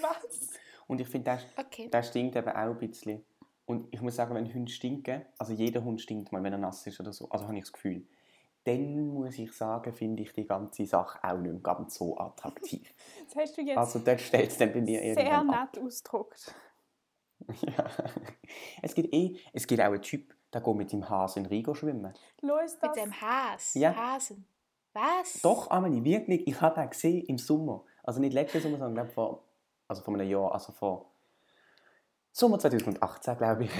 Was? 0.00 0.50
Und 0.86 1.00
ich 1.00 1.08
finde, 1.08 1.24
der, 1.56 1.64
Okay. 1.64 1.88
der 1.90 2.02
stinkt 2.02 2.36
eben 2.36 2.48
auch 2.48 2.54
ein 2.54 2.78
bisschen. 2.78 3.24
Und 3.70 3.86
ich 3.92 4.00
muss 4.00 4.16
sagen, 4.16 4.34
wenn 4.34 4.52
Hunde 4.52 4.72
stinken, 4.72 5.24
also 5.38 5.52
jeder 5.52 5.84
Hund 5.84 6.00
stinkt 6.00 6.32
mal, 6.32 6.42
wenn 6.42 6.52
er 6.52 6.58
nass 6.58 6.84
ist 6.88 6.98
oder 6.98 7.12
so, 7.12 7.28
also 7.30 7.44
habe 7.46 7.56
ich 7.56 7.62
das 7.62 7.72
Gefühl, 7.72 8.04
dann 8.64 9.06
muss 9.06 9.38
ich 9.38 9.52
sagen, 9.52 9.92
finde 9.92 10.24
ich 10.24 10.32
die 10.32 10.44
ganze 10.44 10.84
Sache 10.86 11.20
auch 11.22 11.38
nicht 11.38 11.62
ganz 11.62 11.94
so 11.94 12.18
attraktiv. 12.18 12.92
Das 13.26 13.36
hast 13.36 13.56
du 13.56 13.62
jetzt 13.62 13.78
Also 13.78 14.00
dort 14.00 14.20
stellt 14.20 14.50
es 14.50 14.58
dann 14.58 14.72
bei 14.72 14.80
mir 14.80 15.14
sehr 15.14 15.44
nett 15.44 15.78
ausgedrückt. 15.80 16.52
Ja. 17.62 17.86
Es 18.82 18.92
gibt 18.92 19.14
eh, 19.14 19.36
es 19.52 19.68
gibt 19.68 19.80
auch 19.80 19.84
einen 19.84 20.02
Typ, 20.02 20.34
der 20.52 20.62
geht 20.62 20.74
mit 20.74 20.92
dem 20.92 21.08
Hasen 21.08 21.44
in 21.44 21.46
Rigo 21.46 21.72
schwimmen. 21.72 22.12
Los 22.40 22.72
Mit 22.72 22.90
das. 22.90 22.94
dem 22.94 23.20
Has. 23.20 23.74
Ja. 23.74 23.94
Hasen. 23.94 24.46
Was? 24.94 25.42
Doch, 25.42 25.70
Amelie, 25.70 26.02
wirklich. 26.02 26.44
Ich 26.48 26.60
habe 26.60 26.80
den 26.80 26.90
gesehen 26.90 27.24
im 27.26 27.38
Sommer. 27.38 27.84
Also 28.02 28.20
nicht 28.20 28.32
letzten 28.32 28.60
Sommer, 28.60 28.78
sondern 28.78 28.94
glaub, 29.06 29.12
vor, 29.12 29.44
also 29.86 30.02
vor 30.02 30.14
einem 30.14 30.28
Jahr, 30.28 30.52
also 30.52 30.72
vor 30.72 31.12
Sommer 32.32 32.58
2018, 32.58 33.36
glaube 33.36 33.64
ich, 33.64 33.70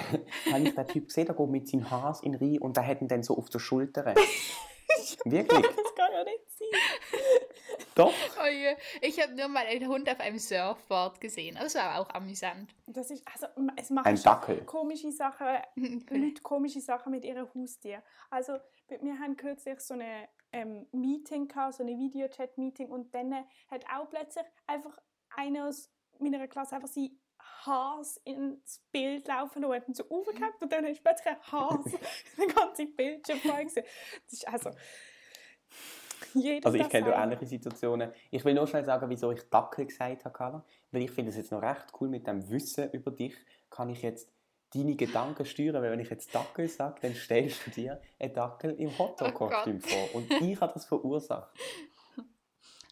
habe 0.53 0.63
ich 0.63 0.75
den 0.75 0.87
Typ 0.89 1.07
gesehen, 1.07 1.27
der 1.27 1.35
geht 1.35 1.49
mit 1.49 1.69
seinem 1.69 1.91
Has 1.91 2.23
in 2.23 2.35
Rhein 2.35 2.59
und 2.59 2.77
der 2.77 2.87
hat 2.87 3.01
ihn 3.01 3.09
dann 3.09 3.23
so 3.23 3.37
auf 3.37 3.49
der 3.49 3.59
Schulter. 3.61 4.05
wirklich? 5.25 5.67
Das 5.67 5.95
kann 5.95 6.13
ja 6.13 6.25
nicht 6.25 6.51
sein. 6.51 6.69
Doch. 7.95 8.13
Oh 8.43 8.47
je. 8.47 8.77
Ich 9.03 9.21
habe 9.21 9.35
nur 9.35 9.49
mal 9.49 9.67
einen 9.67 9.89
Hund 9.89 10.09
auf 10.09 10.21
einem 10.21 10.39
Surfboard 10.39 11.21
gesehen. 11.21 11.57
Das 11.61 11.75
war 11.75 12.01
auch 12.01 12.09
amüsant. 12.11 12.75
Das 12.87 13.11
ist, 13.11 13.23
also, 13.33 13.47
es 13.77 13.91
macht 13.91 14.07
Ein 14.07 14.21
Dackel. 14.23 14.65
komische 14.65 15.13
Sachen, 15.13 15.47
Leute 15.77 16.43
komische 16.43 16.81
Sachen 16.81 17.11
mit 17.13 17.25
ihren 17.25 17.49
Haustieren. 17.55 18.03
Also, 18.31 18.55
wir 18.89 19.19
haben 19.19 19.37
kürzlich 19.37 19.81
so 19.81 19.95
eine 19.95 20.29
ähm, 20.53 20.87
Meeting 20.93 21.49
gehabt, 21.49 21.75
so 21.75 21.83
eine 21.83 21.97
Videochat-Meeting 21.97 22.89
und 22.89 23.15
dann 23.15 23.35
hat 23.71 23.85
auch 23.95 24.09
plötzlich 24.09 24.45
einfach 24.67 24.99
einer 25.37 25.69
aus 25.69 25.91
meiner 26.19 26.47
Klasse 26.49 26.77
einfach 26.77 26.89
sein 26.89 27.11
Has 27.67 28.17
ins 28.25 28.83
Bild 28.91 29.29
laufen 29.29 29.65
und 29.65 29.75
hat 29.75 29.89
ihn 29.89 29.95
so 29.95 30.05
aufgehabt 30.09 30.63
und 30.63 30.73
dann 30.73 30.85
ist 30.85 31.03
plötzlich 31.03 31.29
ein 31.29 31.43
Has 31.53 31.85
den 32.37 32.49
ganzen 32.49 32.97
Bildschirm 32.97 33.39
voll 33.39 33.65
gewesen. 33.65 33.83
Das 34.25 34.33
ist 34.33 34.49
also... 34.49 34.71
Jedes 36.35 36.67
Also 36.67 36.79
ich 36.79 36.89
kenne 36.89 37.07
da 37.07 37.13
seine. 37.13 37.25
ähnliche 37.25 37.47
Situationen. 37.47 38.13
Ich 38.31 38.45
will 38.45 38.55
nur 38.55 38.67
schnell 38.67 38.85
sagen, 38.85 39.09
wieso 39.09 39.33
ich 39.33 39.43
Dackel 39.49 39.87
gesagt 39.87 40.25
habe, 40.25 40.33
Carla. 40.33 40.65
Weil 40.93 41.03
ich 41.03 41.11
finde 41.11 41.31
es 41.31 41.37
jetzt 41.37 41.51
noch 41.51 41.63
recht 41.63 41.87
cool, 42.01 42.09
mit 42.09 42.27
dem 42.27 42.49
Wissen 42.51 42.91
über 42.93 43.11
dich 43.11 43.35
kann 43.69 43.89
ich 43.89 44.03
jetzt 44.03 44.31
deine 44.73 44.95
Gedanken 44.95 45.45
steuern, 45.45 45.83
weil 45.83 45.91
wenn 45.91 46.01
ich 46.01 46.11
jetzt 46.11 46.33
Dackel 46.35 46.69
sage, 46.69 47.01
dann 47.03 47.15
stellst 47.15 47.67
du 47.67 47.71
dir 47.71 48.01
einen 48.19 48.33
Dackel 48.33 48.73
im 48.79 48.97
Hotdog-Kostüm 48.97 49.81
Oh 49.83 49.89
vor. 49.89 50.15
Und 50.15 50.31
ich 50.31 50.61
habe 50.61 50.73
das 50.73 50.85
verursacht. 50.85 51.53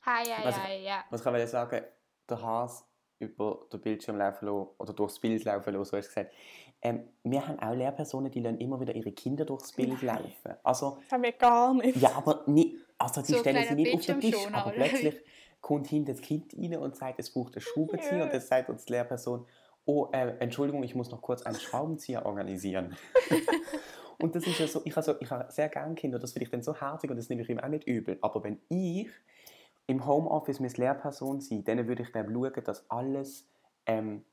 Ha, 0.05 0.23
ja, 0.23 0.39
Was 0.43 0.57
ja, 0.57 0.73
ja. 0.75 1.05
Was 1.11 1.23
kann 1.23 1.35
ich 1.37 1.47
sagen? 1.49 1.85
Der 2.29 2.43
Has 2.43 2.85
über 3.19 3.66
den 3.73 3.81
Bildschirm 3.81 4.16
laufen 4.16 4.47
lassen, 4.47 4.69
oder 4.79 4.93
durchs 4.93 5.19
Bild 5.19 5.45
laufen 5.45 5.73
lassen, 5.75 5.85
so 5.91 5.97
hast 5.97 6.07
du 6.07 6.14
gesagt. 6.14 6.35
Ähm, 6.81 7.09
wir 7.25 7.47
haben 7.47 7.59
auch 7.59 7.75
Lehrpersonen, 7.75 8.31
die 8.31 8.41
lassen 8.41 8.59
immer 8.59 8.81
wieder 8.81 8.95
ihre 8.95 9.11
Kinder 9.12 9.45
durchs 9.45 9.73
Bild 9.73 10.03
Nein. 10.03 10.23
laufen. 10.23 10.59
Also, 10.62 10.99
Das 11.03 11.12
haben 11.12 11.23
wir 11.25 11.33
gar 11.33 11.75
nicht. 11.75 11.97
ja, 12.01 12.12
aber 12.16 12.45
nicht, 12.47 12.77
also 12.99 13.21
die 13.23 13.33
So 13.33 13.39
stellen 13.39 13.64
sie 13.69 13.75
nicht 13.75 13.95
auf 13.95 14.05
den 14.07 14.21
Tisch, 14.21 14.31
Bildschirmschoner, 14.31 14.59
aber 14.59 14.77
oder 14.77 14.87
plötzlich 14.87 15.14
kommt 15.61 15.89
hinter 15.89 16.12
das 16.12 16.21
Kind 16.23 16.55
rein 16.57 16.77
und 16.77 16.97
sagt, 16.97 17.19
es 17.19 17.33
braucht 17.33 17.55
einen 17.55 17.62
Schraubenzieher 17.62 18.19
Ja. 18.19 18.25
und 18.25 18.33
dann 18.33 18.41
sagt 18.41 18.69
uns 18.71 18.85
die 18.85 18.93
Lehrperson, 18.93 19.45
oh, 19.87 20.09
äh, 20.12 20.35
Entschuldigung, 20.39 20.83
ich 20.85 20.95
muss 20.95 21.11
noch 21.11 21.21
kurz 21.21 21.43
einen 21.43 21.59
Schraubenzieher 21.59 22.25
organisieren. 22.27 22.97
und 24.21 24.37
das 24.37 24.47
ist 24.47 24.61
ja 24.61 24.69
so, 24.69 24.83
ich 24.85 24.95
habe, 24.95 25.05
so, 25.05 25.14
ich 25.19 25.31
habe 25.31 25.51
sehr 25.51 25.69
gerne 25.69 25.95
Kinder, 25.97 26.19
das 26.21 26.33
finde 26.33 26.45
ich 26.45 26.51
dann 26.51 26.62
so 26.62 26.75
herzig 26.81 27.11
und 27.11 27.16
das 27.16 27.29
nehme 27.29 27.43
ich 27.43 27.49
ihm 27.49 27.59
auch 27.59 27.69
nicht 27.69 27.85
übel. 27.89 28.19
Aber 28.21 28.45
wenn 28.45 28.61
ich 28.69 29.09
im 29.89 30.07
Homeoffice 30.07 30.61
mit 30.61 30.76
Lehrperson 30.78 31.41
sein, 31.41 31.64
dann 31.64 31.89
würde 31.89 32.03
ich 32.05 32.12
dann 32.12 32.32
schauen, 32.32 32.62
dass 32.64 32.89
alles, 32.91 33.49
ähm, 33.86 34.24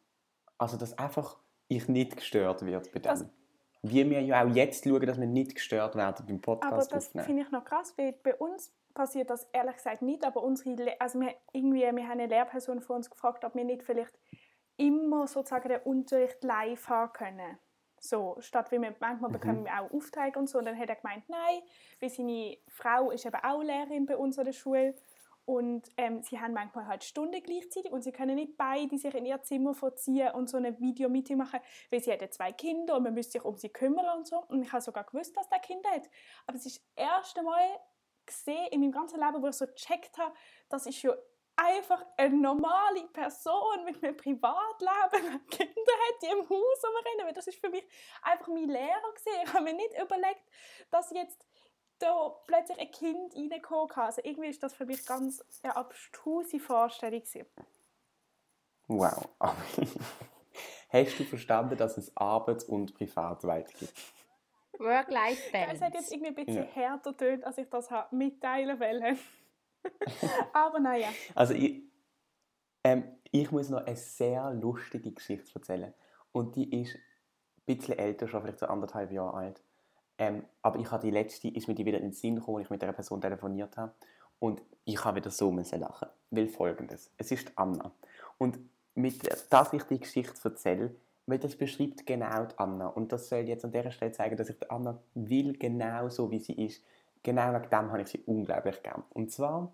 also 0.57 0.77
dass 0.77 0.97
einfach 0.99 1.37
ich 1.67 1.87
nicht 1.87 2.17
gestört 2.17 2.63
wird 2.65 2.91
bei 2.91 2.99
dem. 2.99 3.03
Das- 3.03 3.25
Wie 3.81 4.07
wir 4.09 4.21
ja 4.21 4.43
auch 4.43 4.49
jetzt 4.49 4.83
schauen, 4.83 5.05
dass 5.05 5.19
wir 5.19 5.27
nicht 5.27 5.55
gestört 5.55 5.95
werden 5.95 6.25
beim 6.25 6.35
Aber 6.37 6.57
Podcast 6.57 6.91
das 6.91 7.07
aufnehmen. 7.07 7.25
finde 7.25 7.41
ich 7.43 7.51
noch 7.51 7.63
krass, 7.63 7.93
weil 7.97 8.13
bei 8.13 8.35
uns 8.35 8.73
passiert 8.93 9.29
das 9.29 9.47
ehrlich 9.53 9.75
gesagt 9.75 10.01
nicht, 10.01 10.25
aber 10.25 10.41
unsere, 10.43 10.71
Le 10.75 10.99
also 10.99 11.19
wir, 11.19 11.33
irgendwie, 11.53 11.81
wir 11.81 11.89
haben 11.89 11.97
eine 12.19 12.27
Lehrperson 12.27 12.81
von 12.81 12.97
uns 12.97 13.09
gefragt, 13.09 13.45
ob 13.45 13.53
wir 13.55 13.63
nicht 13.63 13.83
vielleicht 13.83 14.17
immer 14.77 15.27
sozusagen 15.27 15.69
den 15.69 15.81
Unterricht 15.81 16.43
live 16.43 16.89
haben 16.89 17.13
können. 17.13 17.57
So, 17.99 18.35
statt 18.39 18.71
wie 18.71 18.79
wir 18.81 18.93
manchmal 18.99 19.31
bekommen 19.31 19.65
wir 19.65 19.71
auch 19.79 19.91
Aufträge 19.91 20.37
und 20.37 20.47
so. 20.49 20.59
Und 20.59 20.65
dann 20.65 20.77
hat 20.77 20.89
er 20.89 20.95
gemeint, 20.95 21.23
nein, 21.29 21.61
weil 21.99 22.09
seine 22.09 22.57
Frau 22.67 23.09
ist 23.11 23.25
eben 23.25 23.35
auch 23.35 23.61
Lehrerin 23.63 24.05
bei 24.05 24.17
uns 24.17 24.37
an 24.37 24.45
der 24.45 24.51
Schule 24.53 24.93
und 25.45 25.89
ähm, 25.97 26.23
sie 26.23 26.39
haben 26.39 26.53
manchmal 26.53 26.87
halt 26.87 27.03
Stunden 27.03 27.41
gleichzeitig 27.41 27.91
und 27.91 28.03
sie 28.03 28.11
können 28.11 28.35
nicht 28.35 28.57
beide 28.57 28.97
sich 28.97 29.13
in 29.13 29.25
ihr 29.25 29.41
Zimmer 29.43 29.75
verziehen 29.75 30.31
und 30.31 30.49
so 30.49 30.57
eine 30.57 30.79
Videomeeting 30.79 31.37
machen, 31.37 31.59
weil 31.91 32.03
sie 32.03 32.11
hat 32.11 32.33
zwei 32.33 32.51
Kinder 32.51 32.95
und 32.95 33.03
man 33.03 33.13
müsste 33.13 33.33
sich 33.33 33.45
um 33.45 33.55
sie 33.55 33.69
kümmern 33.69 34.17
und 34.17 34.27
so. 34.27 34.37
Und 34.47 34.63
ich 34.63 34.71
habe 34.71 34.81
sogar 34.81 35.03
gewusst, 35.03 35.37
dass 35.37 35.47
der 35.49 35.59
Kinder 35.59 35.89
hat. 35.91 36.09
Aber 36.47 36.57
es 36.57 36.65
ist 36.65 36.77
das 36.77 37.05
erste 37.05 37.43
Mal 37.43 37.79
gesehen 38.25 38.67
in 38.71 38.81
meinem 38.81 38.91
ganzen 38.91 39.19
Leben, 39.19 39.41
wo 39.41 39.47
ich 39.47 39.55
so 39.55 39.67
gecheckt 39.67 40.17
habe, 40.17 40.33
das 40.67 40.87
ist 40.87 41.01
ja 41.03 41.13
einfach 41.55 42.03
eine 42.17 42.35
normale 42.35 43.07
Person 43.13 43.85
mit 43.85 44.03
einem 44.03 44.17
Privatleben, 44.17 45.41
die 45.51 45.57
Kinder 45.57 45.93
hat, 45.93 46.21
die 46.21 46.27
im 46.27 46.49
Haus 46.49 46.83
rumrennen. 46.83 47.33
Das 47.33 47.47
ist 47.47 47.59
für 47.59 47.69
mich 47.69 47.85
einfach 48.21 48.47
mein 48.47 48.67
Lehrer 48.67 49.13
gesehen. 49.13 49.41
Ich 49.43 49.53
habe 49.53 49.63
mir 49.63 49.73
nicht 49.73 49.93
überlegt, 49.93 50.43
dass 50.91 51.11
jetzt 51.11 51.45
da 51.99 52.29
plötzlich 52.47 52.79
ein 52.79 52.91
Kind 52.91 53.35
reingekommen. 53.35 53.91
Also 53.95 54.21
irgendwie 54.23 54.49
ist 54.49 54.61
das 54.63 54.73
für 54.73 54.85
mich 54.85 55.05
ganz 55.05 55.43
eine 55.63 55.75
abstruse 55.75 56.59
Vorstellung. 56.59 57.19
gewesen. 57.21 57.45
Wow. 58.87 59.27
Hast 60.89 61.19
du 61.19 61.23
verstanden, 61.25 61.77
dass 61.77 61.97
es 61.97 62.15
Arbeits- 62.15 62.63
und 62.65 62.93
Privatwelt 62.95 63.67
gibt? 63.79 63.93
Es 64.73 64.79
Work-Life-Balance. 64.79 65.83
hat 65.85 65.93
jetzt 65.93 66.11
irgendwie 66.11 66.29
ein 66.29 66.35
bisschen 66.35 66.63
Ja. 66.63 66.69
härter 66.71 67.15
tönt, 67.15 67.43
als 67.45 67.57
ich 67.57 67.69
das 67.69 67.89
mitteilen 68.11 68.79
wollte. 68.79 69.17
Aber 70.53 70.79
naja. 70.79 71.07
Also 71.33 71.53
ich, 71.53 71.83
ähm, 72.83 73.03
ich 73.31 73.51
muss 73.51 73.69
noch 73.69 73.85
eine 73.85 73.95
sehr 73.95 74.51
lustige 74.51 75.11
Geschichte 75.11 75.49
erzählen. 75.55 75.93
Und 76.31 76.55
die 76.55 76.81
ist 76.81 76.95
ein 76.95 77.01
bisschen 77.65 77.97
älter, 77.97 78.27
schon 78.27 78.41
vielleicht 78.41 78.59
so 78.59 78.67
anderthalb 78.67 79.11
Jahre 79.11 79.33
alt. 79.35 79.63
Ähm, 80.17 80.43
aber 80.61 80.79
ich 80.79 80.89
habe 80.91 81.03
die 81.05 81.11
letzte, 81.11 81.49
ist 81.49 81.67
mir 81.67 81.75
die 81.75 81.85
wieder 81.85 81.97
in 81.97 82.05
den 82.05 82.13
Sinn 82.13 82.35
gekommen, 82.35 82.57
als 82.57 82.65
ich 82.65 82.71
mit 82.71 82.81
der 82.81 82.93
Person 82.93 83.21
telefoniert 83.21 83.75
habe. 83.77 83.93
Und 84.39 84.61
ich 84.85 85.03
habe 85.03 85.17
wieder 85.17 85.31
so 85.31 85.51
müssen 85.51 85.79
lachen. 85.79 86.07
Weil 86.31 86.47
folgendes, 86.47 87.11
es 87.17 87.31
ist 87.31 87.51
Anna. 87.55 87.91
Und 88.37 88.59
mit 88.95 89.21
dass 89.49 89.73
ich 89.73 89.83
die 89.83 89.99
Geschichte 89.99 90.39
erzähle, 90.43 90.95
weil 91.27 91.39
das 91.39 91.55
beschreibt 91.55 92.05
genau 92.05 92.45
die 92.45 92.57
Anna. 92.57 92.87
Und 92.87 93.11
das 93.11 93.29
soll 93.29 93.39
jetzt 93.39 93.65
an 93.65 93.71
dieser 93.71 93.91
Stelle 93.91 94.11
zeigen, 94.11 94.37
dass 94.37 94.49
ich 94.49 94.59
die 94.59 94.69
Anna 94.69 94.99
will, 95.15 95.53
genau 95.57 96.09
so 96.09 96.29
wie 96.31 96.39
sie 96.39 96.53
ist. 96.53 96.83
Genau 97.23 97.53
wegen 97.53 97.69
dem 97.69 97.91
habe 97.91 98.01
ich 98.01 98.07
sie 98.09 98.21
unglaublich 98.25 98.81
gern. 98.83 99.03
Und 99.09 99.31
zwar 99.31 99.71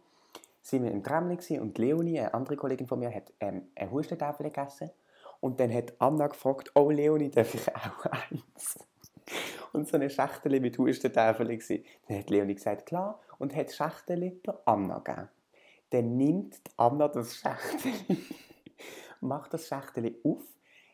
sind 0.61 0.83
wir 0.83 0.91
im 0.91 1.03
Tramli 1.03 1.37
und 1.59 1.77
Leonie, 1.77 2.19
eine 2.19 2.33
andere 2.33 2.55
Kollegin 2.55 2.87
von 2.87 2.99
mir, 2.99 3.13
hat 3.13 3.33
ähm, 3.39 3.67
eine 3.75 3.91
Hustentafel 3.91 4.45
gegessen. 4.45 4.91
Und 5.39 5.59
dann 5.59 5.73
hat 5.73 5.93
Anna 5.99 6.27
gefragt, 6.27 6.71
oh 6.75 6.89
Leonie, 6.89 7.29
darf 7.29 7.53
ich 7.53 7.67
auch 7.75 8.05
eins? 8.31 8.79
Und 9.74 9.88
so 9.88 9.95
eine 9.95 10.09
Schachtel 10.09 10.59
mit 10.59 10.78
Hustentafel 10.78 11.47
gewesen. 11.47 11.84
Dann 12.07 12.19
hat 12.19 12.30
Leonie 12.30 12.55
gesagt, 12.55 12.86
klar, 12.86 13.22
und 13.39 13.55
hat 13.55 13.72
Schachtel 13.72 14.39
der 14.45 14.61
Anna 14.65 14.99
gegeben. 14.99 15.30
Dann 15.91 16.17
nimmt 16.17 16.55
die 16.55 16.72
Anna 16.78 17.07
das 17.07 17.36
Schachtel, 17.36 17.91
macht 19.22 19.53
das 19.53 19.67
Schachtel 19.67 20.15
auf, 20.24 20.41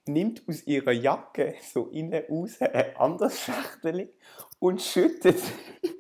nimmt 0.08 0.44
aus 0.48 0.66
ihrer 0.66 0.92
Jacke 0.92 1.56
so 1.62 1.88
innen 1.88 2.24
raus 2.30 2.60
ein 2.62 2.96
anderes 2.96 3.40
Schachtel 3.40 4.14
und 4.60 4.82
schüttet 4.82 5.40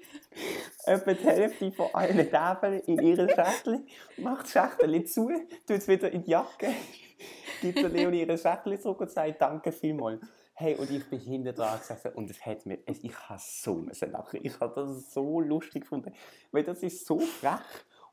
etwa 0.86 1.14
die 1.14 1.24
Hälfte 1.24 1.72
von 1.72 1.88
allen 1.94 2.30
Tafeln 2.30 2.80
in 2.82 3.00
ihre 3.00 3.30
Schachtel, 3.30 3.86
macht 4.18 4.46
das 4.46 4.54
Schachtel 4.54 5.04
zu, 5.06 5.30
tut 5.68 5.78
es 5.78 5.88
wieder 5.88 6.12
in 6.12 6.24
die 6.24 6.32
Jacke, 6.32 6.74
gibt 7.62 7.78
der 7.78 7.90
Leonie 7.90 8.22
ihre 8.22 8.38
Schachtel 8.38 8.80
zurück 8.80 9.02
und 9.02 9.12
sagt 9.12 9.42
Danke 9.42 9.72
vielmals. 9.72 10.22
Hey, 10.60 10.74
und 10.74 10.90
ich 10.90 11.08
bin 11.08 11.20
hinten 11.20 11.54
dran 11.54 11.78
gesessen 11.78 12.14
und 12.16 12.32
es 12.32 12.44
hat 12.44 12.66
mir, 12.66 12.80
ich 12.88 13.30
habe 13.30 13.40
so 13.40 13.76
müssen 13.76 14.12
lachen. 14.12 14.40
Ich 14.42 14.60
habe 14.60 14.74
das 14.74 15.14
so 15.14 15.40
lustig 15.40 15.84
gefunden, 15.84 16.12
weil 16.52 16.64
das 16.64 16.82
ist 16.82 17.06
so 17.06 17.20
frech 17.20 17.62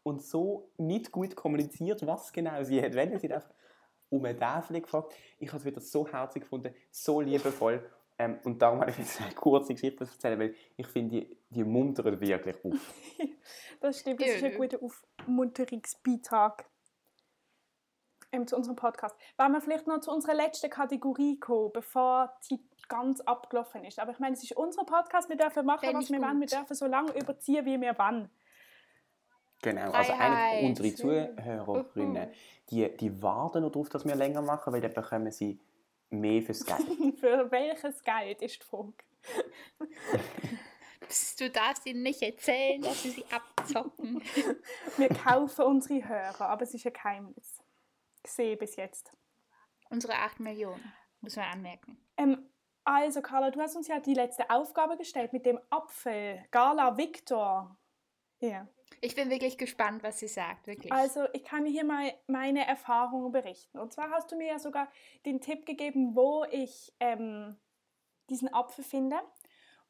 und 0.03 0.23
so 0.23 0.69
nicht 0.77 1.11
gut 1.11 1.35
kommuniziert, 1.35 2.07
was 2.07 2.31
genau 2.35 2.63
sie 2.63 2.83
hat. 2.83 2.93
Wenn 2.93 3.19
sie 3.19 3.33
einfach 3.33 3.49
um 4.11 4.23
eine 4.27 4.39
Tafel 4.39 4.83
gefragt, 4.83 5.15
ich 5.39 5.49
habe 5.49 5.57
es 5.57 5.65
wieder 5.65 5.81
so 5.81 6.07
herzig 6.07 6.43
gefunden, 6.43 6.75
so 6.91 7.23
liebevoll 7.23 7.83
Ähm, 8.19 8.39
und 8.45 8.61
darum 8.61 8.81
habe 8.81 8.91
ich 8.91 8.99
jetzt 8.99 9.21
eine 9.23 9.35
kurze 9.35 9.73
Geschichte 9.73 10.05
erzählen, 10.05 10.39
weil 10.39 10.55
ich 10.77 10.87
finde, 10.87 11.21
die, 11.21 11.39
die 11.49 11.65
muntern 11.65 12.21
wirklich 12.21 12.57
auf. 12.63 12.95
Das 13.81 14.01
stimmt, 14.01 14.21
das 14.21 14.29
ist 14.29 14.45
ein 14.45 14.57
guter 14.57 14.79
Aufmunterungsbeitrag 14.83 16.65
ähm, 18.35 18.47
zu 18.47 18.57
unserem 18.57 18.77
Podcast. 18.77 19.17
Wollen 19.37 19.53
wir 19.53 19.61
vielleicht 19.61 19.87
noch 19.87 20.01
zu 20.01 20.11
unserer 20.11 20.35
letzten 20.35 20.71
Kategorie 20.71 21.39
kommen, 21.39 21.71
bevor 21.73 22.33
die 22.51 22.61
ganz 22.89 23.21
abgelaufen 23.21 23.85
ist. 23.85 23.99
Aber 23.99 24.13
ich 24.13 24.19
meine, 24.19 24.35
es 24.35 24.43
ist 24.43 24.53
unser 24.57 24.85
Podcast, 24.85 25.29
wir 25.29 25.37
dürfen 25.37 25.65
machen, 25.65 25.89
was 25.93 26.05
ich 26.05 26.11
wir 26.11 26.21
wollen. 26.21 26.41
Wir 26.41 26.47
gut. 26.47 26.59
dürfen 26.59 26.75
so 26.75 26.87
lange 26.87 27.13
überziehen, 27.13 27.65
wie 27.65 27.81
wir 27.81 27.97
wollen. 27.99 28.31
Genau, 29.63 29.93
also 29.93 30.13
eigentlich 30.13 30.69
unsere 30.69 30.95
Zuhörerinnen, 30.95 32.29
die, 32.69 32.97
die 32.97 33.23
warten 33.23 33.63
noch 33.63 33.71
darauf, 33.71 33.89
dass 33.89 34.05
wir 34.05 34.15
länger 34.15 34.43
machen, 34.43 34.73
weil 34.73 34.83
dann 34.83 34.93
bekommen 34.93 35.31
sie 35.31 35.59
mehr 36.11 36.43
fürs 36.43 36.67
Geld. 36.67 36.81
Für 37.19 37.51
welches 37.51 38.03
Geld 38.03 38.43
ist 38.43 38.61
die 38.61 38.67
Frage. 38.67 38.93
Psst, 41.09 41.41
du 41.41 41.51
darfst 41.51 41.87
ihnen 41.87 42.03
nicht 42.03 42.23
erzählen, 42.23 42.83
dass 42.83 43.03
sie 43.03 43.11
sie 43.11 43.25
abzocken. 43.31 44.23
Wir 44.97 45.09
kaufen 45.09 45.65
unsere 45.65 46.07
Hörer, 46.07 46.49
aber 46.49 46.63
es 46.63 46.75
ist 46.75 46.87
ein 46.87 46.93
Geheimnis. 46.93 47.64
Gesehen 48.25 48.59
bis 48.59 48.75
jetzt. 48.77 49.13
Unsere 49.91 50.15
8 50.15 50.41
Millionen, 50.41 50.93
muss 51.21 51.37
man 51.37 51.45
anmerken. 51.53 51.97
Ähm, 52.17 52.51
also, 52.83 53.23
Carla, 53.23 53.51
du 53.51 53.61
hast 53.61 53.77
uns 53.77 53.87
ja 53.87 54.01
die 54.01 54.15
letzte 54.15 54.51
Aufgabe 54.51 54.97
gestellt 54.97 55.33
mit 55.33 55.47
dem 55.47 55.61
Apfel. 55.71 56.45
Gala 56.51 56.97
Victor. 56.97 57.79
Ja. 58.41 58.67
Ich 59.01 59.15
bin 59.15 59.31
wirklich 59.31 59.57
gespannt, 59.57 60.03
was 60.03 60.19
sie 60.19 60.29
sagt, 60.29 60.67
wirklich. 60.67 60.93
Also, 60.93 61.27
ich 61.33 61.45
kann 61.45 61.65
hier 61.65 61.85
mal 61.85 62.13
meine 62.27 62.67
Erfahrungen 62.67 63.33
berichten. 63.33 63.79
Und 63.79 63.93
zwar 63.93 64.11
hast 64.11 64.33
du 64.33 64.37
mir 64.37 64.49
ja 64.49 64.59
sogar 64.59 64.91
den 65.25 65.41
Tipp 65.41 65.67
gegeben, 65.67 66.17
wo 66.17 66.45
ich 66.51 66.95
ähm, 67.01 67.57
diesen 68.31 68.53
Apfel 68.53 68.85
finde. 68.85 69.17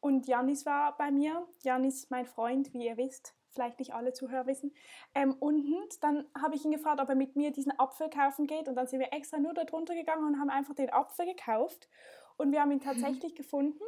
Und 0.00 0.26
Janis 0.26 0.66
war 0.66 0.96
bei 0.96 1.10
mir. 1.10 1.46
Janis, 1.62 2.10
mein 2.10 2.26
Freund, 2.26 2.72
wie 2.74 2.86
ihr 2.86 2.96
wisst, 2.96 3.34
vielleicht 3.54 3.78
nicht 3.78 3.94
alle 3.94 4.12
Zuhörer 4.12 4.46
wissen. 4.46 4.74
Ähm, 5.14 5.34
und 5.40 5.64
dann 6.02 6.26
habe 6.40 6.54
ich 6.54 6.64
ihn 6.64 6.72
gefragt, 6.72 7.00
ob 7.00 7.08
er 7.08 7.14
mit 7.14 7.36
mir 7.36 7.50
diesen 7.50 7.78
Apfel 7.78 8.10
kaufen 8.10 8.46
geht. 8.46 8.68
Und 8.68 8.74
dann 8.74 8.86
sind 8.86 9.00
wir 9.00 9.12
extra 9.12 9.38
nur 9.38 9.54
da 9.54 9.64
drunter 9.64 9.94
gegangen 9.94 10.26
und 10.26 10.40
haben 10.40 10.50
einfach 10.50 10.74
den 10.74 10.92
Apfel 10.92 11.26
gekauft. 11.26 11.88
Und 12.36 12.52
wir 12.52 12.60
haben 12.60 12.72
ihn 12.72 12.80
tatsächlich 12.80 13.34
gefunden. 13.34 13.84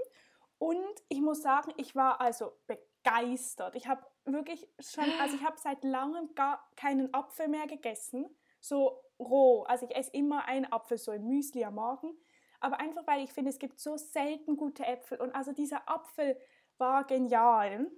Und 0.58 1.02
ich 1.08 1.20
muss 1.20 1.42
sagen, 1.42 1.72
ich 1.76 1.94
war 1.94 2.20
also 2.20 2.52
begeistert. 2.66 3.76
Ich 3.76 3.86
habe 3.86 4.04
wirklich 4.24 4.68
schon, 4.78 5.04
also 5.20 5.36
ich 5.36 5.44
habe 5.44 5.58
seit 5.58 5.84
langem 5.84 6.34
gar 6.34 6.66
keinen 6.76 7.12
Apfel 7.12 7.48
mehr 7.48 7.66
gegessen, 7.66 8.26
so 8.60 9.02
roh. 9.18 9.62
Also 9.64 9.86
ich 9.86 9.94
esse 9.94 10.10
immer 10.12 10.46
einen 10.46 10.70
Apfel 10.72 10.98
so 10.98 11.12
im 11.12 11.26
Müsli 11.28 11.64
am 11.64 11.74
Morgen, 11.74 12.16
aber 12.60 12.80
einfach 12.80 13.06
weil 13.06 13.22
ich 13.22 13.32
finde, 13.32 13.50
es 13.50 13.58
gibt 13.58 13.80
so 13.80 13.96
selten 13.96 14.56
gute 14.56 14.84
Äpfel 14.84 15.20
und 15.20 15.34
also 15.34 15.52
dieser 15.52 15.88
Apfel 15.88 16.38
war 16.78 17.04
genial. 17.04 17.90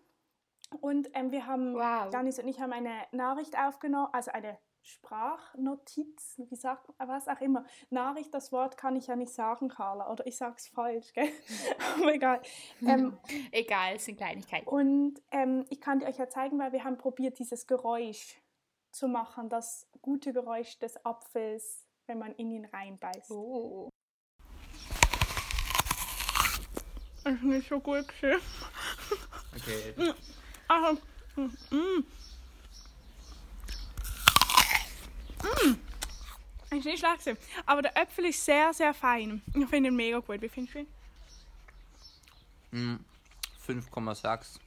Und 0.81 1.09
ähm, 1.15 1.31
wir 1.33 1.47
haben, 1.47 1.75
Wow. 1.75 2.13
Janis 2.13 2.39
und 2.39 2.49
ich 2.49 2.61
haben 2.61 2.73
eine 2.73 2.93
Nachricht 3.13 3.57
aufgenommen, 3.59 4.09
also 4.13 4.31
eine 4.31 4.59
Sprachnotiz, 4.83 6.41
wie 6.49 6.57
sagt 6.57 6.89
man, 6.99 7.09
was 7.09 7.29
auch 7.29 7.41
immer. 7.41 7.65
Nachricht, 7.91 8.33
das 8.33 8.53
Wort 8.53 8.77
kann 8.77 8.97
ich 8.97 9.07
ja 9.07 9.17
nicht 9.17 9.33
sagen, 9.33 9.69
Carla, 9.69 10.11
oder 10.11 10.27
ich 10.27 10.37
sag's 10.37 10.69
falsch, 10.69 11.13
gell? 11.13 11.29
aber 11.97 12.15
egal. 12.15 12.41
Ähm, 12.83 13.19
Egal, 13.53 13.97
es 13.97 14.05
sind 14.07 14.17
Kleinigkeiten. 14.17 14.67
und 14.69 15.21
ähm, 15.31 15.67
ich 15.69 15.81
kann 15.81 15.99
dir 15.99 16.07
euch 16.07 16.17
ja 16.19 16.29
zeigen, 16.29 16.59
weil 16.59 16.73
wir 16.73 16.85
haben 16.85 16.97
probiert, 16.97 17.39
dieses 17.39 17.67
Geräusch 17.67 18.41
zu 18.93 19.09
machen, 19.09 19.49
das 19.51 19.87
gute 20.01 20.33
Geräusch 20.33 20.79
des 20.79 21.05
Apfels, 21.05 21.87
wenn 22.07 22.19
man 22.19 22.33
in 22.37 22.51
ihn 22.51 22.65
reinbeißt. 22.65 23.31
Oh. 23.31 23.91
Das 27.25 27.35
ist 27.35 27.43
nicht 27.43 27.69
so 27.69 27.79
gut 27.81 28.07
schön. 28.21 28.41
Okay. 29.55 29.95
Also, 30.69 31.01
mm, 31.37 31.51
mm. 31.71 32.05
Mm. 35.43 35.77
Ist 36.77 36.85
nicht 36.85 36.99
schlecht 36.99 37.21
gewesen. 37.21 37.39
Aber 37.65 37.83
der 37.83 37.97
Äpfel 37.97 38.27
ist 38.27 38.45
sehr, 38.45 38.75
sehr 38.75 38.93
fein. 38.93 39.41
Ich 39.55 39.67
finde 39.69 39.89
ihn 39.89 39.97
mega 39.97 40.19
gut. 40.19 40.43
Wie 40.43 40.49
findest 40.49 40.75
du 40.75 40.79
ihn? 40.81 40.89
Mm, 42.71 42.97
5,6 43.67 44.59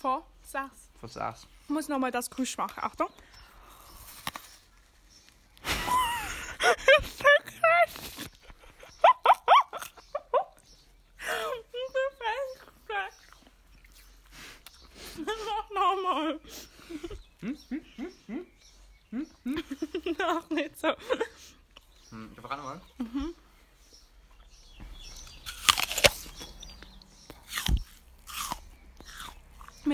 Von 0.00 0.22
6. 0.44 0.70
von 1.00 1.08
6. 1.08 1.46
Ich 1.64 1.70
muss 1.70 1.88
nochmal 1.88 2.12
das 2.12 2.30
Kusch 2.30 2.56
machen. 2.56 2.78
Achtung. 2.82 3.08
so 5.64 7.24
krass. 7.44 7.94
Mach 15.26 15.70
nochmal. 15.70 16.40
Noch 20.18 20.50
nicht 20.50 20.78
so. 20.78 20.88
Hm, 22.10 22.30
ich 22.34 22.40
frage 22.40 22.62
mal. 22.62 22.80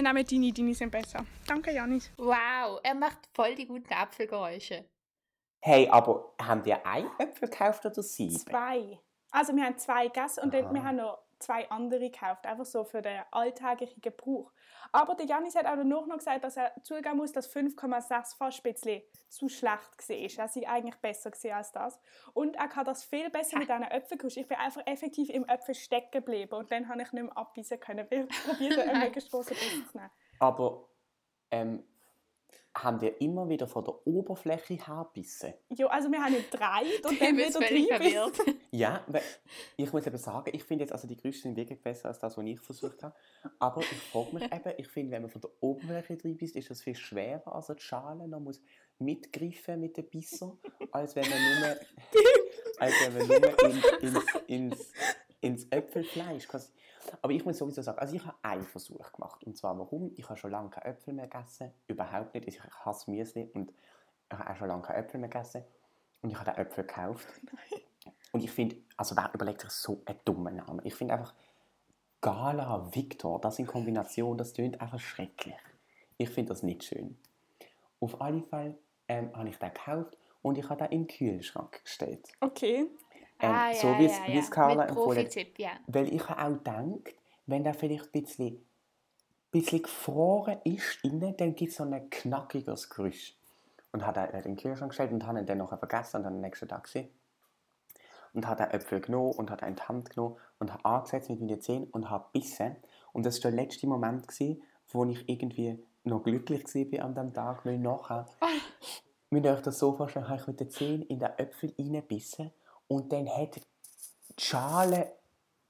Nehmen 0.07 0.24
Dini, 0.24 0.52
Dini 0.52 0.72
sind 0.72 0.92
besser. 0.92 1.26
Danke, 1.48 1.72
Janis. 1.72 2.12
Wow, 2.16 2.78
er 2.84 2.94
macht 2.94 3.28
voll 3.34 3.57
die 3.57 3.66
guten 3.66 3.92
Apfelgeräusche. 3.92 4.84
Hey, 5.61 5.88
aber 5.88 6.32
haben 6.40 6.64
wir 6.64 6.86
ein 6.86 7.11
Äpfel 7.18 7.48
gekauft 7.48 7.84
oder 7.84 8.00
sieben? 8.04 8.38
Zwei. 8.38 9.00
Also 9.32 9.57
wir 9.57 9.64
haben 9.64 9.76
zwei 9.78 10.07
gegessen 10.07 10.44
und 10.44 10.54
dann, 10.54 10.66
Aha. 10.66 10.74
wir 10.74 10.84
haben 10.84 10.96
noch 10.96 11.26
zwei 11.47 11.70
andere 11.70 12.11
gekauft, 12.11 12.44
einfach 12.44 12.64
so 12.64 12.84
für 12.84 13.01
den 13.03 13.22
alltäglichen 13.30 14.01
Gebrauch. 14.01 14.53
Aber 14.92 15.14
der 15.14 15.26
Janis 15.26 15.55
hat 15.55 15.66
auch 15.66 15.76
danach 15.76 16.07
noch 16.07 16.18
gesagt, 16.18 16.44
dass 16.44 16.57
er 16.57 16.72
zugeben 16.82 17.16
muss, 17.16 17.32
dass 17.32 17.49
5,6 17.55 18.36
fast 18.36 18.64
ein 18.64 18.72
bisschen 18.72 19.03
zu 19.28 19.49
schlecht 19.49 20.09
war. 20.09 20.16
Er 20.16 20.49
sei 20.49 20.68
eigentlich 20.68 20.97
besser 20.97 21.30
als 21.55 21.72
das. 21.72 21.99
Und 22.34 22.57
er 22.57 22.68
kann 22.68 22.84
das 22.84 23.05
viel 23.05 23.30
besser 23.30 23.59
mit 23.59 23.68
diesen 23.68 23.82
Äpfeln 23.82 24.18
kuschen. 24.18 24.42
Ich 24.42 24.49
bin 24.49 24.59
einfach 24.59 24.82
effektiv 24.86 25.30
im 25.30 25.44
Äpfel 25.49 25.74
stecken 25.74 26.11
geblieben 26.11 26.55
und 26.55 26.70
dann 26.70 26.88
habe 26.88 27.03
ich 27.03 27.12
nicht 27.12 27.22
mehr 27.22 27.36
abbeißen 27.36 27.80
können, 27.80 28.07
weil 28.11 28.26
ich 28.28 28.44
probiert 28.44 28.76
habe, 28.78 28.90
einen 28.90 29.01
möglichst 29.01 29.30
Biss 29.30 29.47
zu 29.47 29.55
nehmen. 29.97 30.11
Aber 30.40 30.88
ähm, 31.51 31.84
haben 32.83 33.01
wir 33.01 33.20
immer 33.20 33.49
wieder 33.49 33.66
von 33.66 33.85
der 33.85 34.07
Oberfläche 34.07 34.74
her 34.74 35.09
gebissen? 35.12 35.55
Ja, 35.70 35.87
also 35.87 36.11
wir 36.11 36.22
haben 36.22 36.33
nicht 36.33 36.51
drei 36.51 36.83
und 37.09 37.20
dann 37.20 37.37
wieder 37.37 37.99
drei. 37.99 38.55
Ja, 38.70 39.07
ich 39.77 39.91
muss 39.93 40.07
eben 40.07 40.18
sagen, 40.18 40.51
ich 40.53 40.62
finde 40.64 40.85
jetzt, 40.85 40.93
also 40.93 41.09
die 41.09 41.16
Gerüchte 41.16 41.43
sind 41.43 41.57
wirklich 41.57 41.81
besser 41.81 42.09
als 42.09 42.18
das, 42.18 42.37
was 42.37 42.45
ich 42.45 42.61
versucht 42.61 43.03
habe. 43.03 43.14
Aber 43.59 43.81
ich 43.81 43.87
frage 43.87 44.35
mich 44.35 44.45
eben, 44.45 44.72
ich 44.77 44.89
finde, 44.89 45.12
wenn 45.12 45.22
man 45.22 45.31
von 45.31 45.41
der 45.41 45.51
Oberfläche 45.61 46.16
drin 46.16 46.37
bist, 46.37 46.57
ist 46.57 46.70
das 46.70 46.83
viel 46.83 46.95
schwerer, 46.95 47.55
also 47.55 47.72
die 47.72 47.83
Schale 47.83 48.29
noch 48.29 48.41
muss 48.41 48.61
mitgreifen 48.99 49.81
mit 49.81 49.97
den 49.97 50.09
Bisser, 50.09 50.57
als 50.91 51.16
wenn 51.16 51.29
man 51.29 51.61
nur, 51.61 51.77
als 52.79 52.95
wenn 53.03 53.27
man 53.27 53.41
nur 53.41 53.62
in, 53.62 54.09
ins, 54.09 54.24
ins, 54.47 54.93
ins 55.41 55.66
Äpfelfleisch 55.70 56.49
quasi. 56.49 56.70
Aber 57.22 57.32
ich 57.32 57.44
muss 57.44 57.59
sowieso 57.59 57.82
sagen, 57.82 57.98
also 57.98 58.14
ich 58.14 58.24
habe 58.24 58.36
einen 58.42 58.62
Versuch 58.62 59.12
gemacht. 59.12 59.44
Und 59.44 59.57
zwar 59.57 59.78
warum? 59.78 60.12
Ich 60.16 60.28
habe 60.28 60.38
schon 60.38 60.50
lange 60.50 60.70
keine 60.70 60.86
Äpfel 60.86 61.14
mehr 61.14 61.28
gegessen. 61.28 61.72
Überhaupt 61.86 62.34
nicht. 62.34 62.48
Ich 62.48 62.62
hasse 62.62 63.11
Müsli 63.11 63.50
und 63.54 63.72
ich 64.30 64.38
habe 64.38 64.50
auch 64.50 64.57
schon 64.57 64.68
lange 64.68 64.82
keine 64.82 64.98
Äpfel 64.98 65.20
mehr 65.20 65.28
gegessen. 65.28 65.64
Und 66.22 66.30
ich 66.30 66.38
habe 66.38 66.50
den 66.50 66.59
Äpfel 66.59 66.84
gekauft. 66.84 67.26
Und 68.32 68.44
ich 68.44 68.50
finde, 68.50 68.76
also 68.96 69.16
wer 69.16 69.30
überlegt 69.32 69.62
sich 69.62 69.70
so 69.70 70.02
einen 70.04 70.18
dummen 70.24 70.57
Namen? 70.57 70.80
Ich 70.84 70.94
finde 70.94 71.14
einfach 71.14 71.34
Gala 72.20 72.94
Victor, 72.94 73.40
das 73.40 73.59
in 73.59 73.66
Kombination, 73.66 74.36
das 74.36 74.52
tönt 74.52 74.80
einfach 74.80 75.00
schrecklich. 75.00 75.57
Ich 76.18 76.30
finde 76.30 76.50
das 76.50 76.62
nicht 76.62 76.84
schön. 76.84 77.16
Auf 78.00 78.20
alle 78.20 78.42
Fälle 78.42 78.76
ähm, 79.09 79.34
habe 79.34 79.48
ich 79.48 79.59
den 79.59 79.72
gekauft 79.72 80.18
und 80.42 80.59
ich 80.59 80.68
habe 80.68 80.84
den 80.84 80.92
in 80.92 81.07
den 81.07 81.16
Kühlschrank 81.16 81.82
gestellt. 81.82 82.28
Okay. 82.40 82.86
Ähm, 83.39 83.51
ah, 83.51 83.74
so 83.74 83.89
ja, 83.89 83.99
wie 83.99 84.07
es 84.07 84.18
ja, 84.18 84.34
ja. 84.34 84.43
Carla 84.51 84.87
empfohlen 84.87 85.26
hat. 85.26 85.59
Ja. 85.59 85.70
Weil 85.87 86.12
ich 86.12 86.26
habe 86.28 86.43
auch 86.43 86.57
gedacht, 86.57 87.14
wenn 87.47 87.64
der 87.64 87.74
vielleicht 87.74 88.14
ein 88.14 88.22
bisschen, 88.22 88.66
bisschen 89.51 89.82
gefroren 89.82 90.59
ist, 90.64 90.99
innen, 91.03 91.37
dann 91.37 91.55
gibt 91.55 91.70
es 91.70 91.76
so 91.76 91.84
ein 91.84 92.11
knackiges 92.11 92.89
Geräusch. 92.89 93.34
Und 93.93 94.07
habe 94.07 94.20
den 94.20 94.37
in 94.37 94.43
den 94.43 94.57
Kühlschrank 94.57 94.91
gestellt 94.91 95.12
und 95.12 95.26
habe 95.26 95.39
ihn 95.39 95.47
dann 95.47 95.59
nachher 95.59 95.78
vergessen 95.78 96.18
und 96.18 96.22
dann 96.24 96.34
am 96.34 96.41
nächsten 96.41 96.68
Tag 96.68 96.84
gesehen. 96.84 97.09
Und 98.32 98.47
habe 98.47 98.62
den 98.62 98.72
Äpfel 98.72 99.01
genommen 99.01 99.32
und 99.32 99.51
habe 99.51 99.64
ihn 99.64 99.70
in 99.70 99.76
die 99.76 99.82
Hand 99.82 100.11
genommen 100.11 100.37
und 100.59 100.72
habe 100.72 100.84
angesetzt 100.84 101.30
mit 101.30 101.41
meinen 101.41 101.61
Zähnen 101.61 101.89
und 101.91 102.11
habe 102.11 102.26
gebissen. 102.32 102.76
Und 103.12 103.24
das 103.24 103.43
war 103.43 103.51
der 103.51 103.62
letzte 103.62 103.87
Moment, 103.87 104.28
gewesen, 104.28 104.62
wo 104.89 105.05
ich 105.05 105.26
irgendwie 105.28 105.82
noch 106.05 106.22
glücklich 106.22 106.64
war 106.64 107.05
an 107.05 107.14
diesem 107.14 107.34
Tag, 107.34 107.64
weil 107.64 107.78
nachher, 107.78 108.26
müsst 109.30 109.45
ihr 109.45 109.53
euch 109.53 109.62
das 109.62 109.78
so 109.78 109.97
vorstellen, 109.97 110.28
habe 110.28 110.41
ich 110.41 110.47
mit 110.47 110.61
den 110.61 110.70
Zähnen 110.70 111.03
in 111.03 111.18
den 111.18 111.30
Äpfel 111.39 111.72
reingebissen 111.78 112.53
und 112.89 113.12
dann 113.12 113.28
hat 113.28 113.57
die 113.57 113.62
Schale 114.39 115.12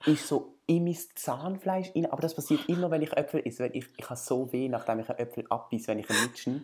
ist 0.05 0.29
so 0.29 0.59
in 0.67 0.85
mein 0.85 0.97
Zahnfleisch 1.15 1.93
rein. 1.95 2.07
Aber 2.07 2.23
das 2.23 2.35
passiert 2.35 2.69
immer, 2.69 2.91
wenn 2.91 3.03
ich 3.03 3.13
Äpfel 3.17 3.43
esse. 3.45 3.65
Weil 3.65 3.77
ich, 3.77 3.87
ich 3.97 4.05
habe 4.05 4.19
so 4.19 4.53
weh, 4.53 4.69
nachdem 4.69 5.01
ich 5.01 5.09
einen 5.09 5.19
Äpfel 5.19 5.47
abbeiße, 5.49 5.89
wenn 5.89 5.99
ich 5.99 6.11
ihn 6.11 6.23
mitschneide. 6.23 6.63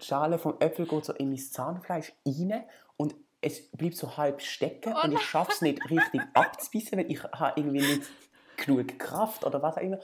Die 0.00 0.04
Schale 0.04 0.38
vom 0.38 0.56
Äpfel 0.60 0.86
geht 0.86 1.04
so 1.04 1.12
in 1.14 1.30
mein 1.30 1.38
Zahnfleisch 1.38 2.12
rein 2.26 2.64
und 2.96 3.14
es 3.40 3.68
bleibt 3.72 3.96
so 3.96 4.16
halb 4.16 4.40
stecken 4.40 4.94
und 5.02 5.12
ich 5.12 5.20
schaffe 5.20 5.52
es 5.52 5.60
nicht 5.60 5.90
richtig 5.90 6.22
abzubissen, 6.32 6.98
weil 6.98 7.10
ich 7.10 7.22
habe 7.22 7.60
irgendwie 7.60 7.80
nicht 7.80 8.10
genug 8.56 8.98
Kraft 8.98 9.44
oder 9.44 9.60
was 9.62 9.76
auch 9.76 9.82
immer. 9.82 9.98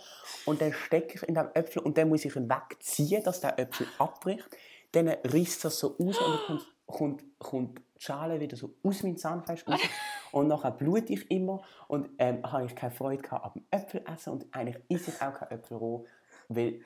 Und 0.44 0.61
dann 0.61 0.72
stecke 0.72 1.14
ich 1.14 1.22
in 1.22 1.34
dem 1.34 1.48
Äpfel 1.55 1.82
und 1.82 1.96
dann 1.96 2.09
muss 2.09 2.24
ich 2.24 2.36
ihn 2.36 2.51
wegziehen, 2.51 3.22
dass 3.22 3.40
der 3.40 3.59
Äpfel 3.59 3.86
abbricht. 3.98 4.44
Dann 4.92 5.09
reißt 5.09 5.64
das 5.64 5.78
so 5.78 5.88
raus 5.98 6.18
und 6.18 6.18
dann 6.18 6.38
kommt, 6.46 6.66
kommt, 6.86 7.22
kommt 7.38 7.80
die 8.01 8.05
Schale 8.05 8.40
wieder 8.40 8.57
so 8.57 8.74
aus 8.82 9.03
meinem 9.03 9.16
Zahnfleisch 9.16 9.66
raus. 9.66 9.80
Und 10.32 10.48
nachher 10.48 10.70
blute 10.70 11.12
ich 11.12 11.30
immer 11.30 11.61
und 11.88 12.09
ähm, 12.18 12.40
habe 12.44 12.64
ich 12.64 12.76
keine 12.76 12.92
Freude 12.92 13.20
gehabt 13.20 13.44
am 13.57 13.64
Äpfel 13.72 14.05
essen 14.07 14.32
und 14.32 14.46
eigentlich 14.55 14.76
esse 14.88 15.11
ich 15.11 15.20
auch 15.20 15.34
kein 15.34 15.51
Äpfel 15.51 15.76
roh, 15.76 16.07
weil 16.48 16.82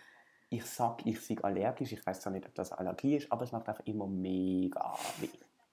ich 0.49 0.65
sage, 0.65 1.03
ich 1.11 1.21
sei 1.21 1.37
allergisch. 1.43 1.93
Ich 1.93 2.07
weiß 2.07 2.21
zwar 2.21 2.33
nicht, 2.33 2.47
ob 2.47 2.55
das 2.55 2.73
Allergie 2.73 3.17
ist, 3.17 3.31
aber 3.31 3.45
es 3.45 3.53
macht 3.53 3.69
einfach 3.69 3.85
immer 3.85 4.07
mega 4.07 4.95
weh. 5.21 5.29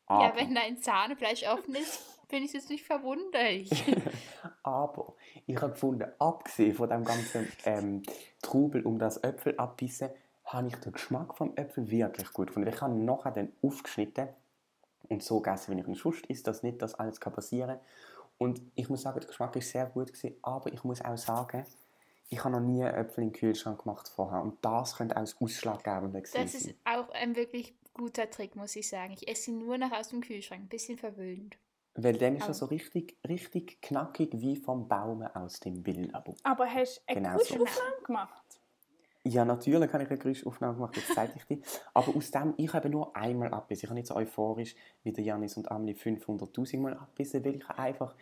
Ja, 0.10 0.18
Aber- 0.18 0.36
wenn 0.36 0.54
dein 0.54 0.80
Zahnfleisch 0.80 1.48
offen 1.48 1.76
ist, 1.76 2.02
finde 2.28 2.44
ich 2.44 2.50
es 2.50 2.54
jetzt 2.54 2.70
nicht 2.70 2.86
verwunderlich. 2.86 3.70
Aber 4.64 5.14
ich 5.46 5.56
habe 5.62 5.72
gefunden, 5.72 6.12
abgesehen 6.20 6.76
von 6.76 6.90
dem 6.90 7.06
ganzen 7.06 7.50
ähm, 7.64 8.02
Trubel 8.42 8.86
um 8.86 9.00
das 9.00 9.24
Äpfel 9.24 9.58
abbissen, 9.58 10.10
habe 10.44 10.68
ich 10.68 10.76
den 10.76 10.92
Geschmack 10.92 11.38
vom 11.38 11.56
Äpfel 11.56 11.90
wirklich 11.90 12.34
gut 12.34 12.48
gefunden. 12.48 12.68
Ich 12.68 12.82
habe 12.82 12.94
nachher 12.94 13.32
dann 13.32 13.54
aufgeschnitten 13.62 14.28
und 15.12 15.24
so 15.24 15.40
gegessen, 15.42 15.72
wenn 15.72 15.80
ich 15.80 15.86
einen 15.86 15.96
Schuss 15.96 16.22
ist, 16.28 16.48
dass 16.48 16.64
nicht 16.64 16.82
das 16.82 16.96
alles 16.96 17.20
kann 17.20 17.34
passieren 17.34 17.80
Und 18.38 18.62
ich 18.76 18.90
muss 18.90 19.02
sagen, 19.04 19.20
der 19.20 19.28
Geschmack 19.28 19.56
ist 19.56 19.70
sehr 19.72 19.86
gut 19.88 20.14
gewesen, 20.14 20.36
aber 20.42 20.72
ich 20.74 20.84
muss 20.84 21.02
auch 21.04 21.18
sagen, 21.18 21.66
ich 22.30 22.44
habe 22.44 22.52
noch 22.56 22.62
nie 22.62 22.82
Äpfel 22.82 23.24
in 23.26 23.30
den 23.32 23.40
Kühlschrank 23.40 23.84
gemacht 23.84 24.08
vorher 24.08 24.42
und 24.42 24.58
das 24.64 24.96
könnte 24.96 25.16
auch 25.18 25.22
das 25.22 25.36
Ausschlaggebende 25.40 26.22
gewesen 26.22 26.42
Das 26.42 26.54
ist 26.56 26.64
sein. 26.64 26.76
auch 26.86 27.10
ein 27.10 27.36
wirklich 27.36 27.76
guter 27.94 28.30
Trick, 28.30 28.56
muss 28.56 28.76
ich 28.76 28.88
sagen. 28.88 29.14
Ich 29.14 29.28
esse 29.28 29.52
ihn 29.52 29.60
nur 29.60 29.78
noch 29.78 29.92
aus 29.92 30.10
dem 30.10 30.22
Kühlschrank. 30.22 30.62
Ein 30.62 30.70
bisschen 30.70 30.98
verwöhnt. 30.98 31.58
Weil 31.96 32.18
dann 32.18 32.38
ist 32.38 32.48
er 32.48 32.54
so 32.54 32.68
richtig, 32.68 33.18
richtig 33.28 33.82
knackig 33.82 34.30
wie 34.34 34.56
vom 34.56 34.88
Baum 34.88 35.24
aus 35.24 35.60
dem 35.60 35.84
Bilderbuch. 35.84 36.38
Aber 36.44 36.66
hast 36.66 37.00
du 37.00 37.02
eine 37.12 37.22
Genau 37.22 37.38
so. 37.40 37.54
Geräuschaufnahme 37.56 38.04
gemacht? 38.06 38.44
Ja, 39.24 39.46
natürlich 39.46 39.94
habe 39.94 40.04
ich 40.04 40.10
eine 40.10 40.18
Geräuschaufnahme 40.18 40.76
gemacht, 40.76 40.98
jetzt 40.98 41.14
zeige 41.14 41.34
ich 41.36 41.46
die. 41.46 41.62
Aber 41.94 42.16
aus 42.16 42.32
dem, 42.32 42.56
ich 42.58 42.74
habe 42.74 42.90
nur 42.90 43.16
einmal 43.16 43.54
abbissen. 43.54 43.86
Ich 43.86 43.90
habe 43.90 44.00
nicht 44.00 44.08
so 44.08 44.16
euphorisch 44.16 44.76
wie 45.04 45.12
der 45.12 45.24
Janis 45.24 45.58
und 45.58 45.70
Amelie 45.70 45.94
500'000 45.94 46.80
Mal 46.80 46.94
abbissen, 46.96 47.46
weil 47.46 47.58
ich 47.58 47.70
einfach, 47.70 48.16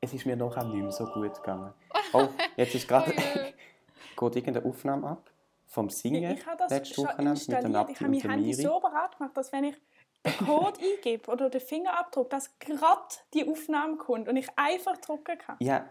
es 0.00 0.12
ist 0.12 0.26
mir 0.26 0.36
nachher 0.36 0.64
nicht 0.64 0.82
mehr 0.82 0.90
so 0.90 1.04
gut 1.06 1.34
gegangen. 1.34 1.72
Oh, 2.12 2.28
jetzt 2.56 2.74
ist 2.74 2.88
gerade, 2.88 3.12
geht 4.16 4.36
irgendeine 4.36 4.64
Aufnahme 4.66 5.08
ab 5.08 5.30
vom 5.66 5.90
Singen 5.90 6.32
Ich 6.32 6.46
habe 6.46 6.56
das 6.58 6.70
letzte 6.70 7.02
Wochenende 7.02 7.40
mit 7.40 7.48
der. 7.48 7.68
Nati 7.68 7.92
Ich 7.92 8.00
habe 8.00 8.10
mein 8.10 8.20
Handy 8.20 8.46
Miri. 8.48 8.62
so 8.62 8.80
bereit 8.80 9.16
gemacht, 9.16 9.36
dass 9.36 9.52
wenn 9.52 9.64
ich 9.64 9.76
den 10.24 10.46
Code 10.46 10.80
eingebe 10.80 11.30
oder 11.30 11.50
den 11.50 11.60
Fingerabdruck, 11.60 12.30
dass 12.30 12.58
gerade 12.58 13.00
die 13.32 13.48
Aufnahme 13.48 13.96
kommt 13.96 14.28
und 14.28 14.36
ich 14.36 14.48
einfach 14.56 14.96
drücken 14.98 15.38
kann. 15.38 15.56
Ja, 15.60 15.88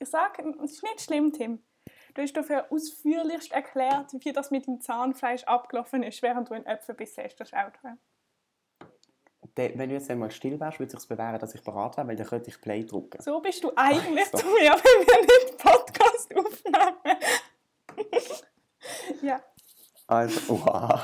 Ich 0.00 0.08
sage, 0.08 0.42
es 0.62 0.72
ist 0.72 0.82
nicht 0.82 1.02
schlimm, 1.02 1.32
Tim. 1.32 1.62
Du 2.16 2.22
hast 2.22 2.32
dafür 2.32 2.72
ausführlichst 2.72 3.52
erklärt, 3.52 4.10
wie 4.24 4.32
das 4.32 4.50
mit 4.50 4.66
dem 4.66 4.80
Zahnfleisch 4.80 5.44
abgelaufen 5.44 6.02
ist, 6.02 6.22
während 6.22 6.48
du 6.48 6.54
einen 6.54 6.64
Äpfel 6.64 6.94
bissen 6.94 7.22
hast. 7.22 7.38
Das 7.38 7.50
der, 9.58 9.78
wenn 9.78 9.90
du 9.90 9.94
jetzt 9.94 10.10
einmal 10.10 10.30
still 10.30 10.58
wärst, 10.58 10.78
würde 10.78 10.94
es 10.94 11.02
sich 11.02 11.08
bewähren, 11.08 11.38
dass 11.38 11.54
ich 11.54 11.62
bereit 11.62 11.94
wäre, 11.98 12.08
weil 12.08 12.16
dann 12.16 12.26
könnte 12.26 12.48
ich 12.48 12.58
Play 12.58 12.84
drücken. 12.84 13.20
So 13.22 13.38
bist 13.40 13.62
du 13.62 13.70
eigentlich 13.76 14.24
zu 14.32 14.46
mir, 14.46 14.72
wenn 14.72 15.06
wir 15.06 15.26
nicht 15.26 15.58
Podcast 15.58 16.34
aufnehmen. 16.34 16.96
ja, 19.22 19.42
Also, 20.06 20.54
oha. 20.54 21.02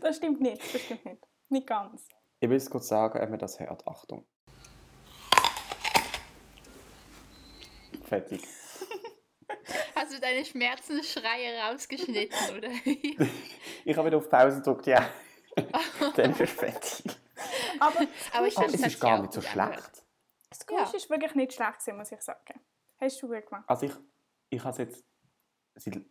das 0.00 0.16
stimmt 0.16 0.40
nicht. 0.40 0.74
Das 0.74 0.80
stimmt 0.80 1.04
nicht. 1.04 1.26
Nicht 1.50 1.66
ganz. 1.66 2.08
Ich 2.40 2.48
will 2.48 2.56
es 2.56 2.70
kurz 2.70 2.88
sagen, 2.88 3.22
ob 3.22 3.28
man 3.28 3.38
das 3.38 3.60
hört. 3.60 3.86
Achtung. 3.86 4.24
Fertig. 8.04 8.42
Hast 10.06 10.14
du 10.14 10.20
deine 10.20 10.44
Schmerzensschreie 10.44 11.58
rausgeschnitten, 11.64 12.56
oder? 12.56 12.68
Ich 13.84 13.96
habe 13.96 14.06
wieder 14.06 14.18
auf 14.18 14.28
Pause 14.28 14.58
gedrückt, 14.58 14.86
ja. 14.86 15.04
Dann 16.16 16.32
fertig. 16.32 17.16
Aber 17.80 18.06
Aber 18.32 18.46
ich 18.46 18.56
Aber 18.56 18.66
es 18.66 18.74
ist 18.74 19.00
gar 19.00 19.18
auch 19.18 19.22
nicht 19.22 19.32
so 19.32 19.40
angehört. 19.40 19.74
schlecht. 19.74 20.04
das 20.48 20.64
Geräusch 20.64 20.94
ist 20.94 21.10
wirklich 21.10 21.34
nicht 21.34 21.54
schlecht, 21.54 21.80
gewesen, 21.80 21.96
muss 21.96 22.12
ich 22.12 22.20
sagen. 22.20 22.60
Hast 23.00 23.20
du 23.20 23.26
gut 23.26 23.44
gemacht. 23.46 23.64
Also 23.66 23.86
ich, 23.86 23.92
ich 24.50 24.62
habe 24.62 24.70
es 24.70 24.78
jetzt, 24.78 25.04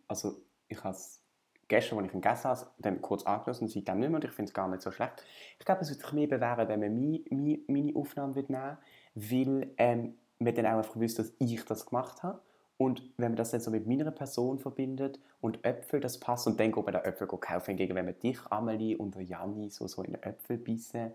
also 0.08 0.42
ich 0.68 0.84
habe 0.84 0.94
es 0.94 1.22
gestern, 1.66 1.98
als 1.98 2.08
ich 2.08 2.14
ihn 2.14 2.20
gegessen 2.20 2.50
habe, 2.50 2.70
dann 2.76 3.00
kurz 3.00 3.22
angelassen 3.22 3.64
und 3.64 3.70
seitdem 3.70 3.98
nicht 4.00 4.10
mehr 4.10 4.16
und 4.16 4.24
ich 4.24 4.32
finde 4.32 4.50
es 4.50 4.54
gar 4.54 4.68
nicht 4.68 4.82
so 4.82 4.90
schlecht. 4.90 5.24
Ich 5.58 5.64
glaube, 5.64 5.80
es 5.80 5.88
würde 5.88 6.02
sich 6.02 6.12
mehr 6.12 6.26
bewähren, 6.26 6.68
wenn 6.68 6.80
man 6.80 6.94
meine, 7.00 7.24
meine, 7.30 7.60
meine 7.66 7.96
Aufnahmen 7.96 8.34
würde 8.34 8.52
nehmen 8.52 8.76
würde, 9.14 9.50
weil 9.50 9.74
ähm, 9.78 10.18
man 10.38 10.54
dann 10.54 10.66
auch 10.66 10.76
einfach 10.76 10.96
wüsste, 10.96 11.22
dass 11.22 11.32
ich 11.38 11.64
das 11.64 11.86
gemacht 11.86 12.22
habe. 12.22 12.42
Und 12.78 13.02
wenn 13.16 13.30
man 13.30 13.36
das 13.36 13.52
dann 13.52 13.60
so 13.60 13.70
mit 13.70 13.86
meiner 13.86 14.10
Person 14.10 14.58
verbindet 14.58 15.18
und 15.40 15.64
Äpfel, 15.64 16.00
das 16.00 16.20
passt 16.20 16.46
und 16.46 16.60
dann 16.60 16.72
geht 16.72 16.84
man 16.84 16.92
den 16.92 17.04
Äpfel 17.04 17.26
kaufen, 17.26 17.70
hingegen 17.70 17.94
wenn 17.94 18.04
man 18.04 18.18
dich, 18.18 18.38
Amelie 18.50 18.96
und 18.96 19.14
der 19.14 19.22
Janni 19.22 19.70
so, 19.70 19.86
so 19.86 20.02
in 20.02 20.14
Äpfel 20.22 20.58
bissen. 20.58 21.12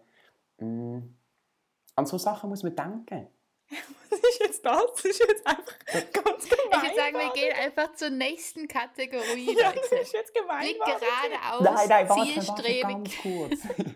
Mm. 0.58 1.00
An 1.96 2.06
so 2.06 2.18
Sachen 2.18 2.50
muss 2.50 2.64
man 2.64 2.76
denken. 2.76 3.28
Was 4.10 4.20
ist 4.20 4.40
jetzt 4.40 4.66
das? 4.66 4.82
Das 4.96 5.06
ist 5.06 5.20
jetzt 5.20 5.46
einfach 5.46 5.80
ganz 5.86 6.50
gemein. 6.50 6.68
Ich 6.72 6.82
würde 6.82 6.96
sagen, 6.96 7.18
wir 7.18 7.34
gehen 7.34 7.56
einfach 7.56 7.94
zur 7.94 8.10
nächsten 8.10 8.68
Kategorie, 8.68 9.56
Ja, 9.60 9.72
das 9.72 9.92
ist 9.92 10.14
jetzt 10.14 10.34
gemein. 10.34 10.62
Blick 10.62 10.80
Warte. 10.80 11.06
geradeaus, 11.06 11.62
Nein, 11.62 11.90
nein, 11.90 12.10
warte, 12.10 12.22
warte, 12.22 12.34
zielstrebig. 12.34 12.84
ganz 12.84 13.18
kurz. 13.22 13.96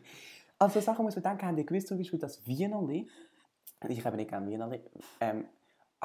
also 0.59 0.79
Sachen 0.81 1.03
muss 1.03 1.15
man 1.15 1.23
denken, 1.23 1.47
habt 1.47 1.57
ihr 1.57 1.65
gewusst 1.65 1.87
zum 1.87 1.97
Beispiel, 1.97 2.19
dass 2.19 2.45
Wienerli, 2.45 3.07
ich 3.89 4.05
habe 4.05 4.17
nicht 4.17 4.29
gerne 4.29 4.47
Wienerli, 4.47 4.81
ähm, 5.19 5.47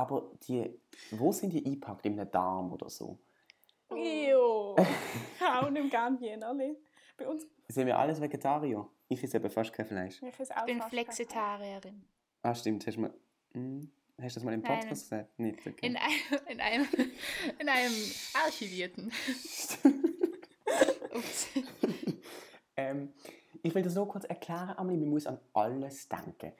aber 0.00 0.30
die, 0.48 0.80
wo 1.10 1.30
sind 1.30 1.52
die 1.52 1.64
eingepackt? 1.64 2.06
In 2.06 2.18
einem 2.18 2.30
Darm 2.30 2.72
oder 2.72 2.88
so? 2.88 3.18
Habe 3.90 4.76
auch 5.66 5.70
nicht 5.70 5.90
gern 5.90 6.18
Wienerli. 6.18 6.74
Bei 7.18 7.28
uns 7.28 7.46
Sind 7.68 7.86
wir 7.86 7.98
alles 7.98 8.18
Vegetarier? 8.18 8.88
Ich 9.08 9.22
esse 9.22 9.36
eben 9.36 9.50
fast 9.50 9.72
kein 9.74 9.84
Fleisch. 9.84 10.22
ich 10.22 10.40
es 10.40 10.50
auch 10.52 10.66
Ich 10.66 10.72
bin 10.72 10.80
Flexitarierin. 10.80 12.02
Ah, 12.42 12.54
stimmt. 12.54 12.86
Hast 12.86 12.96
du, 12.96 13.02
mal, 13.02 13.14
hm, 13.52 13.90
hast 14.22 14.36
du 14.36 14.40
das 14.40 14.44
mal 14.44 14.54
im 14.54 14.62
Nein. 14.62 14.78
Podcast 14.78 15.02
gesagt? 15.02 15.38
Nicht, 15.38 15.66
okay. 15.66 15.86
In 15.86 15.96
einem, 15.96 16.40
in 16.48 16.60
einem, 16.60 16.88
in 17.58 17.68
einem 17.68 17.94
archivierten. 18.32 19.12
Ups. 21.14 21.48
ähm, 22.76 23.12
ich 23.62 23.74
will 23.74 23.82
das 23.82 23.94
nur 23.94 24.08
kurz 24.08 24.24
erklären, 24.24 24.78
Amelie, 24.78 25.00
man 25.00 25.10
muss 25.10 25.26
an 25.26 25.38
alles 25.52 26.08
denken. 26.08 26.52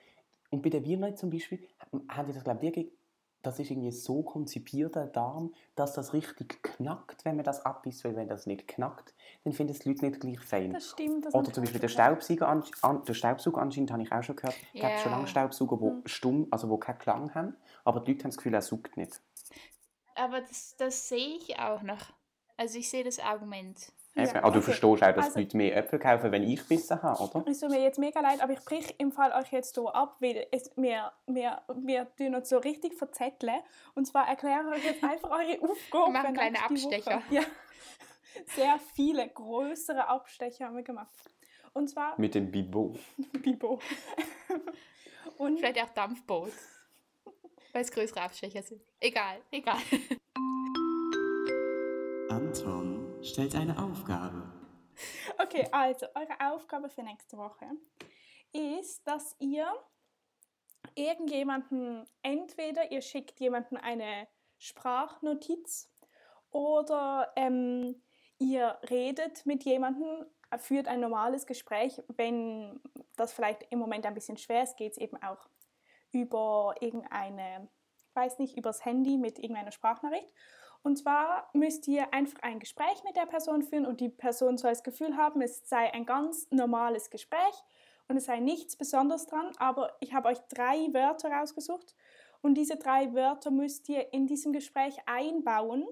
Und 0.51 0.61
bei 0.61 0.69
der 0.69 0.83
Wiener 0.85 1.15
zum 1.15 1.31
Beispiel, 1.31 1.67
haben 2.09 2.27
die 2.27 2.33
das, 2.33 2.43
glaube 2.43 2.59
ich, 2.59 2.65
wirklich, 2.65 2.91
das 3.41 3.59
ist 3.59 3.71
irgendwie 3.71 3.91
so 3.91 4.23
konzipiert, 4.23 4.95
der 4.95 5.07
Darm, 5.07 5.53
dass 5.75 5.93
das 5.93 6.13
richtig 6.13 6.61
knackt, 6.63 7.25
wenn 7.25 7.35
man 7.35 7.45
das 7.45 7.65
abbisst, 7.65 8.03
weil 8.03 8.15
wenn 8.15 8.27
das 8.27 8.45
nicht 8.45 8.67
knackt, 8.67 9.13
dann 9.43 9.53
finden 9.53 9.73
es 9.73 9.79
die 9.79 9.89
Leute 9.89 10.05
nicht 10.05 10.19
gleich 10.21 10.39
fein. 10.39 10.73
Das 10.73 10.91
stimmt. 10.91 11.25
Das 11.25 11.33
Oder 11.33 11.51
zum 11.51 11.63
Beispiel 11.63 11.79
der 11.79 11.87
Staubsauger, 11.87 12.47
an, 12.47 12.63
an, 12.81 13.03
der 13.05 13.13
Staubsauger 13.13 13.61
anscheinend, 13.61 13.91
habe 13.91 14.03
ich 14.03 14.11
auch 14.11 14.23
schon 14.23 14.35
gehört, 14.35 14.55
es 14.73 14.79
gibt 14.79 14.99
schon 14.99 15.11
lange 15.11 15.27
Staubsauger, 15.27 15.77
die 15.77 15.85
Mhm. 15.85 16.03
stumm, 16.05 16.47
also 16.51 16.69
wo 16.69 16.77
keinen 16.77 16.99
Klang 16.99 17.33
haben, 17.33 17.55
aber 17.83 18.01
die 18.01 18.11
Leute 18.11 18.23
haben 18.25 18.31
das 18.31 18.37
Gefühl, 18.37 18.53
er 18.53 18.61
saugt 18.61 18.97
nicht. 18.97 19.21
Aber 20.15 20.41
das, 20.41 20.75
das 20.77 21.09
sehe 21.09 21.37
ich 21.37 21.57
auch 21.59 21.81
noch. 21.81 22.13
Also 22.57 22.77
ich 22.77 22.89
sehe 22.89 23.03
das 23.03 23.19
Argument. 23.19 23.91
Ja, 24.13 24.23
Eben. 24.23 24.37
Aber 24.37 24.51
du 24.51 24.57
okay. 24.59 24.61
verstehst 24.65 25.03
auch, 25.03 25.15
dass 25.15 25.25
Also- 25.25 25.35
die 25.35 25.43
Leute 25.43 25.57
mehr 25.57 25.77
Äpfel 25.77 25.99
kaufen, 25.99 26.31
wenn 26.31 26.43
ich 26.43 26.67
Bissen 26.67 27.01
habe, 27.01 27.23
oder? 27.23 27.45
Es 27.47 27.59
tut 27.59 27.69
mir 27.69 27.81
jetzt 27.81 27.97
mega 27.97 28.19
leid, 28.19 28.41
aber 28.41 28.51
ich 28.53 28.59
brich 28.65 28.93
im 28.97 29.11
Fall 29.11 29.31
euch 29.31 29.51
jetzt 29.53 29.75
hier 29.75 29.95
ab, 29.95 30.17
weil 30.19 30.47
es, 30.51 30.69
wir, 30.75 31.11
wir, 31.27 31.61
wir 31.75 32.13
tun 32.17 32.35
uns 32.35 32.49
so 32.49 32.57
richtig 32.57 32.95
verzetteln. 32.95 33.59
Und 33.95 34.05
zwar 34.05 34.27
erkläre 34.27 34.63
ich 34.75 34.79
euch 34.79 34.85
jetzt 34.91 35.03
einfach 35.03 35.29
eure 35.31 35.61
Aufgaben. 35.61 36.13
Wir 36.13 36.21
machen 36.21 36.33
kleine. 36.33 36.59
Abstecher. 36.61 37.21
Ja. 37.29 37.41
Sehr 38.47 38.79
viele 38.95 39.27
größere 39.29 40.07
Abstecher 40.07 40.65
haben 40.65 40.75
wir 40.75 40.83
gemacht. 40.83 41.09
Und 41.73 41.89
zwar 41.89 42.19
Mit 42.19 42.35
dem 42.35 42.51
Bibo. 42.51 42.95
Bibo. 43.41 43.79
Und 45.37 45.59
Vielleicht 45.59 45.81
auch 45.83 45.89
Dampfboot. 45.93 46.51
Weil 47.71 47.81
es 47.81 47.91
größere 47.91 48.21
Abstecher 48.21 48.61
sind. 48.61 48.81
Egal, 48.99 49.37
egal. 49.51 49.77
Anton 52.29 53.00
stellt 53.23 53.55
eine 53.55 53.81
Aufgabe. 53.81 54.43
Okay, 55.37 55.67
also 55.71 56.05
eure 56.15 56.53
Aufgabe 56.53 56.89
für 56.89 57.03
nächste 57.03 57.37
Woche 57.37 57.65
ist, 58.53 59.07
dass 59.07 59.35
ihr 59.39 59.67
irgendjemanden, 60.95 62.05
entweder 62.21 62.91
ihr 62.91 63.01
schickt 63.01 63.39
jemanden 63.39 63.77
eine 63.77 64.27
Sprachnotiz 64.57 65.89
oder 66.51 67.31
ähm, 67.35 68.01
ihr 68.37 68.77
redet 68.89 69.45
mit 69.45 69.63
jemandem, 69.63 70.25
führt 70.57 70.87
ein 70.87 70.99
normales 70.99 71.45
Gespräch, 71.45 72.01
wenn 72.09 72.81
das 73.15 73.31
vielleicht 73.33 73.63
im 73.71 73.79
Moment 73.79 74.05
ein 74.05 74.13
bisschen 74.13 74.37
schwer 74.37 74.63
ist, 74.63 74.75
geht 74.75 74.93
es 74.93 74.97
eben 74.97 75.21
auch 75.23 75.47
über 76.11 76.75
irgendeine, 76.81 77.69
ich 78.09 78.15
weiß 78.15 78.39
nicht, 78.39 78.57
übers 78.57 78.83
Handy 78.83 79.17
mit 79.17 79.39
irgendeiner 79.39 79.71
Sprachnachricht. 79.71 80.27
Und 80.83 80.97
zwar 80.97 81.49
müsst 81.53 81.87
ihr 81.87 82.11
einfach 82.13 82.41
ein 82.41 82.59
Gespräch 82.59 83.03
mit 83.03 83.15
der 83.15 83.27
Person 83.27 83.61
führen 83.61 83.85
und 83.85 84.01
die 84.01 84.09
Person 84.09 84.57
soll 84.57 84.71
das 84.71 84.83
Gefühl 84.83 85.15
haben, 85.15 85.41
es 85.41 85.67
sei 85.69 85.93
ein 85.93 86.05
ganz 86.05 86.49
normales 86.49 87.09
Gespräch 87.09 87.63
und 88.07 88.17
es 88.17 88.25
sei 88.25 88.39
nichts 88.39 88.75
Besonderes 88.75 89.27
dran, 89.27 89.51
aber 89.57 89.95
ich 89.99 90.13
habe 90.13 90.29
euch 90.29 90.39
drei 90.49 90.91
Wörter 90.91 91.31
rausgesucht 91.31 91.95
und 92.41 92.55
diese 92.55 92.77
drei 92.77 93.13
Wörter 93.13 93.51
müsst 93.51 93.87
ihr 93.89 94.11
in 94.11 94.25
diesem 94.25 94.53
Gespräch 94.53 94.97
einbauen, 95.05 95.87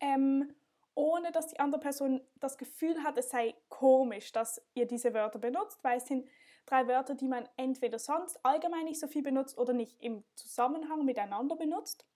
ähm, 0.00 0.54
ohne 0.94 1.32
dass 1.32 1.48
die 1.48 1.58
andere 1.58 1.80
Person 1.80 2.20
das 2.38 2.58
Gefühl 2.58 3.02
hat, 3.02 3.18
es 3.18 3.30
sei 3.30 3.54
komisch, 3.68 4.30
dass 4.30 4.62
ihr 4.74 4.86
diese 4.86 5.12
Wörter 5.12 5.40
benutzt, 5.40 5.82
weil 5.82 5.98
es 5.98 6.06
sind 6.06 6.28
drei 6.66 6.86
Wörter, 6.86 7.16
die 7.16 7.28
man 7.28 7.48
entweder 7.56 7.98
sonst 7.98 8.38
allgemein 8.44 8.84
nicht 8.84 9.00
so 9.00 9.08
viel 9.08 9.22
benutzt 9.22 9.58
oder 9.58 9.72
nicht 9.72 10.00
im 10.00 10.22
Zusammenhang 10.36 11.04
miteinander 11.04 11.56
benutzt. 11.56 12.06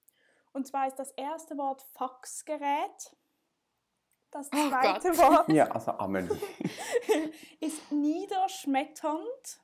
Und 0.56 0.66
zwar 0.66 0.86
ist 0.86 0.98
das 0.98 1.10
erste 1.10 1.58
Wort 1.58 1.82
Faxgerät. 1.92 3.14
Das 4.30 4.48
Oh 4.50 4.70
zweite 4.70 5.10
Gott. 5.10 5.18
Wort 5.18 5.48
Ja, 5.50 5.70
also 5.70 5.90
Amelie. 5.92 6.34
ist 7.60 7.92
niederschmetternd. 7.92 9.60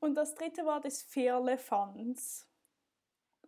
Und 0.00 0.16
das 0.16 0.34
dritte 0.34 0.64
Wort 0.64 0.84
ist 0.84 1.08
Firlefanz. 1.08 2.48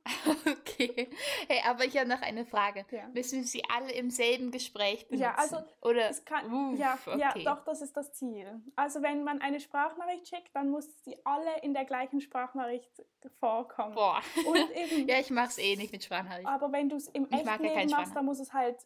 Okay. 0.46 1.08
Hey, 1.48 1.60
aber 1.64 1.84
ich 1.84 1.96
habe 1.96 2.08
noch 2.08 2.20
eine 2.20 2.44
Frage. 2.44 2.84
Ja. 2.90 3.06
Müssen 3.08 3.40
wir 3.40 3.46
sie 3.46 3.62
alle 3.72 3.92
im 3.92 4.10
selben 4.10 4.50
Gespräch 4.50 5.06
benutzen? 5.08 5.22
Ja, 5.22 5.34
also 5.36 5.58
Oder 5.82 6.10
Es 6.10 6.24
kann, 6.24 6.52
Uff, 6.52 6.78
ja, 6.78 6.98
ja, 7.16 7.30
okay. 7.30 7.44
doch, 7.44 7.64
das 7.64 7.80
ist 7.80 7.96
das 7.96 8.12
Ziel. 8.12 8.60
Also 8.76 9.00
wenn 9.02 9.22
man 9.24 9.40
eine 9.40 9.60
Sprachnachricht 9.60 10.28
schickt, 10.28 10.54
dann 10.54 10.70
muss 10.70 10.88
sie 11.04 11.16
alle 11.24 11.60
in 11.62 11.74
der 11.74 11.84
gleichen 11.84 12.20
Sprachnachricht 12.20 12.90
vorkommen. 13.38 13.94
Boah. 13.94 14.20
Und 14.46 14.70
eben, 14.74 15.08
ja, 15.08 15.20
ich 15.20 15.30
mach's 15.30 15.58
eh 15.58 15.76
nicht 15.76 15.92
mit 15.92 16.04
Sprachnachrichten. 16.04 16.46
aber 16.52 16.72
wenn 16.72 16.88
du 16.88 16.96
es 16.96 17.08
im 17.08 17.26
Ich 17.26 17.32
echten 17.32 17.46
ja 17.46 17.54
Leben 17.54 17.64
machst, 17.64 17.90
Sprachnachricht. 17.90 18.16
dann 18.16 18.24
muss 18.26 18.40
es 18.40 18.52
halt, 18.52 18.76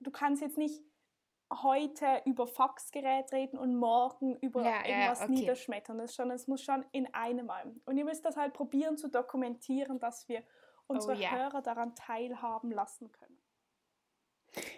du 0.00 0.10
kannst 0.10 0.42
jetzt 0.42 0.56
nicht 0.58 0.82
heute 1.62 2.22
über 2.24 2.46
Faxgerät 2.46 3.30
reden 3.32 3.58
und 3.58 3.76
morgen 3.76 4.36
über 4.38 4.62
Ja, 4.64 4.70
ja, 4.70 4.88
ja, 4.88 4.96
irgendwas 4.96 5.22
okay. 5.22 5.32
niederschmettern. 5.32 5.98
Das 5.98 6.14
schon, 6.14 6.30
es 6.30 6.48
muss 6.48 6.62
schon 6.62 6.84
in 6.90 7.12
einem 7.14 7.46
Mal. 7.46 7.74
Und 7.84 7.96
ihr 7.98 8.04
müsst 8.04 8.24
das 8.24 8.36
halt 8.36 8.54
probieren 8.54 8.96
zu 8.96 9.08
dokumentieren, 9.08 10.00
dass 10.00 10.26
wir 10.28 10.42
unsere 10.86 11.14
Oh 11.14 11.20
ja. 11.20 11.30
Hörer 11.30 11.62
daran 11.62 11.94
teilhaben 11.94 12.70
lassen 12.70 13.10
können. 13.12 13.38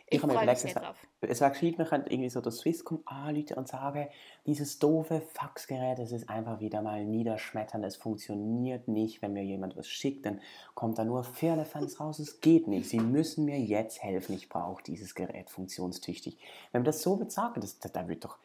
Ich 0.08 0.22
habe 0.22 0.32
mir 0.32 0.38
freue 0.38 0.46
mich 0.46 0.58
überlegt, 0.58 0.60
sehr 0.60 0.70
es 0.70 0.76
wär- 0.76 0.82
drauf. 0.82 1.06
Es 1.20 1.40
wäre 1.40 1.50
gescheit, 1.50 1.78
man 1.78 1.86
könnte 1.88 2.10
irgendwie 2.10 2.30
so 2.30 2.40
das 2.40 2.58
Swisscom 2.58 3.02
anrufen 3.04 3.56
und 3.56 3.68
sagen, 3.68 4.08
dieses 4.46 4.78
doofe 4.78 5.20
Faxgerät, 5.20 5.98
das 5.98 6.12
ist 6.12 6.30
einfach 6.30 6.60
wieder 6.60 6.80
mal 6.80 7.04
niederschmetternd, 7.04 7.84
es 7.84 7.96
funktioniert 7.96 8.86
nicht, 8.88 9.20
wenn 9.20 9.32
mir 9.32 9.42
jemand 9.42 9.76
was 9.76 9.88
schickt, 9.88 10.24
dann 10.24 10.40
kommt 10.74 10.98
da 10.98 11.04
nur 11.04 11.24
Firlefanz 11.24 11.98
raus, 12.00 12.20
es 12.20 12.40
geht 12.40 12.68
nicht, 12.68 12.88
Sie 12.88 13.00
müssen 13.00 13.44
mir 13.44 13.58
jetzt 13.58 14.02
helfen, 14.02 14.36
ich 14.36 14.48
brauche 14.48 14.82
dieses 14.82 15.14
Gerät 15.14 15.50
funktionstüchtig. 15.50 16.38
Wenn 16.70 16.82
man 16.82 16.86
das 16.86 17.02
so 17.02 17.18
wird 17.18 17.32
sagen, 17.32 17.60
das, 17.60 17.78
das, 17.80 17.90
da 17.92 18.06
wird 18.08 18.24
doch 18.24 18.38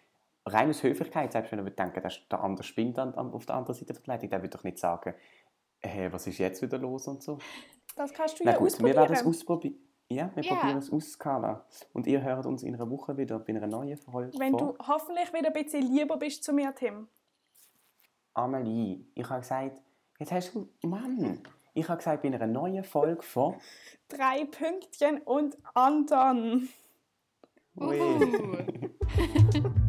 reines 0.46 0.82
Höflichkeit, 0.82 1.32
selbst 1.32 1.52
wenn 1.52 1.64
denken, 1.64 2.02
der, 2.02 2.12
der 2.32 2.44
andere 2.44 2.64
spinnt 2.64 2.98
an, 2.98 3.14
an, 3.14 3.32
auf 3.32 3.46
der 3.46 3.56
anderen 3.56 3.78
Seite 3.78 3.94
der 3.94 4.02
Leitung, 4.06 4.30
der 4.32 4.42
wird 4.42 4.56
doch 4.56 4.64
nicht 4.64 4.80
sagen, 4.80 5.14
hey, 5.82 6.12
was 6.12 6.28
ist 6.28 6.38
jetzt 6.38 6.62
wieder 6.62 6.78
los 6.78 7.08
und 7.08 7.22
so. 7.24 7.38
Das 7.96 8.14
kannst 8.14 8.40
du 8.40 8.44
Na 8.46 8.52
ja 8.52 8.58
gut, 8.58 8.68
wir 8.68 8.74
ausprobieren. 8.74 8.98
werden 8.98 9.16
es 9.16 9.26
ausprobieren. 9.26 9.76
Ja, 10.10 10.30
wir 10.36 10.44
Ja. 10.44 10.56
probieren 10.56 10.78
es 10.80 10.92
aus, 10.92 11.18
Carla. 11.18 11.66
Und 11.94 12.06
ihr 12.08 12.22
hört 12.22 12.46
uns 12.46 12.64
in 12.64 12.74
einer 12.76 12.90
Woche 12.90 13.16
wieder 13.18 13.40
bei 13.40 13.54
einer 13.56 13.68
neuen 13.68 13.98
Folge 13.98 14.38
Wenn 14.38 14.54
du 14.58 14.76
hoffentlich 14.86 15.32
wieder 15.34 15.48
ein 15.48 15.54
bisschen 15.54 15.84
lieber 15.84 16.18
bist 16.18 16.44
zu 16.44 16.52
mir, 16.54 16.74
Tim. 16.76 17.08
Amelie. 18.34 19.06
Ich 19.16 19.30
habe 19.30 19.42
gesagt, 19.42 19.82
jetzt 20.20 20.32
hast 20.32 20.54
du, 20.56 20.68
Mann, 20.84 21.42
ich 21.74 21.88
habe 21.88 21.98
gesagt, 21.98 22.24
bei 22.24 22.28
einer 22.34 22.46
neuen 22.48 22.84
Folge 22.84 23.22
von 23.24 23.56
Drei 24.10 24.46
Pünktchen 24.46 25.22
und 25.22 25.58
Anton. 25.74 26.68
Ui. 27.80 28.00
Uhu. 28.02 28.58